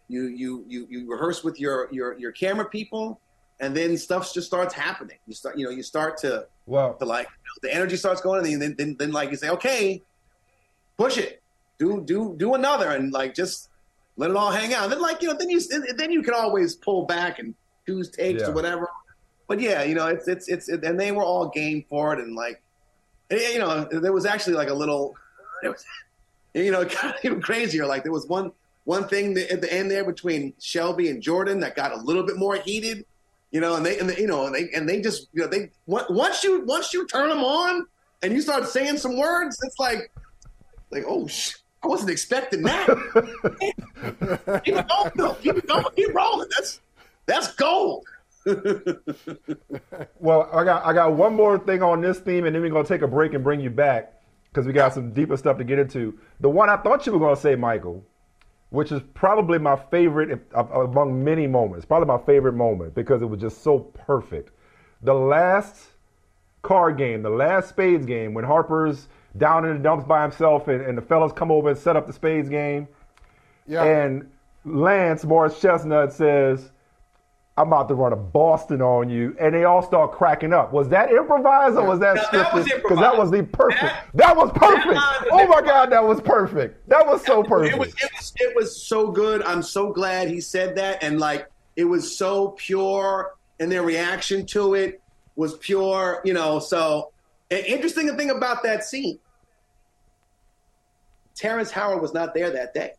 you 0.07 0.23
you 0.27 0.63
you 0.67 0.87
you 0.89 1.11
rehearse 1.11 1.43
with 1.43 1.59
your 1.59 1.89
your 1.91 2.17
your 2.17 2.31
camera 2.31 2.65
people, 2.65 3.19
and 3.59 3.75
then 3.75 3.97
stuff 3.97 4.33
just 4.33 4.47
starts 4.47 4.73
happening. 4.73 5.17
You 5.27 5.33
start 5.33 5.57
you 5.57 5.65
know 5.65 5.71
you 5.71 5.83
start 5.83 6.17
to 6.19 6.47
Well, 6.65 6.95
to 6.95 7.05
like 7.05 7.27
the 7.61 7.73
energy 7.73 7.97
starts 7.97 8.21
going, 8.21 8.45
and 8.53 8.61
then 8.61 8.75
then, 8.77 8.95
then 8.97 9.11
like 9.11 9.31
you 9.31 9.37
say, 9.37 9.49
okay, 9.49 10.01
push 10.97 11.17
it, 11.17 11.41
do 11.77 12.01
do 12.05 12.35
do 12.37 12.53
another, 12.53 12.91
and 12.91 13.11
like 13.11 13.33
just 13.33 13.69
let 14.17 14.31
it 14.31 14.35
all 14.37 14.51
hang 14.51 14.73
out. 14.73 14.83
And 14.83 14.91
then 14.93 15.01
like 15.01 15.21
you 15.21 15.29
know, 15.29 15.35
then 15.37 15.49
you 15.49 15.59
then 15.97 16.11
you 16.11 16.21
can 16.23 16.33
always 16.33 16.75
pull 16.75 17.05
back 17.05 17.39
and 17.39 17.53
choose 17.85 18.09
takes 18.09 18.41
Yeah. 18.41 18.49
or 18.49 18.53
whatever. 18.53 18.89
But 19.47 19.59
yeah, 19.59 19.83
you 19.83 19.95
know, 19.95 20.07
it's 20.07 20.27
it's 20.27 20.47
it's 20.49 20.69
and 20.69 20.99
they 20.99 21.11
were 21.11 21.23
all 21.23 21.49
game 21.49 21.85
for 21.89 22.13
it, 22.13 22.19
and 22.19 22.35
like 22.35 22.61
you 23.29 23.59
know, 23.59 23.85
there 23.91 24.13
was 24.13 24.25
actually 24.25 24.55
like 24.55 24.69
a 24.69 24.73
little, 24.73 25.15
it 25.63 25.69
was, 25.69 25.83
you 26.53 26.71
know, 26.71 26.85
kind 26.85 27.13
of 27.15 27.19
even 27.25 27.41
crazier. 27.41 27.85
Like 27.85 28.03
there 28.03 28.11
was 28.11 28.27
one 28.27 28.51
one 28.85 29.07
thing 29.07 29.37
at 29.37 29.61
the 29.61 29.71
end 29.73 29.89
there 29.89 30.05
between 30.05 30.53
Shelby 30.59 31.09
and 31.09 31.21
Jordan 31.21 31.59
that 31.61 31.75
got 31.75 31.91
a 31.91 31.97
little 31.97 32.23
bit 32.23 32.37
more 32.37 32.55
heated. 32.55 33.05
You 33.51 33.61
know, 33.61 33.75
and 33.75 33.85
they 33.85 33.97
and 33.99 34.09
they, 34.09 34.19
you 34.19 34.27
know, 34.27 34.45
and 34.47 34.53
they 34.55 34.69
and 34.73 34.87
they 34.89 34.99
just 35.01 35.27
you 35.33 35.41
know 35.43 35.47
they 35.47 35.69
once 35.87 36.43
you 36.43 36.61
once 36.65 36.93
you 36.93 37.05
turn 37.07 37.29
them 37.29 37.43
on 37.43 37.85
and 38.21 38.33
you 38.33 38.41
start 38.41 38.67
saying 38.67 38.97
some 38.97 39.17
words, 39.17 39.57
it's 39.63 39.79
like 39.79 40.11
like 40.91 41.03
oh 41.07 41.27
sh- 41.27 41.55
I 41.85 41.87
wasn't 41.87 42.09
expecting 42.09 42.63
that. 42.63 42.87
keep 44.63 44.75
it 44.75 44.87
going, 44.87 45.11
Bill. 45.15 45.35
Keep 45.35 45.57
it 45.57 45.67
going. 45.67 45.85
Keep 45.95 46.15
rolling. 46.15 46.49
That's 46.57 46.81
that's 47.27 47.53
gold. 47.53 48.07
well, 50.19 50.49
I 50.51 50.63
got 50.63 50.83
I 50.83 50.93
got 50.93 51.13
one 51.13 51.35
more 51.35 51.59
thing 51.59 51.83
on 51.83 52.01
this 52.01 52.17
theme, 52.17 52.45
and 52.45 52.55
then 52.55 52.63
we're 52.63 52.71
gonna 52.71 52.87
take 52.87 53.03
a 53.03 53.07
break 53.07 53.35
and 53.35 53.43
bring 53.43 53.59
you 53.59 53.69
back 53.69 54.13
because 54.49 54.65
we 54.65 54.73
got 54.73 54.95
some 54.95 55.13
deeper 55.13 55.37
stuff 55.37 55.59
to 55.59 55.63
get 55.63 55.77
into. 55.77 56.17
The 56.39 56.49
one 56.49 56.71
I 56.71 56.77
thought 56.77 57.05
you 57.05 57.11
were 57.11 57.19
gonna 57.19 57.35
say, 57.35 57.55
Michael, 57.55 58.03
which 58.71 58.91
is 58.91 59.03
probably 59.13 59.59
my 59.59 59.75
favorite 59.75 60.41
among 60.55 61.23
many 61.23 61.45
moments, 61.45 61.85
probably 61.85 62.07
my 62.07 62.23
favorite 62.25 62.53
moment 62.53 62.95
because 62.95 63.21
it 63.21 63.25
was 63.25 63.39
just 63.39 63.61
so 63.61 63.77
perfect. 63.77 64.49
The 65.03 65.13
last 65.13 65.91
card 66.63 66.97
game, 66.97 67.21
the 67.21 67.29
last 67.29 67.69
spades 67.69 68.07
game, 68.07 68.33
when 68.33 68.43
Harper's 68.43 69.07
down 69.37 69.65
in 69.65 69.77
the 69.77 69.83
dumps 69.83 70.05
by 70.05 70.21
himself 70.21 70.67
and, 70.67 70.81
and 70.81 70.97
the 70.97 71.01
fellas 71.01 71.31
come 71.33 71.51
over 71.51 71.69
and 71.69 71.77
set 71.77 71.95
up 71.95 72.07
the 72.07 72.13
spades 72.13 72.49
game. 72.49 72.87
Yeah. 73.67 73.83
And 73.83 74.29
Lance 74.63 75.23
Morris 75.23 75.59
Chestnut 75.59 76.13
says, 76.13 76.71
I'm 77.57 77.67
about 77.67 77.87
to 77.87 77.95
run 77.95 78.11
a 78.11 78.17
Boston 78.17 78.81
on 78.81 79.09
you. 79.09 79.35
And 79.39 79.53
they 79.53 79.63
all 79.63 79.81
start 79.81 80.11
cracking 80.11 80.51
up. 80.51 80.73
Was 80.73 80.89
that 80.89 81.09
improvised 81.09 81.77
or 81.77 81.87
was 81.87 81.99
that 82.01 82.17
scripted? 82.17 82.65
Because 82.65 82.99
that 82.99 83.17
was 83.17 83.31
the 83.31 83.43
perfect. 83.43 83.93
That, 84.13 84.35
was 84.35 84.51
perfect. 84.53 84.99
oh 85.31 85.47
my 85.47 85.61
God, 85.61 85.89
that 85.91 86.03
was 86.03 86.19
perfect. 86.19 86.87
That 86.89 87.07
was 87.07 87.23
so 87.25 87.43
perfect. 87.43 87.75
It 87.75 87.79
was, 87.79 87.89
it 87.89 88.11
was 88.13 88.33
it 88.37 88.55
was 88.55 88.83
so 88.83 89.09
good. 89.09 89.41
I'm 89.43 89.63
so 89.63 89.93
glad 89.93 90.27
he 90.27 90.41
said 90.41 90.75
that, 90.75 91.01
and 91.01 91.19
like 91.19 91.47
it 91.77 91.85
was 91.85 92.17
so 92.17 92.49
pure, 92.57 93.35
and 93.59 93.71
their 93.71 93.83
reaction 93.83 94.45
to 94.47 94.73
it 94.73 95.01
was 95.37 95.57
pure. 95.57 96.21
You 96.25 96.33
know, 96.33 96.59
so 96.59 97.13
an 97.51 97.59
interesting 97.59 98.15
thing 98.17 98.31
about 98.31 98.63
that 98.63 98.83
scene, 98.83 99.19
Terrence 101.35 101.71
Howard 101.71 102.01
was 102.01 102.13
not 102.13 102.33
there 102.33 102.49
that 102.51 102.73
day. 102.73 102.93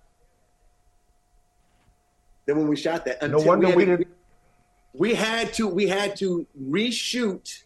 Then 2.46 2.58
when 2.58 2.68
we 2.68 2.76
shot 2.76 3.04
that, 3.06 3.22
No 3.28 3.38
wonder 3.40 3.68
we, 3.68 3.74
we 3.74 3.86
had, 3.86 3.98
didn't. 3.98 4.14
we 4.94 5.14
had 5.14 5.52
to 5.54 5.66
we 5.66 5.88
had 5.88 6.16
to 6.16 6.46
reshoot 6.70 7.62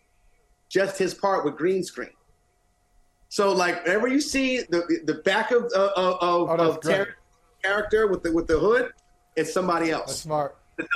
just 0.69 0.97
his 0.99 1.13
part 1.13 1.45
with 1.45 1.57
green 1.57 1.83
screen. 1.83 2.11
So 3.29 3.53
like 3.53 3.85
whenever 3.85 4.09
you 4.09 4.21
see 4.21 4.63
the 4.63 5.01
the 5.05 5.15
back 5.15 5.51
of 5.51 5.65
of, 5.65 5.91
of, 5.97 6.19
Oh, 6.23 6.47
of 6.47 6.81
great. 6.81 6.95
Terrence 6.95 7.11
character 7.63 8.07
with 8.07 8.23
the 8.23 8.33
with 8.33 8.47
the 8.47 8.59
hood, 8.59 8.93
it's 9.37 9.53
somebody 9.53 9.91
else. 9.91 10.07
That's 10.07 10.21
smart. 10.21 10.57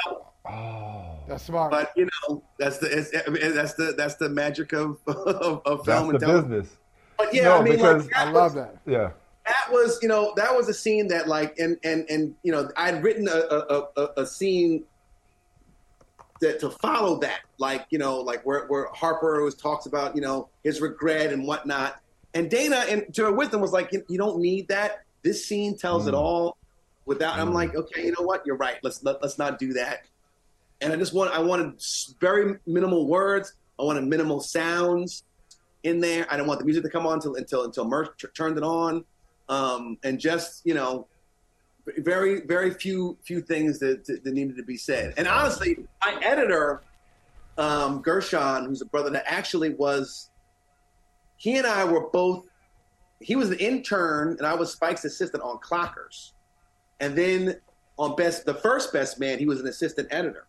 Oh. 0.46 1.20
That's 1.26 1.44
smart. 1.44 1.70
But 1.70 1.90
you 1.96 2.06
know, 2.28 2.42
that's 2.58 2.76
the 2.76 2.98
it's, 2.98 3.10
I 3.16 3.48
that's 3.48 3.72
the 3.72 3.94
that's 3.96 4.16
the 4.16 4.28
magic 4.28 4.74
of 4.74 4.98
of, 5.06 5.62
of 5.64 5.86
That's 5.86 5.98
film 5.98 6.08
the 6.08 6.10
and 6.16 6.20
television. 6.20 6.50
business. 6.50 6.76
But 7.16 7.32
yeah, 7.34 7.44
No, 7.44 7.56
I 7.60 7.62
mean, 7.62 7.72
because- 7.76 8.04
like, 8.04 8.14
I 8.16 8.24
love 8.30 8.54
was, 8.54 8.54
that. 8.66 8.76
Yeah. 8.84 9.12
That 9.46 9.70
was 9.70 9.98
you 10.02 10.08
know 10.08 10.32
that 10.36 10.54
was 10.56 10.68
a 10.68 10.74
scene 10.74 11.08
that 11.08 11.28
like 11.28 11.58
and 11.58 11.76
and 11.84 12.08
and 12.08 12.34
you 12.42 12.50
know 12.52 12.68
I'd 12.76 13.02
written 13.02 13.28
a 13.28 13.32
a, 13.32 13.88
a, 13.96 14.08
a 14.22 14.26
scene 14.26 14.84
that 16.40 16.60
to 16.60 16.70
follow 16.70 17.18
that 17.20 17.40
like 17.58 17.86
you 17.90 17.98
know 17.98 18.20
like 18.20 18.42
where 18.44 18.66
where 18.66 18.88
Harper 18.94 19.38
always 19.38 19.54
talks 19.54 19.86
about 19.86 20.14
you 20.14 20.22
know 20.22 20.48
his 20.62 20.80
regret 20.80 21.32
and 21.32 21.46
whatnot. 21.46 22.00
And 22.32 22.50
Dayna 22.50 22.90
and 22.90 23.14
to 23.14 23.24
her 23.24 23.32
wisdom 23.32 23.60
was 23.60 23.72
like 23.72 23.92
you, 23.92 24.02
you 24.08 24.18
don't 24.18 24.40
need 24.40 24.68
that. 24.68 25.02
This 25.22 25.46
scene 25.46 25.76
tells 25.76 26.06
it 26.06 26.14
Mm. 26.14 26.18
all 26.18 26.56
without 27.04 27.38
I'm 27.38 27.52
like 27.52 27.74
okay 27.76 28.06
you 28.06 28.12
know 28.18 28.24
what? 28.24 28.46
You're 28.46 28.56
right. 28.56 28.78
Let's 28.82 29.02
let, 29.04 29.20
let's 29.22 29.38
not 29.38 29.58
do 29.58 29.74
that. 29.74 30.06
And 30.80 30.92
I 30.92 30.96
just 30.96 31.12
want 31.12 31.32
I 31.32 31.38
wanted 31.38 31.80
very 32.20 32.58
minimal 32.66 33.06
words. 33.06 33.52
I 33.78 33.82
wanted 33.82 34.04
minimal 34.04 34.40
sounds 34.40 35.22
in 35.82 36.00
there. 36.00 36.26
I 36.30 36.36
didn't 36.36 36.48
want 36.48 36.60
the 36.60 36.64
music 36.66 36.82
to 36.84 36.88
come 36.90 37.06
on 37.06 37.14
until 37.14 37.34
until 37.34 37.64
until 37.64 37.84
Murch 37.84 38.08
t- 38.18 38.26
turned 38.34 38.56
it 38.56 38.64
on, 38.64 39.04
um, 39.48 39.98
and 40.02 40.18
just 40.18 40.64
you 40.64 40.74
know, 40.74 41.06
very 41.98 42.40
very 42.42 42.70
few 42.70 43.16
few 43.24 43.40
things 43.40 43.78
that, 43.78 44.04
that, 44.06 44.24
needed 44.26 44.56
to 44.56 44.62
be 44.62 44.76
said. 44.76 45.14
And 45.16 45.28
honestly, 45.28 45.78
my 46.04 46.18
editor, 46.22 46.82
um, 47.58 48.02
Gershon, 48.02 48.66
who's 48.66 48.82
a 48.82 48.86
brother 48.86 49.10
that 49.10 49.24
actually 49.26 49.74
was, 49.74 50.30
he 51.36 51.56
and 51.56 51.66
I 51.66 51.84
were 51.84 52.08
both. 52.08 52.46
He 53.20 53.36
was 53.36 53.48
the 53.48 53.64
intern, 53.64 54.36
and 54.38 54.46
I 54.46 54.54
was 54.54 54.72
Spike's 54.72 55.04
assistant 55.04 55.42
on 55.42 55.58
Clockers, 55.58 56.32
and 57.00 57.16
then 57.16 57.56
on 57.96 58.16
best 58.16 58.44
the 58.44 58.54
first 58.54 58.92
best 58.92 59.20
man, 59.20 59.38
he 59.38 59.46
was 59.46 59.60
an 59.60 59.66
assistant 59.66 60.08
editor. 60.10 60.46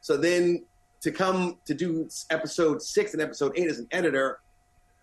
So 0.00 0.16
then 0.16 0.64
to 1.00 1.10
come 1.10 1.58
to 1.66 1.74
do 1.74 2.08
episode 2.30 2.80
six 2.82 3.12
and 3.12 3.22
episode 3.22 3.52
eight 3.56 3.68
as 3.68 3.78
an 3.78 3.88
editor, 3.90 4.40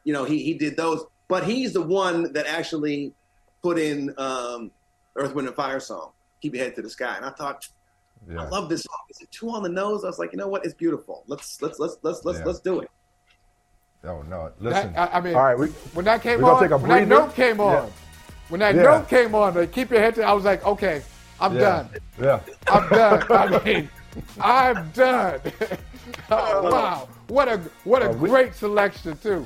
you 0.03 0.13
know, 0.13 0.25
he 0.25 0.43
he 0.43 0.53
did 0.53 0.77
those. 0.77 1.03
But 1.27 1.45
he's 1.45 1.73
the 1.73 1.81
one 1.81 2.33
that 2.33 2.45
actually 2.45 3.13
put 3.61 3.77
in 3.79 4.13
um, 4.17 4.71
Earth, 5.15 5.33
Wind, 5.33 5.47
and 5.47 5.55
Fire 5.55 5.79
song, 5.79 6.11
"Keep 6.41 6.55
Your 6.55 6.63
Head 6.65 6.75
to 6.75 6.81
the 6.81 6.89
Sky." 6.89 7.15
And 7.17 7.25
I 7.25 7.31
thought, 7.31 7.67
I 8.37 8.43
love 8.47 8.69
this 8.69 8.81
song. 8.83 8.97
Is 9.09 9.21
it 9.21 9.31
too 9.31 9.49
on 9.49 9.63
the 9.63 9.69
nose? 9.69 10.03
I 10.03 10.07
was 10.07 10.19
like, 10.19 10.31
you 10.31 10.37
know 10.37 10.47
what? 10.47 10.65
It's 10.65 10.73
beautiful. 10.73 11.23
Let's 11.27 11.61
let's 11.61 11.79
let's 11.79 11.97
let's 12.03 12.23
let's 12.25 12.39
Yeah. 12.39 12.45
let's 12.45 12.59
do 12.59 12.79
it. 12.79 12.89
Oh 14.03 14.21
no! 14.23 14.51
Listen. 14.59 14.93
That- 14.93 15.13
I, 15.13 15.17
I 15.17 15.21
mean, 15.21 15.35
all 15.35 15.43
right. 15.43 15.57
We, 15.57 15.67
when 15.93 16.05
that 16.05 16.21
came 16.21 16.43
on, 16.43 16.61
take 16.61 16.71
a 16.71 16.77
when 16.77 16.89
that 16.89 17.07
note 17.07 17.35
came 17.35 17.59
on, 17.59 17.85
Yeah. 17.85 17.89
when 18.49 18.59
that 18.61 18.75
Yeah. 18.75 18.81
note 18.83 19.07
came 19.09 19.35
on, 19.35 19.53
like, 19.55 19.71
keep 19.71 19.91
your 19.91 19.99
head 20.01 20.15
to, 20.15 20.23
I 20.23 20.33
was 20.33 20.43
like, 20.43 20.65
okay, 20.65 21.03
I'm 21.39 21.53
Yeah. 21.55 21.59
done. 21.59 21.89
Yeah. 22.19 22.39
I'm 22.67 22.89
done. 22.89 23.23
I 23.31 23.63
mean, 23.63 23.89
I'm 24.41 24.89
done. 24.91 25.39
oh, 26.31 26.71
wow, 26.71 27.07
what 27.27 27.47
a 27.47 27.57
what 27.83 28.01
a 28.01 28.09
Uh, 28.09 28.13
we- 28.13 28.29
great 28.29 28.55
selection 28.55 29.15
too. 29.17 29.45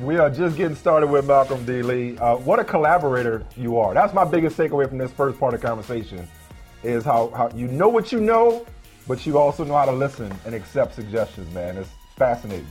We 0.00 0.16
are 0.16 0.30
just 0.30 0.56
getting 0.56 0.76
started 0.76 1.08
with 1.08 1.26
Malcolm 1.26 1.64
D. 1.66 1.82
Lee. 1.82 2.18
Uh, 2.18 2.36
what 2.36 2.58
a 2.58 2.64
collaborator 2.64 3.44
you 3.56 3.78
are. 3.78 3.92
That's 3.92 4.14
my 4.14 4.24
biggest 4.24 4.56
takeaway 4.56 4.88
from 4.88 4.98
this 4.98 5.12
first 5.12 5.38
part 5.38 5.54
of 5.54 5.60
the 5.60 5.66
conversation 5.66 6.26
is 6.82 7.04
how, 7.04 7.30
how 7.30 7.50
you 7.54 7.66
know 7.68 7.88
what 7.88 8.12
you 8.12 8.20
know, 8.20 8.64
but 9.06 9.26
you 9.26 9.38
also 9.38 9.64
know 9.64 9.74
how 9.74 9.84
to 9.84 9.92
listen 9.92 10.32
and 10.44 10.54
accept 10.54 10.94
suggestions, 10.94 11.52
man. 11.52 11.76
It's 11.76 11.90
fascinating. 12.16 12.70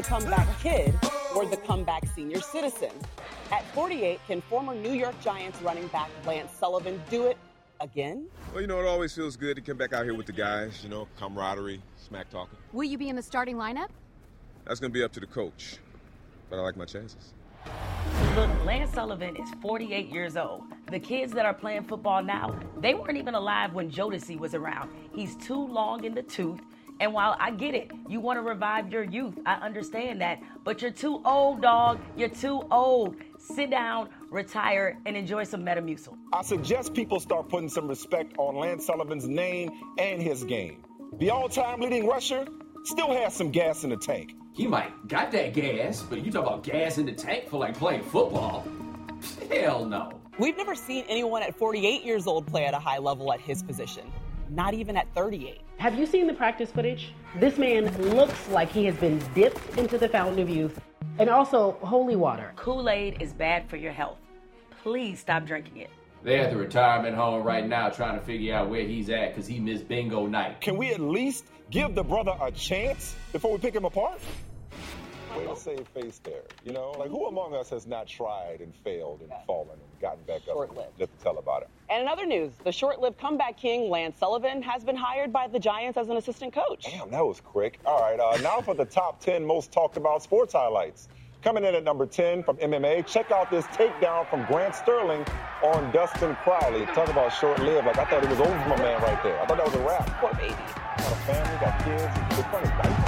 The 0.00 0.08
comeback 0.08 0.60
kid 0.60 0.98
or 1.34 1.44
the 1.44 1.56
comeback 1.58 2.06
senior 2.14 2.40
citizen? 2.40 2.90
At 3.52 3.66
48, 3.74 4.20
can 4.26 4.40
former 4.42 4.74
New 4.74 4.92
York 4.92 5.20
Giants 5.20 5.60
running 5.60 5.88
back 5.88 6.08
Lance 6.26 6.52
Sullivan 6.58 7.02
do 7.10 7.26
it 7.26 7.36
again? 7.80 8.26
Well, 8.52 8.62
you 8.62 8.66
know, 8.66 8.80
it 8.80 8.86
always 8.86 9.14
feels 9.14 9.36
good 9.36 9.56
to 9.56 9.62
come 9.62 9.76
back 9.76 9.92
out 9.92 10.04
here 10.04 10.14
with 10.14 10.26
the 10.26 10.32
guys, 10.32 10.82
you 10.82 10.88
know, 10.88 11.06
camaraderie, 11.18 11.82
smack 11.96 12.30
talking. 12.30 12.56
Will 12.72 12.84
you 12.84 12.96
be 12.96 13.10
in 13.10 13.16
the 13.16 13.22
starting 13.22 13.56
lineup? 13.56 13.88
That's 14.66 14.80
going 14.80 14.90
to 14.90 14.98
be 14.98 15.02
up 15.02 15.12
to 15.12 15.20
the 15.20 15.26
coach. 15.26 15.76
But 16.48 16.58
I 16.58 16.62
like 16.62 16.76
my 16.76 16.86
chances. 16.86 17.34
Look, 18.36 18.64
Lance 18.64 18.92
Sullivan 18.92 19.36
is 19.36 19.50
48 19.60 20.08
years 20.08 20.36
old. 20.36 20.62
The 20.90 20.98
kids 20.98 21.32
that 21.32 21.44
are 21.44 21.52
playing 21.54 21.84
football 21.84 22.22
now, 22.22 22.58
they 22.78 22.94
weren't 22.94 23.18
even 23.18 23.34
alive 23.34 23.74
when 23.74 23.90
Jodeci 23.90 24.38
was 24.38 24.54
around. 24.54 24.90
He's 25.14 25.36
too 25.36 25.66
long 25.66 26.04
in 26.04 26.14
the 26.14 26.22
tooth. 26.22 26.60
And 27.00 27.14
while 27.14 27.34
I 27.40 27.50
get 27.50 27.74
it, 27.74 27.90
you 28.08 28.20
want 28.20 28.36
to 28.36 28.42
revive 28.42 28.92
your 28.92 29.04
youth, 29.04 29.38
I 29.46 29.54
understand 29.54 30.20
that. 30.20 30.38
But 30.64 30.82
you're 30.82 30.90
too 30.90 31.22
old, 31.24 31.62
dog. 31.62 31.98
You're 32.14 32.28
too 32.28 32.62
old. 32.70 33.16
Sit 33.38 33.70
down, 33.70 34.10
retire, 34.28 34.98
and 35.06 35.16
enjoy 35.16 35.44
some 35.44 35.64
Metamucil. 35.64 36.14
I 36.34 36.42
suggest 36.42 36.92
people 36.92 37.18
start 37.18 37.48
putting 37.48 37.70
some 37.70 37.88
respect 37.88 38.34
on 38.36 38.54
Lance 38.54 38.84
Sullivan's 38.84 39.26
name 39.26 39.70
and 39.98 40.20
his 40.20 40.44
game. 40.44 40.84
The 41.18 41.30
all-time 41.30 41.80
leading 41.80 42.06
rusher 42.06 42.46
still 42.84 43.12
has 43.12 43.34
some 43.34 43.50
gas 43.50 43.82
in 43.82 43.90
the 43.90 43.96
tank. 43.96 44.34
He 44.52 44.66
might 44.66 45.08
got 45.08 45.32
that 45.32 45.54
gas, 45.54 46.02
but 46.02 46.22
you 46.22 46.30
talk 46.30 46.46
about 46.46 46.62
gas 46.62 46.98
in 46.98 47.06
the 47.06 47.12
tank 47.12 47.48
for 47.48 47.58
like 47.58 47.78
playing 47.78 48.02
football. 48.02 48.66
Hell 49.50 49.86
no. 49.86 50.20
We've 50.38 50.56
never 50.56 50.74
seen 50.74 51.04
anyone 51.08 51.42
at 51.42 51.56
48 51.56 52.04
years 52.04 52.26
old 52.26 52.46
play 52.46 52.64
at 52.64 52.74
a 52.74 52.78
high 52.78 52.98
level 52.98 53.32
at 53.32 53.40
his 53.40 53.62
position, 53.62 54.10
not 54.50 54.74
even 54.74 54.96
at 54.96 55.06
38. 55.14 55.60
Have 55.78 55.98
you 55.98 56.06
seen 56.06 56.26
the 56.26 56.34
practice 56.34 56.70
footage? 56.70 57.12
This 57.36 57.56
man 57.58 57.86
looks 58.14 58.48
like 58.48 58.70
he 58.70 58.84
has 58.86 58.96
been 58.96 59.18
dipped 59.34 59.78
into 59.78 59.96
the 59.96 60.08
fountain 60.08 60.40
of 60.40 60.50
youth 60.50 60.80
and 61.18 61.30
also 61.30 61.72
holy 61.82 62.16
water. 62.16 62.52
Kool 62.56 62.88
Aid 62.88 63.20
is 63.20 63.32
bad 63.32 63.68
for 63.68 63.76
your 63.76 63.92
health. 63.92 64.18
Please 64.82 65.20
stop 65.20 65.44
drinking 65.46 65.78
it. 65.78 65.90
They're 66.22 66.44
at 66.44 66.50
the 66.50 66.56
retirement 66.56 67.16
home 67.16 67.42
right 67.44 67.66
now 67.66 67.88
trying 67.88 68.18
to 68.18 68.24
figure 68.24 68.54
out 68.54 68.68
where 68.68 68.82
he's 68.82 69.08
at 69.08 69.30
because 69.30 69.46
he 69.46 69.58
missed 69.58 69.88
bingo 69.88 70.26
night. 70.26 70.60
Can 70.60 70.76
we 70.76 70.92
at 70.92 71.00
least 71.00 71.46
give 71.70 71.94
the 71.94 72.04
brother 72.04 72.32
a 72.42 72.50
chance 72.50 73.14
before 73.32 73.52
we 73.52 73.58
pick 73.58 73.74
him 73.74 73.84
apart? 73.84 74.20
Way 75.36 75.46
to 75.46 75.56
save 75.56 75.86
face 75.88 76.20
there. 76.24 76.42
You 76.64 76.72
know, 76.72 76.90
like 76.98 77.08
who 77.08 77.26
among 77.26 77.54
us 77.54 77.70
has 77.70 77.86
not 77.86 78.08
tried 78.08 78.60
and 78.60 78.74
failed 78.82 79.20
and 79.20 79.30
fallen 79.46 79.70
and 79.72 80.00
gotten 80.00 80.24
back 80.24 80.42
up 80.50 80.68
and 80.68 80.76
lived 80.76 80.98
to 80.98 81.08
tell 81.22 81.38
about 81.38 81.62
it? 81.62 81.68
And 81.88 82.02
in 82.02 82.08
other 82.08 82.26
news, 82.26 82.52
the 82.64 82.72
short-lived 82.72 83.18
comeback 83.18 83.56
king 83.56 83.90
Lance 83.90 84.18
Sullivan 84.18 84.60
has 84.62 84.84
been 84.84 84.96
hired 84.96 85.32
by 85.32 85.46
the 85.46 85.58
Giants 85.58 85.96
as 85.98 86.08
an 86.08 86.16
assistant 86.16 86.52
coach. 86.52 86.84
Damn, 86.84 87.10
that 87.10 87.24
was 87.24 87.40
quick. 87.40 87.78
All 87.84 88.00
right, 88.00 88.18
uh, 88.18 88.38
now 88.42 88.60
for 88.60 88.74
the 88.74 88.84
top 88.84 89.20
10 89.20 89.44
most 89.44 89.70
talked 89.70 89.96
about 89.96 90.22
sports 90.22 90.52
highlights. 90.52 91.08
Coming 91.42 91.64
in 91.64 91.74
at 91.74 91.84
number 91.84 92.06
10 92.06 92.42
from 92.42 92.56
MMA, 92.58 93.06
check 93.06 93.30
out 93.30 93.50
this 93.50 93.64
takedown 93.68 94.28
from 94.28 94.44
Grant 94.46 94.74
Sterling 94.74 95.24
on 95.62 95.90
Dustin 95.92 96.36
Crowley. 96.42 96.84
Talk 96.86 97.08
about 97.08 97.32
short-lived. 97.32 97.86
Like, 97.86 97.98
I 97.98 98.04
thought 98.04 98.22
it 98.24 98.28
was 98.28 98.40
over 98.40 98.62
for 98.62 98.68
my 98.68 98.76
man 98.76 99.00
right 99.02 99.22
there. 99.22 99.40
I 99.40 99.46
thought 99.46 99.56
that 99.56 99.66
was 99.66 99.74
a 99.74 99.86
wrap. 99.86 100.06
Poor 100.20 100.34
baby. 100.34 100.54
Got 100.98 101.12
a 101.12 101.16
family, 101.24 101.58
got 101.60 101.84
kids. 101.84 102.38
It's 102.38 102.48
funny. 102.48 102.99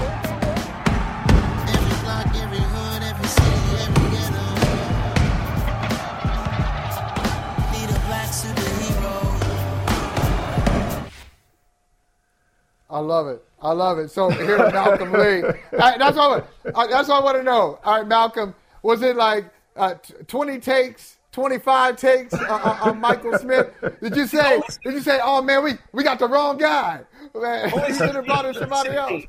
I 12.92 12.98
love 12.98 13.26
it. 13.26 13.42
I 13.62 13.72
love 13.72 13.98
it. 13.98 14.10
So 14.10 14.28
here's 14.28 14.58
Malcolm 14.72 15.12
Lee. 15.12 15.42
That's 15.72 16.18
all. 16.18 16.42
I, 16.74 16.86
that's 16.88 17.08
all 17.08 17.22
I 17.22 17.24
want 17.24 17.38
to 17.38 17.42
know. 17.42 17.78
All 17.82 17.98
right, 17.98 18.06
Malcolm. 18.06 18.54
Was 18.82 19.00
it 19.00 19.16
like 19.16 19.46
uh, 19.76 19.94
20 20.26 20.58
takes, 20.58 21.16
25 21.32 21.96
takes 21.96 22.34
uh, 22.34 22.38
uh, 22.50 22.90
on 22.90 23.00
Michael 23.00 23.38
Smith? 23.38 23.72
Did 24.02 24.14
you 24.14 24.26
say? 24.26 24.60
Did 24.84 24.92
you 24.92 25.00
say? 25.00 25.20
Oh 25.22 25.40
man, 25.40 25.64
we 25.64 25.72
we 25.92 26.04
got 26.04 26.18
the 26.18 26.28
wrong 26.28 26.58
guy. 26.58 27.00
Man, 27.34 27.72
we 27.74 27.94
should 27.94 28.14
have 28.14 28.26
brought 28.26 28.44
in 28.44 28.54
somebody 28.54 28.90
else. 28.90 29.22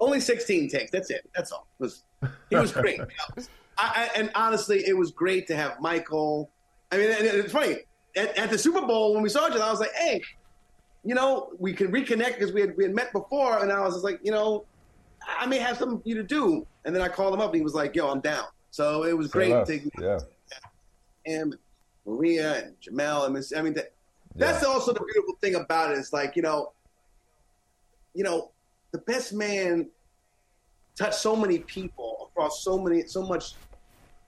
Only 0.00 0.20
16 0.20 0.70
takes. 0.70 0.90
That's 0.90 1.10
it. 1.10 1.28
That's 1.34 1.52
all. 1.52 1.66
It 1.78 1.82
was, 1.82 2.02
he 2.50 2.56
was 2.56 2.72
great. 2.72 3.00
I, 3.78 4.10
I, 4.14 4.18
and 4.18 4.30
honestly, 4.34 4.82
it 4.86 4.96
was 4.96 5.10
great 5.10 5.46
to 5.48 5.56
have 5.56 5.80
Michael. 5.80 6.50
I 6.92 6.96
mean, 6.96 7.08
it's 7.10 7.52
funny. 7.52 7.78
At, 8.16 8.36
at 8.38 8.50
the 8.50 8.58
Super 8.58 8.82
Bowl, 8.82 9.12
when 9.14 9.22
we 9.22 9.28
saw 9.28 9.46
each 9.48 9.54
other, 9.54 9.64
I 9.64 9.70
was 9.70 9.80
like, 9.80 9.92
hey, 9.94 10.22
you 11.06 11.14
know, 11.14 11.52
we 11.58 11.72
can 11.72 11.92
reconnect 11.92 12.34
because 12.34 12.52
we 12.52 12.60
had, 12.60 12.76
we 12.76 12.82
had 12.82 12.92
met 12.94 13.12
before. 13.12 13.62
And 13.62 13.70
I 13.70 13.80
was 13.80 13.94
just 13.94 14.04
like, 14.04 14.18
you 14.24 14.32
know, 14.32 14.66
I 15.38 15.46
may 15.46 15.58
have 15.58 15.78
something 15.78 15.98
for 15.98 16.08
you 16.08 16.16
to 16.16 16.24
do. 16.24 16.66
And 16.84 16.94
then 16.94 17.00
I 17.00 17.08
called 17.08 17.32
him 17.32 17.40
up 17.40 17.50
and 17.50 17.56
he 17.56 17.62
was 17.62 17.74
like, 17.74 17.94
yo, 17.94 18.10
I'm 18.10 18.20
down. 18.20 18.44
So 18.70 19.04
it 19.04 19.16
was 19.16 19.30
Say 19.30 19.52
great. 19.52 19.66
to 19.66 19.90
Yeah. 20.02 20.18
him, 21.24 21.54
Maria, 22.04 22.64
and 22.64 22.76
Jemele. 22.80 23.26
and 23.26 23.34
mean, 23.34 23.42
I 23.56 23.62
mean 23.62 23.74
that, 23.74 23.94
that's 24.34 24.64
also 24.64 24.92
the 24.92 25.00
beautiful 25.00 25.34
thing 25.40 25.54
about 25.54 25.92
it. 25.92 25.98
It's 25.98 26.12
like 26.12 26.36
you 26.36 26.42
know, 26.42 26.72
you 28.14 28.22
know, 28.22 28.52
the 28.92 28.98
best 28.98 29.32
man 29.32 29.88
touched 30.98 31.14
so 31.14 31.34
many 31.34 31.60
people 31.60 32.30
across 32.30 32.62
so 32.62 32.78
many, 32.78 33.06
so 33.06 33.22
much 33.22 33.54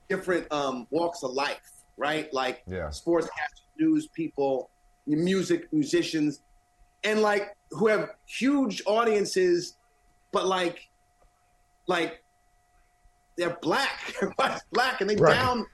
different 0.09 0.51
um, 0.53 0.87
walks 0.91 1.23
of 1.23 1.33
life, 1.33 1.61
right? 1.97 2.33
Like 2.33 2.63
Yeah. 2.67 2.89
sportscasters, 2.89 3.29
news 3.79 4.09
people, 4.15 4.71
music 5.07 5.69
musicians, 5.73 6.41
and 7.05 7.21
like 7.23 7.55
who 7.71 7.87
have 7.89 8.11
huge 8.27 8.83
audiences, 8.87 9.77
but 10.33 10.47
like, 10.47 10.81
like 11.87 12.23
they're 13.37 13.59
black, 13.63 14.15
everybody's 14.23 14.63
black, 14.73 15.01
and 15.01 15.09
they 15.09 15.17
Right. 15.17 15.35
down 15.35 15.67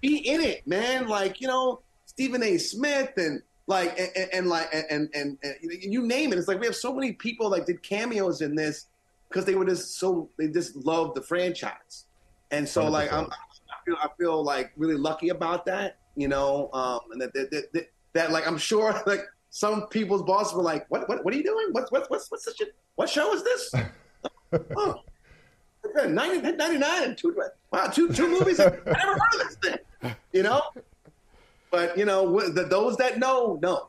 be 0.00 0.18
in 0.18 0.40
it, 0.40 0.66
man. 0.66 1.08
Like 1.08 1.40
you 1.40 1.48
know, 1.48 1.82
Stephen 2.06 2.42
A. 2.42 2.58
Smith 2.58 3.12
and 3.16 3.42
like 3.66 3.98
and, 3.98 4.08
and, 4.16 4.28
and 4.32 4.46
like 4.48 4.68
and, 4.72 5.08
and 5.14 5.38
and 5.42 5.58
you 5.62 6.06
name 6.06 6.32
it. 6.32 6.38
It's 6.38 6.48
like 6.48 6.60
we 6.60 6.66
have 6.66 6.76
so 6.76 6.94
many 6.94 7.12
people 7.12 7.50
like 7.50 7.66
did 7.66 7.82
cameos 7.82 8.40
in 8.40 8.54
this 8.54 8.86
because 9.28 9.44
they 9.44 9.54
were 9.54 9.66
just 9.66 9.98
so 9.98 10.30
they 10.38 10.48
just 10.48 10.74
loved 10.76 11.16
the 11.16 11.22
franchise, 11.22 12.06
and 12.50 12.68
so 12.68 12.88
like 12.88 13.12
I'm, 13.12 13.26
I 13.26 13.76
feel 13.84 13.96
I 14.00 14.08
feel 14.18 14.42
like 14.42 14.72
really 14.76 14.96
lucky 14.96 15.28
about 15.28 15.66
that, 15.66 15.98
you 16.16 16.28
know, 16.28 16.70
um, 16.72 17.00
and 17.12 17.20
that 17.20 17.34
that, 17.34 17.50
that 17.50 17.72
that 17.74 17.86
that 18.14 18.30
like 18.30 18.46
I'm 18.46 18.58
sure 18.58 19.02
like 19.06 19.20
some 19.50 19.86
people's 19.88 20.22
bosses 20.22 20.54
were 20.54 20.62
like, 20.62 20.86
what 20.90 21.08
what 21.08 21.24
what 21.24 21.34
are 21.34 21.36
you 21.36 21.44
doing? 21.44 21.68
What's 21.72 21.90
what's 21.90 22.08
what's 22.10 22.30
what's 22.30 22.44
this 22.44 22.56
shit? 22.56 22.74
What 22.96 23.08
show 23.08 23.32
is 23.34 23.42
this? 23.42 23.74
oh. 24.76 25.02
90, 25.94 26.52
99 26.52 27.02
and 27.02 27.16
two, 27.16 27.34
wow, 27.72 27.86
two, 27.86 28.12
two 28.12 28.28
movies. 28.28 28.60
I 28.60 28.64
never 28.64 28.84
heard 28.84 29.40
of 29.40 29.48
this 29.48 29.56
thing, 29.56 30.14
you 30.32 30.42
know? 30.42 30.60
But, 31.70 31.96
you 31.96 32.04
know, 32.04 32.38
the, 32.50 32.64
those 32.64 32.96
that 32.96 33.18
know, 33.18 33.58
know. 33.62 33.88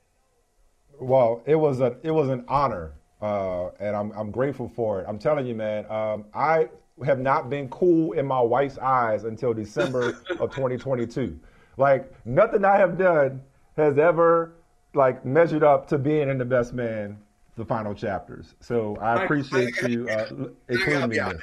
Well, 0.99 1.41
it 1.45 1.55
was 1.55 1.79
a 1.79 1.95
it 2.03 2.11
was 2.11 2.27
an 2.27 2.43
honor, 2.49 2.91
uh, 3.21 3.69
and 3.79 3.95
I'm 3.95 4.11
I'm 4.11 4.31
grateful 4.31 4.67
for 4.67 4.99
it. 4.99 5.05
I'm 5.07 5.17
telling 5.17 5.45
you, 5.45 5.55
man. 5.55 5.89
Um, 5.89 6.25
I 6.33 6.67
have 7.05 7.19
not 7.19 7.49
been 7.49 7.69
cool 7.69 8.11
in 8.13 8.25
my 8.25 8.41
wife's 8.41 8.77
eyes 8.77 9.23
until 9.23 9.53
December 9.53 10.09
of 10.39 10.51
2022. 10.51 11.39
Like 11.77 12.13
nothing 12.25 12.65
I 12.65 12.77
have 12.77 12.97
done 12.97 13.41
has 13.77 13.97
ever 13.97 14.55
like 14.93 15.25
measured 15.25 15.63
up 15.63 15.87
to 15.89 15.97
being 15.97 16.29
in 16.29 16.37
the 16.37 16.45
best 16.45 16.73
man, 16.73 17.17
the 17.55 17.65
final 17.65 17.93
chapters. 17.93 18.55
So 18.59 18.95
I 18.97 19.23
appreciate 19.23 19.81
you 19.83 20.09
uh, 20.09 20.27
including 20.67 21.09
me 21.09 21.19
this. 21.19 21.41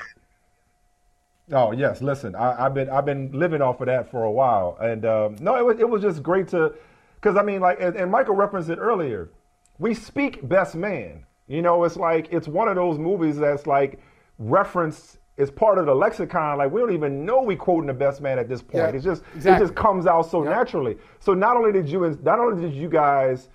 Oh 1.53 1.71
yes, 1.71 2.03
listen, 2.03 2.35
I, 2.35 2.67
I've 2.67 2.75
been 2.75 2.91
I've 2.91 3.05
been 3.05 3.31
living 3.33 3.63
off 3.63 3.81
of 3.81 3.87
that 3.87 4.11
for 4.11 4.25
a 4.25 4.31
while, 4.31 4.77
and 4.81 5.05
um, 5.05 5.37
no, 5.41 5.57
it 5.57 5.65
was 5.65 5.79
it 5.79 5.89
was 5.89 6.03
just 6.03 6.23
great 6.23 6.49
to, 6.49 6.75
because 7.15 7.37
I 7.37 7.43
mean, 7.43 7.61
like, 7.61 7.81
and, 7.81 7.95
and 7.95 8.11
Michael 8.11 8.35
referenced 8.35 8.69
it 8.69 8.79
earlier. 8.79 9.31
We 9.79 9.95
speak 9.95 10.47
best 10.49 10.75
man. 10.75 11.25
You 11.47 11.63
know, 11.63 11.85
it's 11.85 11.97
like 11.97 12.29
it's 12.33 12.49
one 12.49 12.67
of 12.67 12.75
those 12.75 12.99
movies 12.99 13.37
that's 13.37 13.67
like 13.67 14.01
referenced 14.39 15.19
as 15.39 15.51
part 15.51 15.79
of 15.79 15.87
the 15.87 15.95
lexicon. 15.95 16.59
Like 16.59 16.71
we 16.71 16.81
don't 16.81 16.93
even 16.93 17.25
know 17.25 17.43
we 17.43 17.57
quoting 17.57 17.87
the 17.87 17.95
best 17.95 18.21
man 18.21 18.39
at 18.39 18.49
this 18.49 18.63
point. 18.63 18.85
Yeah, 18.85 18.89
it's 18.89 19.05
just 19.05 19.23
exactly. 19.35 19.65
it 19.65 19.69
just 19.69 19.77
comes 19.77 20.07
out 20.07 20.31
so 20.31 20.43
naturally. 20.43 20.97
So 21.21 21.35
not 21.35 21.57
only 21.57 21.73
did 21.73 21.89
you 21.89 22.19
not 22.23 22.39
only 22.39 22.63
did 22.63 22.75
you 22.75 22.89
guys 22.89 23.49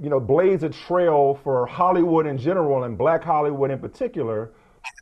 you 0.00 0.10
know, 0.10 0.20
blaze 0.20 0.62
a 0.62 0.68
trail 0.68 1.38
for 1.42 1.66
Hollywood 1.66 2.26
in 2.26 2.36
general 2.36 2.84
and 2.84 2.98
black 2.98 3.24
Hollywood 3.24 3.70
in 3.70 3.78
particular, 3.78 4.52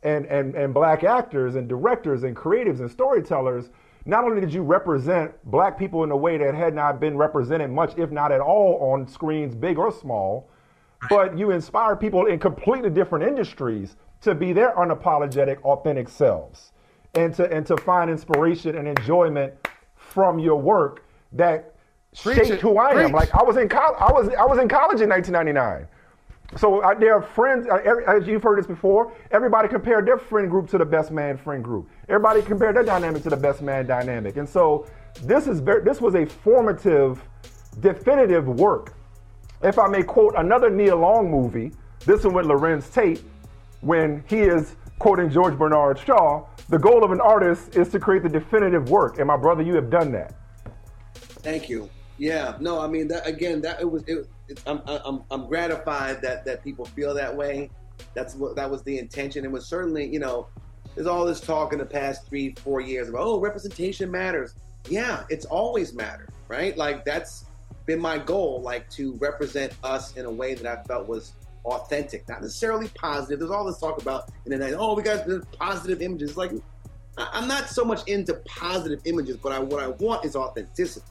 and, 0.03 0.25
and, 0.25 0.55
and 0.55 0.73
black 0.73 1.03
actors 1.03 1.55
and 1.55 1.67
directors 1.67 2.23
and 2.23 2.35
creatives 2.35 2.79
and 2.79 2.89
storytellers. 2.89 3.69
Not 4.05 4.23
only 4.23 4.41
did 4.41 4.53
you 4.53 4.61
represent 4.61 5.31
black 5.45 5.77
people 5.77 6.03
in 6.03 6.11
a 6.11 6.17
way 6.17 6.37
that 6.37 6.55
had 6.55 6.73
not 6.73 6.99
been 6.99 7.17
represented 7.17 7.71
much, 7.71 7.93
if 7.97 8.11
not 8.11 8.31
at 8.31 8.39
all, 8.39 8.91
on 8.93 9.07
screens, 9.07 9.55
big 9.55 9.77
or 9.77 9.91
small, 9.91 10.49
but 11.09 11.37
you 11.37 11.51
inspired 11.51 11.97
people 11.97 12.25
in 12.25 12.39
completely 12.39 12.89
different 12.89 13.25
industries 13.25 13.95
to 14.25 14.35
be 14.35 14.53
their 14.53 14.71
unapologetic, 14.75 15.61
authentic 15.61 16.09
selves 16.09 16.71
and 17.13 17.33
to, 17.35 17.49
and 17.51 17.65
to 17.67 17.77
find 17.77 18.09
inspiration 18.09 18.75
and 18.75 18.87
enjoyment 18.87 19.53
from 19.95 20.39
your 20.39 20.59
work 20.59 21.05
that 21.31 21.75
Preach 22.21 22.47
shaped 22.47 22.61
who 22.61 22.77
I 22.77 23.03
am. 23.03 23.11
Like 23.11 23.33
I 23.35 23.43
was 23.43 23.57
in 23.57 23.69
college. 23.69 23.97
I 23.99 24.11
was 24.11 24.29
I 24.29 24.45
was 24.45 24.57
in 24.57 24.67
college 24.67 25.01
in 25.01 25.09
1999. 25.09 25.87
So 26.57 26.81
I, 26.81 26.95
there 26.95 27.13
are 27.13 27.21
friends. 27.21 27.67
Uh, 27.67 27.75
every, 27.83 28.05
as 28.07 28.25
you've 28.27 28.41
heard 28.41 28.57
this 28.57 28.67
before, 28.67 29.13
everybody 29.31 29.67
compared 29.67 30.07
their 30.07 30.17
friend 30.17 30.49
group 30.49 30.69
to 30.69 30.77
the 30.77 30.85
best 30.85 31.11
man 31.11 31.37
friend 31.37 31.63
group. 31.63 31.89
Everybody 32.09 32.41
compared 32.41 32.75
their 32.75 32.83
dynamic 32.83 33.21
to 33.23 33.29
the 33.29 33.37
best 33.37 33.61
man 33.61 33.85
dynamic. 33.85 34.37
And 34.37 34.47
so 34.47 34.87
this 35.21 35.47
is 35.47 35.59
very, 35.59 35.83
this 35.83 36.01
was 36.01 36.15
a 36.15 36.25
formative, 36.25 37.21
definitive 37.79 38.47
work. 38.47 38.93
If 39.61 39.77
I 39.77 39.87
may 39.87 40.03
quote 40.03 40.33
another 40.37 40.69
Nia 40.69 40.95
Long 40.95 41.29
movie, 41.29 41.73
this 42.05 42.23
one 42.23 42.33
with 42.33 42.45
Larenz 42.45 42.91
Tate, 42.93 43.23
when 43.85 44.23
he 44.27 44.39
is 44.39 44.75
quoting 44.97 45.29
George 45.29 45.57
Bernard 45.57 45.99
Shaw, 45.99 46.45
the 46.69 46.79
goal 46.79 47.03
of 47.03 47.11
an 47.11 47.21
artist 47.21 47.75
is 47.75 47.89
to 47.89 47.99
create 47.99 48.23
the 48.23 48.29
definitive 48.29 48.89
work. 48.89 49.19
And 49.19 49.27
my 49.27 49.37
brother, 49.37 49.61
you 49.61 49.75
have 49.75 49.91
done 49.91 50.11
that. 50.13 50.33
Thank 51.13 51.69
you. 51.69 51.89
Yeah, 52.17 52.57
no, 52.59 52.81
I 52.81 52.87
mean 52.87 53.07
that 53.09 53.27
again. 53.27 53.61
That 53.61 53.79
it 53.79 53.89
was. 53.89 54.03
It, 54.07 54.27
it, 54.47 54.61
I'm, 54.65 54.81
I'm 54.87 55.21
I'm 55.29 55.47
gratified 55.47 56.21
that 56.21 56.45
that 56.45 56.63
people 56.63 56.85
feel 56.85 57.13
that 57.13 57.35
way. 57.35 57.69
That's 58.13 58.35
what 58.35 58.55
that 58.55 58.69
was 58.69 58.81
the 58.83 58.97
intention. 58.97 59.43
It 59.43 59.51
was 59.51 59.67
certainly, 59.67 60.07
you 60.07 60.19
know, 60.19 60.47
there's 60.95 61.07
all 61.07 61.25
this 61.25 61.41
talk 61.41 61.73
in 61.73 61.79
the 61.79 61.85
past 61.85 62.25
three, 62.27 62.55
four 62.63 62.79
years 62.79 63.09
about 63.09 63.21
oh, 63.23 63.39
representation 63.39 64.09
matters. 64.09 64.55
Yeah, 64.89 65.23
it's 65.29 65.45
always 65.45 65.93
mattered, 65.93 66.29
right? 66.47 66.75
Like 66.77 67.03
that's 67.05 67.45
been 67.85 67.99
my 67.99 68.17
goal, 68.17 68.61
like 68.61 68.89
to 68.91 69.13
represent 69.19 69.73
us 69.83 70.15
in 70.15 70.25
a 70.25 70.31
way 70.31 70.55
that 70.55 70.65
I 70.65 70.81
felt 70.83 71.07
was 71.07 71.33
authentic, 71.65 72.27
not 72.29 72.41
necessarily 72.41 72.87
positive. 72.89 73.39
There's 73.39 73.51
all 73.51 73.65
this 73.65 73.79
talk 73.79 74.01
about 74.01 74.29
and 74.45 74.61
then 74.61 74.75
oh, 74.77 74.95
we 74.95 75.03
got 75.03 75.27
positive 75.53 76.01
images. 76.01 76.37
Like 76.37 76.51
I'm 77.17 77.47
not 77.47 77.69
so 77.69 77.83
much 77.83 78.07
into 78.07 78.35
positive 78.45 79.01
images, 79.05 79.37
but 79.37 79.51
I, 79.51 79.59
what 79.59 79.81
I 79.81 79.87
want 79.87 80.25
is 80.25 80.35
authenticity 80.35 81.05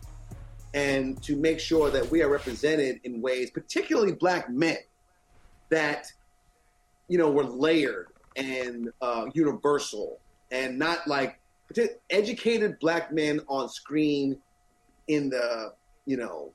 and 0.74 1.22
to 1.22 1.36
make 1.36 1.60
sure 1.60 1.88
that 1.88 2.10
we 2.10 2.20
are 2.22 2.28
represented 2.28 3.00
in 3.04 3.22
ways, 3.22 3.50
particularly 3.50 4.12
black 4.12 4.50
men, 4.50 4.76
that 5.70 6.12
you 7.08 7.16
know 7.16 7.30
were 7.30 7.44
layered 7.44 8.08
and 8.36 8.90
uh, 9.00 9.26
universal, 9.32 10.18
and 10.50 10.78
not 10.78 11.06
like 11.06 11.38
educated 12.10 12.78
black 12.80 13.12
men 13.12 13.40
on 13.48 13.68
screen 13.68 14.36
in 15.08 15.30
the 15.30 15.72
you 16.06 16.16
know 16.16 16.52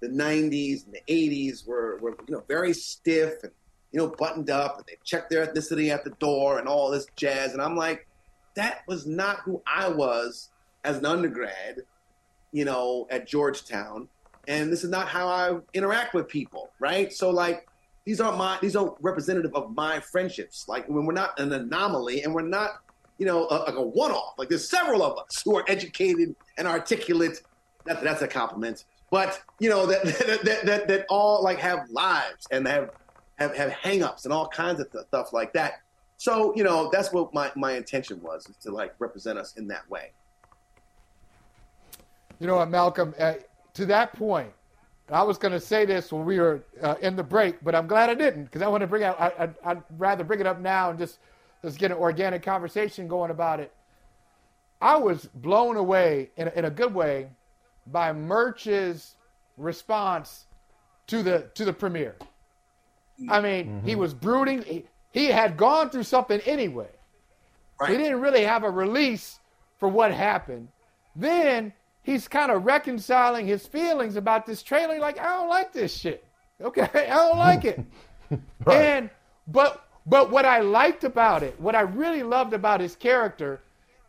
the 0.00 0.08
90s 0.08 0.86
and 0.86 0.94
the 0.94 1.02
80s 1.08 1.66
were, 1.66 1.98
were 1.98 2.16
you 2.26 2.34
know 2.34 2.42
very 2.48 2.72
stiff 2.72 3.42
and 3.42 3.52
you 3.92 3.98
know 3.98 4.08
buttoned 4.18 4.50
up 4.50 4.78
and 4.78 4.86
they 4.86 4.96
checked 5.04 5.30
their 5.30 5.46
ethnicity 5.46 5.90
at 5.90 6.04
the 6.04 6.10
door 6.18 6.58
and 6.58 6.68
all 6.68 6.90
this 6.90 7.06
jazz 7.16 7.52
and 7.52 7.60
i'm 7.60 7.76
like 7.76 8.06
that 8.54 8.80
was 8.86 9.06
not 9.06 9.40
who 9.40 9.62
i 9.66 9.88
was 9.88 10.50
as 10.84 10.98
an 10.98 11.06
undergrad 11.06 11.82
you 12.52 12.64
know, 12.64 13.06
at 13.10 13.26
Georgetown, 13.26 14.08
and 14.48 14.72
this 14.72 14.84
is 14.84 14.90
not 14.90 15.08
how 15.08 15.28
I 15.28 15.58
interact 15.74 16.14
with 16.14 16.28
people, 16.28 16.70
right? 16.80 17.12
So 17.12 17.30
like 17.30 17.68
these 18.04 18.20
aren't 18.20 18.38
my 18.38 18.58
these 18.60 18.74
aren't 18.74 18.94
representative 19.00 19.54
of 19.54 19.74
my 19.74 20.00
friendships. 20.00 20.66
Like 20.68 20.88
when 20.88 21.06
we're 21.06 21.12
not 21.12 21.38
an 21.38 21.52
anomaly 21.52 22.22
and 22.22 22.34
we're 22.34 22.42
not, 22.42 22.70
you 23.18 23.26
know, 23.26 23.46
a, 23.50 23.56
like 23.66 23.76
a 23.76 23.82
one 23.82 24.10
off. 24.10 24.34
Like 24.38 24.48
there's 24.48 24.68
several 24.68 25.02
of 25.02 25.18
us 25.18 25.42
who 25.44 25.56
are 25.56 25.64
educated 25.68 26.34
and 26.58 26.66
articulate. 26.66 27.42
That, 27.86 28.02
that's 28.02 28.22
a 28.22 28.28
compliment. 28.28 28.84
But 29.10 29.42
you 29.58 29.68
know 29.68 29.86
that 29.86 30.04
that, 30.04 30.42
that 30.44 30.66
that 30.66 30.88
that 30.88 31.06
all 31.08 31.42
like 31.42 31.58
have 31.58 31.90
lives 31.90 32.46
and 32.50 32.66
have 32.66 32.90
have 33.36 33.54
have 33.56 33.70
hangups 33.70 34.24
and 34.24 34.32
all 34.32 34.48
kinds 34.48 34.80
of 34.80 34.90
th- 34.92 35.04
stuff 35.06 35.32
like 35.32 35.52
that. 35.54 35.80
So 36.16 36.54
you 36.56 36.64
know 36.64 36.88
that's 36.92 37.12
what 37.12 37.34
my 37.34 37.50
my 37.56 37.72
intention 37.72 38.22
was 38.22 38.48
is 38.48 38.56
to 38.58 38.70
like 38.70 38.94
represent 38.98 39.38
us 39.38 39.56
in 39.56 39.66
that 39.68 39.88
way. 39.90 40.12
You 42.38 42.46
know 42.46 42.56
what, 42.56 42.70
Malcolm? 42.70 43.14
Uh, 43.18 43.34
to 43.74 43.86
that 43.86 44.14
point, 44.14 44.50
I 45.10 45.22
was 45.22 45.36
going 45.36 45.52
to 45.52 45.60
say 45.60 45.84
this 45.84 46.12
when 46.12 46.24
we 46.24 46.38
were 46.38 46.62
uh, 46.80 46.94
in 47.02 47.16
the 47.16 47.22
break, 47.22 47.62
but 47.62 47.74
I'm 47.74 47.86
glad 47.86 48.08
I 48.08 48.14
didn't 48.14 48.44
because 48.44 48.62
I 48.62 48.68
want 48.68 48.80
to 48.80 48.86
bring 48.86 49.02
out. 49.02 49.20
I, 49.20 49.44
I, 49.44 49.72
I'd 49.72 49.82
rather 49.98 50.24
bring 50.24 50.40
it 50.40 50.46
up 50.46 50.60
now 50.60 50.90
and 50.90 50.98
just 50.98 51.18
let's 51.62 51.76
get 51.76 51.90
an 51.90 51.98
organic 51.98 52.42
conversation 52.42 53.08
going 53.08 53.30
about 53.30 53.60
it. 53.60 53.72
I 54.80 54.96
was 54.96 55.28
blown 55.34 55.76
away 55.76 56.30
in 56.36 56.48
in 56.48 56.64
a 56.64 56.70
good 56.70 56.94
way 56.94 57.28
by 57.92 58.12
Murch's 58.12 59.16
response 59.56 60.46
to 61.06 61.22
the 61.22 61.50
to 61.54 61.64
the 61.64 61.72
premiere. 61.72 62.16
I 63.28 63.40
mean, 63.40 63.66
mm-hmm. 63.66 63.86
he 63.86 63.94
was 63.96 64.14
brooding. 64.14 64.62
He, 64.62 64.84
he 65.12 65.26
had 65.26 65.56
gone 65.56 65.90
through 65.90 66.04
something 66.04 66.40
anyway. 66.40 66.88
So 67.78 67.86
he 67.86 67.96
didn't 67.96 68.20
really 68.20 68.44
have 68.44 68.64
a 68.64 68.70
release 68.70 69.38
for 69.78 69.88
what 69.88 70.12
happened. 70.12 70.68
Then 71.16 71.72
he's 72.02 72.28
kind 72.28 72.50
of 72.50 72.64
reconciling 72.64 73.46
his 73.46 73.66
feelings 73.66 74.16
about 74.16 74.46
this 74.46 74.62
trailer. 74.62 74.98
Like, 74.98 75.18
I 75.18 75.24
don't 75.24 75.48
like 75.48 75.72
this 75.72 75.94
shit. 75.94 76.24
Okay, 76.60 76.88
I 76.94 77.06
don't 77.06 77.38
like 77.38 77.64
it. 77.64 77.80
And 78.70 79.10
but 79.48 79.84
but 80.06 80.30
what 80.30 80.44
I 80.44 80.60
liked 80.60 81.02
about 81.02 81.42
it, 81.42 81.60
what 81.60 81.74
I 81.74 81.80
really 81.80 82.22
loved 82.22 82.52
about 82.52 82.80
his 82.80 82.94
character, 82.94 83.60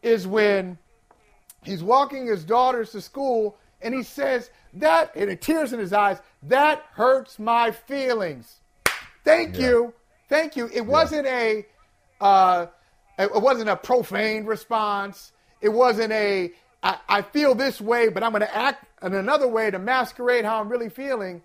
is 0.04 0.28
when 0.28 0.78
he's 1.64 1.82
walking 1.82 2.28
his 2.28 2.44
daughters 2.44 2.92
to 2.92 3.02
school 3.02 3.58
and 3.84 3.94
he 3.94 4.04
says 4.04 4.50
that, 4.74 5.12
and 5.16 5.30
it 5.30 5.42
tears 5.42 5.74
in 5.74 5.80
his 5.80 5.94
eyes. 5.94 6.20
That 6.44 6.84
hurts 6.94 7.40
my 7.40 7.72
feelings. 7.72 8.60
Thank 9.24 9.58
Yeah. 9.58 9.66
you, 9.68 9.94
thank 10.30 10.56
you. 10.56 10.70
It 10.74 10.86
wasn't 10.86 11.28
a, 11.28 11.66
uh, 12.20 12.68
it 13.20 13.32
wasn't 13.42 13.70
a 13.70 13.76
profane 13.76 14.46
response. 14.46 15.32
It 15.62 15.70
wasn't 15.70 16.12
a 16.14 16.52
I, 16.84 16.98
I 17.08 17.22
feel 17.22 17.54
this 17.54 17.80
way, 17.80 18.10
but 18.10 18.24
I'm 18.24 18.32
going 18.32 18.42
to 18.42 18.56
act 18.56 18.86
in 19.04 19.14
another 19.14 19.48
way 19.48 19.70
to 19.70 19.78
masquerade 19.78 20.46
how 20.46 20.60
I'm 20.60 20.68
really 20.70 20.90
feeling. 20.90 21.44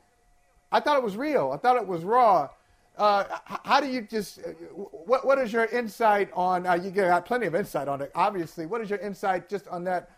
I 0.73 0.81
thought 0.81 0.97
it 0.97 1.03
was 1.03 1.15
real. 1.15 1.53
I 1.53 1.59
thought 1.59 1.77
it 1.77 1.87
was 1.87 2.05
raw. 2.05 2.49
Uh, 2.97 3.25
how 3.65 3.79
do 3.81 3.87
you 3.87 4.01
just? 4.01 4.39
uh, 4.39 4.53
What 4.73 5.27
What 5.27 5.39
is 5.39 5.53
your 5.53 5.67
insight 5.67 6.31
on? 6.33 6.67
Uh, 6.67 6.73
you 6.75 6.91
got 6.91 7.27
plenty 7.27 7.45
of 7.47 7.55
insight 7.55 7.87
on 7.89 8.01
it, 8.01 8.11
obviously. 8.15 8.65
What 8.65 8.81
is 8.81 8.89
your 8.89 8.99
insight 9.01 9.51
just 9.51 9.69
on 9.69 9.85
that 9.85 10.09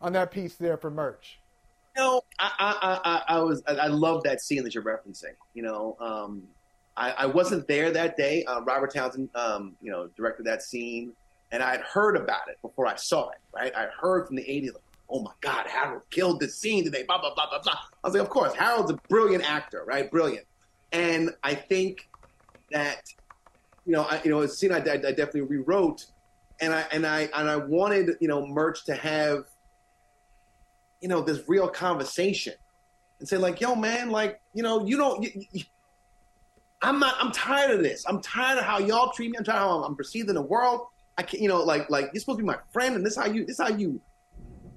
on 0.00 0.14
that 0.14 0.30
piece 0.30 0.54
there 0.54 0.78
for 0.78 0.90
Murch? 0.90 1.38
No, 1.96 2.22
I, 2.38 2.50
I, 2.58 3.00
I, 3.04 3.36
I 3.36 3.40
was, 3.40 3.62
I 3.66 3.72
I 3.72 3.86
love 3.88 4.22
that 4.24 4.40
scene 4.40 4.64
that 4.64 4.74
you're 4.74 4.82
referencing. 4.84 5.34
You 5.54 5.62
know, 5.62 5.96
um, 6.00 6.42
I, 6.96 7.10
I 7.12 7.26
wasn't 7.26 7.68
there 7.68 7.90
that 7.90 8.16
day. 8.16 8.44
Uh, 8.44 8.62
Robert 8.62 8.94
Townsend, 8.94 9.28
um, 9.34 9.76
you 9.82 9.90
know, 9.90 10.08
directed 10.16 10.46
that 10.46 10.62
scene, 10.62 11.12
and 11.50 11.62
I 11.62 11.72
had 11.72 11.82
heard 11.82 12.16
about 12.16 12.48
it 12.48 12.58
before 12.62 12.86
I 12.86 12.96
saw 12.96 13.28
it. 13.30 13.38
Right, 13.54 13.74
I 13.76 13.88
heard 14.00 14.26
from 14.26 14.36
the 14.36 14.42
'80s, 14.42 14.72
like, 14.72 14.82
"Oh 15.10 15.22
my 15.22 15.32
God, 15.42 15.66
Harold 15.66 16.02
killed 16.10 16.40
the 16.40 16.48
scene 16.48 16.84
today." 16.84 17.02
Blah 17.02 17.20
blah 17.20 17.34
blah 17.34 17.48
blah 17.50 17.60
blah. 17.60 17.74
I 18.02 18.08
was 18.08 18.14
like, 18.14 18.22
"Of 18.22 18.30
course, 18.30 18.54
Harold's 18.54 18.90
a 18.90 18.98
brilliant 19.08 19.48
actor, 19.48 19.84
right? 19.86 20.10
Brilliant." 20.10 20.46
And 20.92 21.30
I 21.42 21.54
think 21.54 22.08
that, 22.70 23.02
you 23.86 23.92
know, 23.92 24.02
I, 24.02 24.20
you 24.24 24.30
know, 24.30 24.40
a 24.40 24.48
scene 24.48 24.72
I, 24.72 24.78
I, 24.78 24.92
I 24.94 24.96
definitely 24.96 25.42
rewrote, 25.42 26.06
and 26.60 26.72
I 26.72 26.86
and 26.90 27.06
I 27.06 27.28
and 27.34 27.50
I 27.50 27.56
wanted, 27.56 28.16
you 28.20 28.28
know, 28.28 28.46
Murch 28.46 28.84
to 28.86 28.94
have 28.94 29.44
you 31.02 31.08
know, 31.08 31.20
this 31.20 31.40
real 31.48 31.68
conversation 31.68 32.54
and 33.18 33.28
say 33.28 33.36
like, 33.36 33.60
yo, 33.60 33.74
man, 33.74 34.10
like, 34.10 34.40
you 34.54 34.62
know, 34.62 34.86
you 34.86 34.96
don't, 34.96 35.26
I'm 36.80 36.98
not, 37.00 37.16
I'm 37.18 37.32
tired 37.32 37.72
of 37.72 37.82
this. 37.82 38.04
I'm 38.08 38.22
tired 38.22 38.58
of 38.58 38.64
how 38.64 38.78
y'all 38.78 39.12
treat 39.12 39.30
me. 39.32 39.36
I'm 39.36 39.44
tired 39.44 39.58
of 39.58 39.62
how 39.62 39.84
I'm 39.84 39.96
perceived 39.96 40.28
in 40.28 40.36
the 40.36 40.42
world. 40.42 40.86
I 41.18 41.22
can't, 41.22 41.42
you 41.42 41.48
know, 41.48 41.62
like, 41.62 41.90
like 41.90 42.10
you're 42.12 42.20
supposed 42.20 42.38
to 42.38 42.44
be 42.44 42.46
my 42.46 42.58
friend 42.72 42.94
and 42.94 43.04
this 43.04 43.14
is 43.14 43.18
how 43.18 43.26
you, 43.26 43.44
this 43.44 43.58
how 43.58 43.68
you 43.68 44.00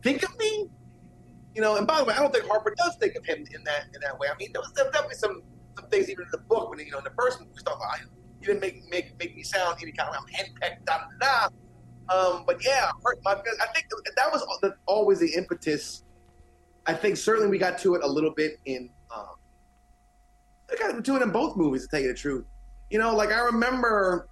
think 0.03 0.23
of 0.23 0.37
me. 0.37 0.67
You 1.53 1.61
know, 1.61 1.77
and 1.77 1.87
by 1.87 1.99
the 1.99 2.05
way, 2.05 2.13
I 2.13 2.19
don't 2.19 2.33
think 2.33 2.47
Harper 2.47 2.73
does 2.75 2.95
think 2.97 3.15
of 3.15 3.23
him 3.23 3.45
in 3.53 3.63
that, 3.63 3.85
in 3.93 4.01
that 4.01 4.19
way. 4.19 4.27
I 4.27 4.35
mean, 4.37 4.51
there 4.51 4.61
was 4.61 4.71
definitely 4.71 5.15
some, 5.15 5.41
some 5.79 5.89
things 5.89 6.09
even 6.09 6.25
in 6.25 6.31
the 6.31 6.39
book 6.39 6.69
when, 6.69 6.79
you 6.79 6.91
know, 6.91 6.97
in 6.97 7.03
the 7.03 7.13
first 7.17 7.39
one, 7.39 7.47
we 7.55 7.61
talk 7.61 7.77
about, 7.77 7.99
you 8.41 8.47
didn't 8.47 8.61
make, 8.61 8.89
make, 8.89 9.17
make 9.19 9.35
me 9.35 9.43
sound 9.43 9.77
any 9.81 9.91
kind 9.91 10.09
of, 10.09 10.15
I'm 10.15 10.27
henpecked, 10.27 10.85
da, 10.85 10.97
da, 10.97 11.47
da. 11.49 11.49
Um, 12.07 12.43
but 12.45 12.63
yeah, 12.63 12.91
my. 13.23 13.33
I 13.33 13.33
think 13.73 13.87
that 14.15 14.31
was 14.31 14.45
always 14.85 15.19
the 15.19 15.33
impetus 15.33 16.03
I 16.87 16.93
think 16.93 17.17
certainly 17.17 17.49
we 17.49 17.57
got 17.57 17.77
to 17.79 17.95
it 17.95 18.03
a 18.03 18.07
little 18.07 18.31
bit 18.31 18.59
in. 18.65 18.89
Um, 19.15 19.35
I 20.71 20.75
got 20.75 21.03
to 21.03 21.15
it 21.15 21.21
in 21.21 21.31
both 21.31 21.55
movies, 21.57 21.83
to 21.83 21.87
tell 21.89 21.99
you 22.01 22.09
the 22.09 22.13
truth. 22.13 22.45
You 22.89 22.99
know, 22.99 23.15
like 23.15 23.31
I 23.31 23.39
remember. 23.39 24.27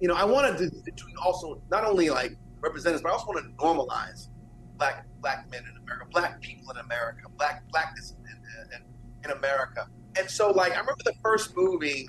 You 0.00 0.08
know, 0.08 0.14
I 0.14 0.24
wanted 0.24 0.58
to, 0.58 0.68
to 0.68 1.04
also 1.24 1.62
not 1.70 1.84
only 1.84 2.10
like 2.10 2.36
represent 2.60 2.96
us, 2.96 3.02
but 3.02 3.10
I 3.10 3.12
also 3.12 3.26
wanted 3.26 3.42
to 3.42 3.54
normalize 3.56 4.28
black 4.76 5.06
black 5.20 5.48
men 5.48 5.60
in 5.60 5.80
America, 5.80 6.06
black 6.10 6.40
people 6.40 6.72
in 6.72 6.78
America, 6.78 7.28
black 7.38 7.62
blackness 7.70 8.16
in, 8.18 8.76
in, 8.76 8.82
in 9.24 9.36
America. 9.38 9.86
And 10.18 10.28
so, 10.28 10.50
like, 10.50 10.72
I 10.72 10.80
remember 10.80 11.02
the 11.04 11.14
first 11.22 11.56
movie, 11.56 12.08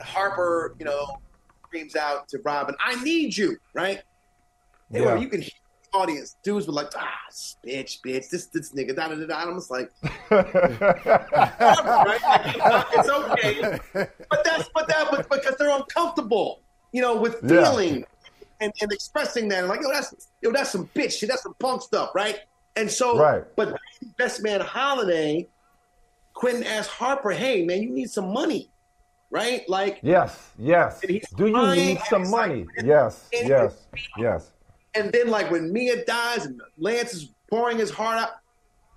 Harper, 0.00 0.74
you 0.78 0.86
know, 0.86 1.18
screams 1.66 1.94
out 1.94 2.26
to 2.28 2.38
Robin, 2.42 2.74
"I 2.80 3.02
need 3.04 3.36
you!" 3.36 3.58
Right? 3.74 4.00
They 4.90 5.02
were- 5.02 5.18
you 5.18 5.28
can 5.28 5.42
hear 5.42 5.50
audience. 5.92 6.36
Dudes 6.42 6.66
were 6.66 6.72
like, 6.72 6.90
"Ah, 6.96 7.08
bitch, 7.66 7.98
bitch, 8.04 8.28
this 8.30 8.46
this 8.48 8.72
nigga." 8.72 8.94
Da 8.96 9.08
da 9.08 9.14
da 9.14 9.26
da. 9.26 9.40
And 9.42 9.50
I'm 9.50 9.56
just 9.56 9.70
like, 9.70 9.90
right? 10.30 10.46
it's 12.92 13.08
okay, 13.08 13.78
but 14.30 14.44
that's 14.44 14.68
but 14.74 14.88
that 14.88 15.08
but 15.10 15.28
because 15.28 15.56
they're 15.58 15.74
uncomfortable, 15.74 16.60
you 16.92 17.02
know, 17.02 17.16
with 17.16 17.36
Yeah. 17.42 17.64
feeling 17.64 18.04
and, 18.60 18.72
and 18.80 18.92
expressing 18.92 19.48
that. 19.48 19.60
and 19.60 19.68
Like, 19.68 19.80
yo, 19.82 19.90
that's 19.92 20.28
yo, 20.42 20.52
that's 20.52 20.70
some 20.70 20.88
bitch 20.94 21.18
shit. 21.18 21.28
That's 21.28 21.42
some 21.42 21.54
punk 21.58 21.82
stuff, 21.82 22.10
right? 22.14 22.38
And 22.76 22.90
so, 22.90 23.18
Right. 23.18 23.44
but 23.56 23.74
Best 24.18 24.42
Man 24.42 24.60
Holiday, 24.60 25.48
Quentin 26.34 26.64
asked 26.64 26.90
Harper, 26.90 27.30
"Hey, 27.30 27.64
man, 27.64 27.82
you 27.82 27.90
need 27.90 28.10
some 28.10 28.32
money, 28.32 28.70
right? 29.30 29.66
Like, 29.68 29.98
Yes, 30.02 30.50
yes. 30.58 31.00
Do 31.36 31.46
you 31.46 31.74
need 31.74 31.98
some 32.10 32.28
money? 32.30 32.66
Yes, 32.84 33.28
yes, 33.32 33.86
yes. 34.18 34.52
And 34.96 35.12
then 35.12 35.28
like 35.28 35.50
when 35.50 35.72
Mia 35.72 36.04
dies 36.04 36.46
and 36.46 36.60
Lance 36.78 37.14
is 37.14 37.30
pouring 37.48 37.78
his 37.78 37.90
heart 37.90 38.18
out, 38.18 38.30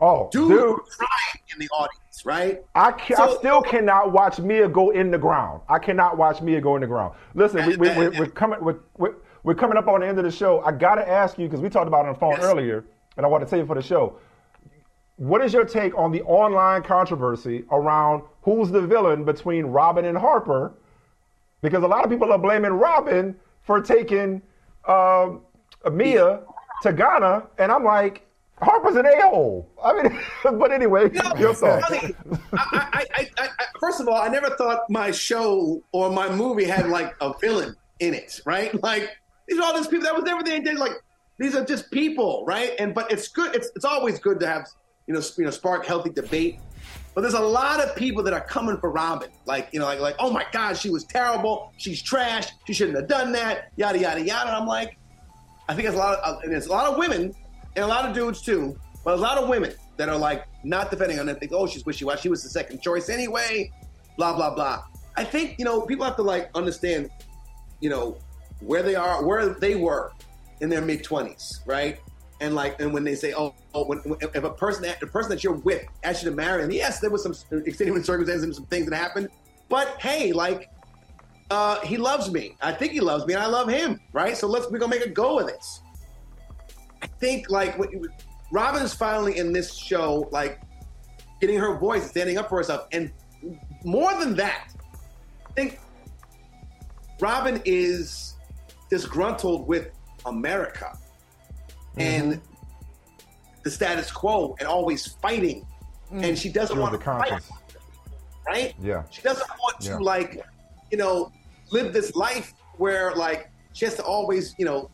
Oh, 0.02 0.30
dude, 0.32 0.50
dude, 0.50 0.80
crying 0.98 1.44
in 1.54 1.60
the 1.60 1.68
audience, 1.70 2.26
right? 2.26 2.64
I, 2.74 2.92
can, 2.94 3.18
I 3.20 3.36
still 3.36 3.62
cannot 3.62 4.14
watch 4.14 4.40
Mia 4.40 4.70
go 4.70 4.92
in 4.92 5.12
the 5.12 5.18
ground. 5.18 5.62
I 5.68 5.78
cannot 5.78 6.18
watch 6.18 6.42
Mia 6.42 6.62
go 6.62 6.76
in 6.76 6.82
the 6.82 6.88
ground. 6.88 7.16
Listen, 7.34 7.66
we, 7.66 7.76
we, 7.76 7.90
we're, 7.90 8.12
we're 8.12 8.28
coming. 8.28 8.60
We're, 8.62 8.80
we're, 8.98 9.16
we're 9.44 9.56
coming 9.56 9.78
up 9.78 9.88
on 9.88 10.00
the 10.00 10.08
end 10.08 10.18
of 10.18 10.24
the 10.24 10.32
show. 10.32 10.62
I 10.62 10.72
got 10.72 10.96
to 10.96 11.08
ask 11.08 11.38
you 11.38 11.48
because 11.48 11.60
we 11.60 11.70
talked 11.70 11.88
about 11.88 12.06
it 12.06 12.10
on 12.10 12.14
the 12.14 12.20
phone 12.20 12.36
yes. 12.38 12.44
earlier, 12.44 12.86
and 13.18 13.26
I 13.26 13.30
want 13.30 13.44
to 13.44 13.50
tell 13.50 13.60
it 13.60 13.68
for 13.68 13.76
the 13.76 13.82
show. 13.82 14.18
What 15.18 15.44
is 15.44 15.52
your 15.52 15.66
take 15.66 15.98
on 15.98 16.14
the 16.14 16.22
online 16.22 16.84
controversy 16.84 17.66
around 17.72 18.24
who's 18.44 18.72
the 18.72 18.82
villain 18.82 19.26
between 19.26 19.66
Robin 19.66 20.06
and 20.06 20.18
Harper? 20.18 20.74
Because 21.62 21.84
a 21.84 21.88
lot 21.88 22.06
of 22.06 22.10
people 22.10 22.32
are 22.32 22.40
blaming 22.40 22.72
Robin 22.72 23.36
for 23.64 23.82
taking 23.82 24.42
uh, 24.86 25.32
Mia 25.92 26.42
to 26.84 26.94
Ghana, 26.94 27.44
and 27.58 27.72
I'm 27.72 27.84
like, 27.84 28.26
Harper's 28.62 28.96
an 28.96 29.06
a-hole. 29.06 29.70
I 29.84 29.94
mean, 29.94 30.20
but 30.44 30.72
anyway, 30.72 31.10
know, 31.10 31.34
your 31.38 31.54
thoughts. 31.54 31.86
I, 31.90 32.14
I, 32.54 33.06
I, 33.16 33.30
I, 33.38 33.48
first 33.80 34.02
of 34.02 34.08
all, 34.08 34.22
I 34.22 34.28
never 34.28 34.50
thought 34.52 34.90
my 34.90 35.12
show 35.12 35.82
or 35.92 36.10
my 36.10 36.30
movie 36.30 36.66
had 36.66 36.90
like 36.90 37.16
a 37.22 37.34
villain 37.40 37.76
in 38.00 38.14
it, 38.14 38.40
right? 38.46 38.82
Like 38.84 39.10
these 39.48 39.60
are 39.60 39.64
all 39.64 39.76
these 39.76 39.88
people 39.88 40.04
that 40.06 40.16
was 40.16 40.24
never 40.24 40.44
there. 40.44 40.76
Like 40.76 40.94
these 41.38 41.56
are 41.56 41.64
just 41.64 41.90
people, 41.92 42.44
right? 42.46 42.74
And 42.80 42.94
but 42.94 43.12
it's 43.12 43.30
good. 43.30 43.56
It's 43.56 43.70
it's 43.76 43.86
always 43.86 44.20
good 44.20 44.40
to 44.42 44.48
have 44.48 44.68
you 45.08 45.14
know 45.14 45.22
you 45.38 45.46
know 45.46 45.52
spark 45.52 45.86
healthy 45.86 46.10
debate. 46.10 46.60
But 47.16 47.22
there's 47.22 47.34
a 47.34 47.40
lot 47.40 47.82
of 47.82 47.96
people 47.96 48.24
that 48.24 48.34
are 48.34 48.42
coming 48.42 48.78
for 48.78 48.92
Robin, 48.92 49.30
like 49.46 49.70
you 49.72 49.80
know, 49.80 49.86
like 49.86 50.00
like 50.00 50.16
oh 50.20 50.32
my 50.32 50.46
God, 50.52 50.78
she 50.78 50.90
was 50.90 51.06
terrible. 51.06 51.72
She's 51.78 52.02
trash. 52.02 52.50
She 52.68 52.74
shouldn't 52.74 52.98
have 52.98 53.08
done 53.08 53.32
that. 53.32 53.72
Yada 53.78 54.00
yada 54.00 54.22
yada. 54.22 54.50
And 54.50 54.58
I'm 54.58 54.68
like, 54.68 54.98
I 55.70 55.76
think 55.76 55.84
there's 55.84 55.96
a 55.96 56.00
lot 56.00 56.18
of 56.18 56.36
uh, 56.36 56.40
and 56.40 56.52
there's 56.52 56.66
a 56.66 56.72
lot 56.72 56.92
of 56.92 56.98
women 56.98 57.34
and 57.76 57.86
a 57.86 57.88
lot 57.88 58.04
of 58.10 58.16
dudes 58.16 58.42
too, 58.42 58.76
but 59.06 59.14
a 59.14 59.18
lot 59.18 59.38
of 59.38 59.48
women 59.48 59.72
that 59.98 60.10
are 60.10 60.18
like 60.18 60.46
not 60.64 60.90
defending 60.90 61.20
on 61.20 61.30
it. 61.30 61.40
Think, 61.40 61.52
oh, 61.54 61.68
she's 61.68 61.86
wishy 61.86 62.06
washy. 62.06 62.24
She 62.24 62.30
was 62.30 62.42
the 62.42 62.50
second 62.50 62.82
choice 62.82 63.08
anyway. 63.08 63.72
Blah 64.18 64.36
blah 64.36 64.56
blah. 64.56 64.84
I 65.16 65.24
think 65.24 65.60
you 65.60 65.66
know 65.66 65.82
people 65.82 66.06
have 66.06 66.16
to 66.16 66.24
like 66.24 66.50
understand, 66.56 67.12
you 67.82 67.92
know, 67.92 68.18
where 68.62 68.82
they 68.82 68.96
are, 68.96 69.24
where 69.24 69.50
they 69.50 69.76
were 69.76 70.12
in 70.60 70.70
their 70.70 70.82
mid 70.82 71.04
twenties, 71.04 71.62
right? 71.68 72.00
And 72.42 72.56
like, 72.56 72.82
and 72.82 72.92
when 72.92 73.04
they 73.04 73.16
say, 73.16 73.34
oh, 73.34 73.54
oh 73.76 73.86
when, 73.86 74.02
if 74.22 74.44
a 74.44 74.50
person, 74.50 74.92
the 75.00 75.08
person 75.08 75.30
that 75.30 75.44
you're 75.44 75.54
with 75.54 75.86
asks 76.04 76.24
you 76.24 76.30
to 76.30 76.36
marry, 76.36 76.64
and 76.64 76.74
yes, 76.74 77.00
there 77.00 77.10
was 77.10 77.22
some 77.22 77.36
uh, 77.52 77.62
extenuating 77.64 78.04
circumstances 78.04 78.44
and 78.44 78.56
some 78.56 78.66
things 78.66 78.90
that 78.90 78.96
happened, 78.96 79.28
but 79.68 80.00
hey, 80.00 80.32
like, 80.32 80.72
uh, 81.50 81.80
he 81.82 81.98
loves 81.98 82.32
me. 82.32 82.56
I 82.62 82.72
think 82.72 82.94
he 82.94 83.00
loves 83.00 83.26
me, 83.26 83.34
and 83.34 83.42
I 83.42 83.48
love 83.48 83.70
him, 83.70 84.00
right? 84.14 84.38
So 84.38 84.48
let's 84.48 84.70
we're 84.70 84.80
gonna 84.80 84.96
make 84.96 85.06
a 85.06 85.10
go 85.10 85.40
of 85.40 85.48
this. 85.48 85.82
I 87.02 87.08
think 87.08 87.50
like 87.50 87.78
what 87.80 87.90
Robin 88.52 88.84
is 88.84 88.94
finally 88.94 89.38
in 89.38 89.52
this 89.52 89.74
show, 89.74 90.30
like 90.32 90.62
getting 91.42 91.58
her 91.58 91.78
voice, 91.78 92.10
standing 92.10 92.38
up 92.38 92.50
for 92.50 92.58
herself, 92.58 92.88
and 92.92 93.12
more 93.84 94.14
than 94.20 94.36
that, 94.36 94.68
I 95.48 95.52
think 95.54 95.80
Robin 97.20 97.62
is 97.66 98.36
disgruntled 98.90 99.68
with 99.68 99.92
America 100.26 100.98
mm-hmm. 101.96 102.02
and 102.02 102.42
the 103.64 103.72
status 103.72 104.12
quo, 104.12 104.56
and 104.60 104.68
always 104.68 105.08
fighting, 105.08 105.66
mm. 106.12 106.24
and 106.24 106.38
she 106.38 106.50
doesn't 106.50 106.78
want 106.78 106.94
to 106.94 107.04
fight, 107.04 107.42
right? 108.48 108.74
Yeah, 108.80 109.04
she 109.10 109.22
doesn't 109.22 109.50
want 109.60 109.78
yeah. 109.80 109.98
to 109.98 110.04
like, 110.04 110.46
you 110.92 110.98
know, 110.98 111.32
live 111.72 111.94
this 111.94 112.16
life 112.16 112.54
where 112.78 113.16
like 113.16 113.52
she 113.74 113.86
has 113.86 113.96
to 113.96 114.04
always, 114.04 114.56
you 114.58 114.66
know, 114.66 114.90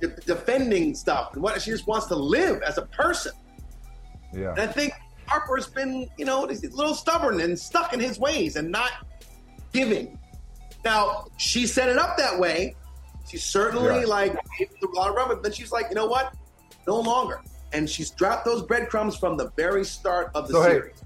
de- 0.00 0.08
defending 0.26 0.94
stuff 0.94 1.34
and 1.34 1.42
what 1.42 1.60
she 1.60 1.70
just 1.70 1.86
wants 1.86 2.06
to 2.06 2.16
live 2.16 2.62
as 2.62 2.78
a 2.78 2.82
person. 2.86 3.32
Yeah. 4.32 4.50
And 4.52 4.60
I 4.60 4.66
think 4.66 4.92
Harper's 5.26 5.66
been, 5.66 6.08
you 6.18 6.24
know, 6.24 6.44
a 6.44 6.46
little 6.46 6.94
stubborn 6.94 7.40
and 7.40 7.58
stuck 7.58 7.92
in 7.92 8.00
his 8.00 8.18
ways 8.18 8.56
and 8.56 8.70
not 8.70 8.90
giving. 9.72 10.18
Now, 10.84 11.26
she 11.36 11.66
set 11.66 11.88
it 11.88 11.98
up 11.98 12.16
that 12.16 12.38
way. 12.38 12.74
She 13.28 13.38
certainly 13.38 14.00
yeah. 14.00 14.06
like 14.06 14.34
a 14.34 14.86
lot 14.94 15.10
of 15.10 15.14
rubber, 15.14 15.36
but 15.36 15.54
she's 15.54 15.70
like, 15.70 15.86
you 15.90 15.94
know 15.94 16.06
what? 16.06 16.34
No 16.86 16.98
longer. 16.98 17.40
And 17.72 17.88
she's 17.88 18.10
dropped 18.10 18.44
those 18.44 18.62
breadcrumbs 18.62 19.16
from 19.16 19.36
the 19.36 19.50
very 19.56 19.84
start 19.84 20.30
of 20.34 20.48
the 20.48 20.54
so, 20.54 20.62
series. 20.64 21.00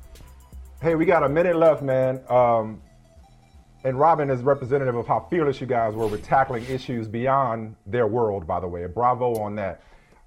Hey, 0.81 0.89
hey, 0.89 0.95
we 0.95 1.05
got 1.05 1.23
a 1.23 1.29
minute 1.29 1.57
left, 1.57 1.83
man. 1.83 2.21
Um, 2.29 2.81
and 3.87 4.01
Robin 4.01 4.30
is 4.30 4.43
representative 4.43 4.97
of 4.97 5.07
how 5.07 5.20
fearless 5.30 5.61
you 5.61 5.66
guys 5.68 5.95
were 5.95 6.09
with 6.09 6.24
tackling 6.24 6.64
issues 6.64 7.07
beyond 7.07 7.76
their 7.87 8.09
world, 8.09 8.45
by 8.45 8.59
the 8.59 8.66
way. 8.66 8.84
Bravo 8.87 9.37
on 9.37 9.55
that. 9.55 9.80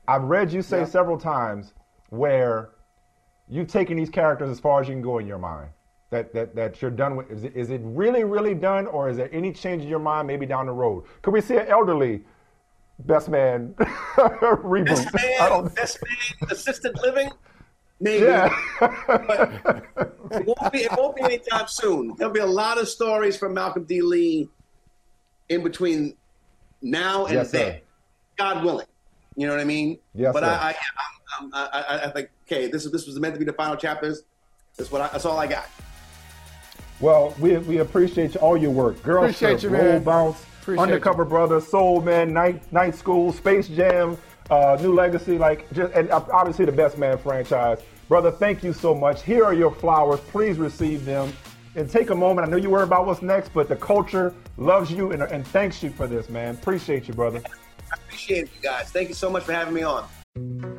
I've 0.08 0.24
read 0.24 0.54
you 0.54 0.62
say 0.62 0.80
yeah. 0.80 0.86
several 0.86 1.18
times 1.18 1.74
where 2.08 2.70
you've 3.50 3.68
taken 3.68 3.98
these 3.98 4.10
characters 4.10 4.50
as 4.50 4.62
far 4.62 4.80
as 4.80 4.88
you 4.88 4.94
can 4.94 5.02
go 5.02 5.18
in 5.18 5.28
your 5.28 5.40
mind. 5.40 5.72
That, 6.10 6.34
that, 6.34 6.56
that 6.56 6.82
you're 6.82 6.90
done 6.90 7.18
with. 7.18 7.30
Is 7.30 7.44
it, 7.44 7.54
is 7.54 7.70
it 7.70 7.82
really, 7.84 8.24
really 8.24 8.56
done, 8.56 8.88
or 8.88 9.10
is 9.10 9.18
there 9.18 9.30
any 9.34 9.52
change 9.52 9.84
in 9.84 9.90
your 9.90 10.00
mind 10.00 10.26
maybe 10.26 10.46
down 10.46 10.66
the 10.66 10.72
road? 10.72 11.04
Could 11.22 11.34
we 11.34 11.42
see 11.42 11.58
an 11.58 11.68
elderly 11.68 12.24
best 13.00 13.28
man 13.28 13.76
reboot? 14.16 14.86
Best 14.88 15.14
man, 15.14 15.68
best 15.76 16.00
man, 16.02 16.50
assisted 16.50 16.98
living? 17.04 17.30
Maybe. 18.00 18.26
Yeah. 18.26 18.56
but 18.80 20.16
it 20.32 20.46
won't, 20.46 20.72
be, 20.72 20.80
it 20.80 20.92
won't 20.98 21.16
be 21.16 21.24
anytime 21.24 21.68
soon. 21.68 22.16
There'll 22.18 22.34
be 22.34 22.40
a 22.40 22.46
lot 22.46 22.78
of 22.78 22.88
stories 22.88 23.36
from 23.38 23.54
Malcolm 23.54 23.84
D. 23.84 24.02
Lee 24.02 24.50
in 25.50 25.64
between 25.64 26.16
now 26.82 27.26
and 27.26 27.34
yes, 27.36 27.52
then, 27.52 27.74
sir. 27.74 27.82
God 28.38 28.64
willing. 28.64 28.88
You 29.36 29.48
know 29.48 29.54
what 29.54 29.62
I 29.62 29.66
mean? 29.66 30.00
Yes, 30.14 30.34
but 30.34 30.44
sir. 30.44 30.50
I, 30.50 30.76
I, 30.76 31.50
I, 31.54 31.80
I, 31.80 32.06
I 32.06 32.10
think, 32.12 32.30
okay, 32.46 32.68
this 32.68 32.86
is 32.86 32.92
this 32.92 33.06
was 33.06 33.20
meant 33.20 33.36
to 33.36 33.40
be 33.40 33.46
the 33.46 33.54
final 33.54 33.76
chapters. 33.76 34.24
That's 34.78 34.92
what 34.92 35.02
I, 35.02 35.08
that's 35.10 35.26
all 35.26 35.38
I 35.38 35.48
got. 35.48 35.68
Well, 37.00 37.34
we, 37.40 37.58
we 37.58 37.78
appreciate 37.80 38.36
all 38.38 38.58
your 38.58 38.72
work. 38.72 39.02
Girl 39.04 39.24
appreciate 39.24 39.64
you, 39.64 39.70
Roll 39.70 40.00
Bounce, 40.00 40.44
appreciate 40.62 40.84
Undercover 40.84 41.24
you. 41.24 41.30
Brother, 41.30 41.62
Soul 41.62 42.02
Men, 42.02 42.34
Night 42.34 42.72
Night 42.72 42.96
School, 42.96 43.32
Space 43.32 43.68
Jam, 43.68 44.18
uh, 44.50 44.78
New 44.82 44.94
Legacy, 44.94 45.38
like 45.38 45.72
just 45.74 45.94
and 45.94 46.12
obviously 46.12 46.66
the 46.66 46.72
Best 46.72 46.98
Man 46.98 47.18
franchise. 47.18 47.80
Brother, 48.10 48.32
thank 48.32 48.64
you 48.64 48.74
so 48.74 48.96
much. 48.96 49.22
Here 49.22 49.46
are 49.46 49.54
your 49.54 49.72
flowers. 49.72 50.20
Please 50.32 50.58
receive 50.58 51.06
them. 51.06 51.32
And 51.76 51.88
take 51.88 52.10
a 52.10 52.16
moment. 52.16 52.48
I 52.48 52.50
know 52.50 52.58
you 52.58 52.72
worry 52.72 52.84
about 52.84 53.06
what's 53.06 53.22
next, 53.22 53.54
but 53.54 53.70
the 53.70 53.76
culture 53.76 54.34
loves 54.58 54.92
you 54.92 55.12
and, 55.12 55.22
and 55.22 55.48
thanks 55.48 55.84
you 55.84 55.92
for 55.92 56.08
this, 56.08 56.28
man. 56.28 56.56
Appreciate 56.56 57.08
you, 57.08 57.14
brother. 57.14 57.42
I 57.46 57.96
appreciate 57.96 58.50
you 58.56 58.62
guys. 58.62 58.90
Thank 58.90 59.10
you 59.10 59.16
so 59.16 59.30
much 59.30 59.44
for 59.44 59.54
having 59.54 59.76
me 59.76 59.84
on. 59.84 60.79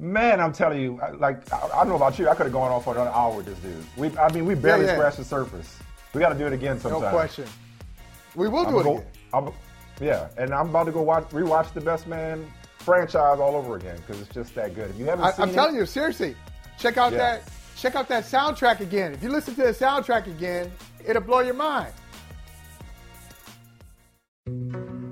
Man, 0.00 0.40
I'm 0.40 0.52
telling 0.52 0.80
you, 0.80 1.00
like 1.18 1.52
I, 1.52 1.68
don't 1.68 1.88
know 1.88 1.96
about 1.96 2.20
you, 2.20 2.28
I 2.28 2.34
could 2.36 2.46
have 2.46 2.52
gone 2.52 2.70
on 2.70 2.80
for 2.82 2.94
another 2.94 3.10
hour 3.10 3.36
with 3.36 3.46
this 3.46 3.58
dude. 3.58 3.84
We, 3.96 4.16
I 4.16 4.32
mean, 4.32 4.46
we 4.46 4.54
barely 4.54 4.84
yeah, 4.84 4.92
yeah. 4.92 4.96
scratched 4.96 5.16
the 5.16 5.24
surface. 5.24 5.76
We 6.14 6.20
got 6.20 6.28
to 6.28 6.38
do 6.38 6.46
it 6.46 6.52
again 6.52 6.78
sometime. 6.78 7.02
No 7.02 7.10
question. 7.10 7.46
We 8.36 8.48
will 8.48 8.64
do 8.64 8.78
I'm 8.78 8.80
it 8.80 8.84
go, 8.84 8.96
again. 8.98 9.06
I'm, 9.34 9.52
yeah, 10.00 10.28
and 10.36 10.54
I'm 10.54 10.68
about 10.68 10.84
to 10.84 10.92
go 10.92 11.02
watch, 11.02 11.28
rewatch 11.30 11.72
the 11.72 11.80
Best 11.80 12.06
Man 12.06 12.46
franchise 12.78 13.40
all 13.40 13.56
over 13.56 13.74
again 13.74 13.96
because 13.96 14.20
it's 14.22 14.32
just 14.32 14.54
that 14.54 14.76
good. 14.76 14.88
If 14.90 14.96
you 14.98 15.06
haven't 15.06 15.32
seen 15.32 15.42
it, 15.42 15.46
I, 15.46 15.48
am 15.48 15.54
telling 15.54 15.74
you, 15.74 15.84
seriously, 15.84 16.36
check 16.78 16.96
out 16.96 17.10
yeah. 17.10 17.18
that 17.18 17.50
check 17.76 17.96
out 17.96 18.08
that 18.08 18.22
soundtrack 18.22 18.78
again. 18.78 19.12
If 19.12 19.22
you 19.22 19.30
listen 19.30 19.56
to 19.56 19.62
the 19.62 19.72
soundtrack 19.72 20.28
again, 20.28 20.70
it'll 21.04 21.22
blow 21.22 21.40
your 21.40 21.54
mind. 21.54 21.92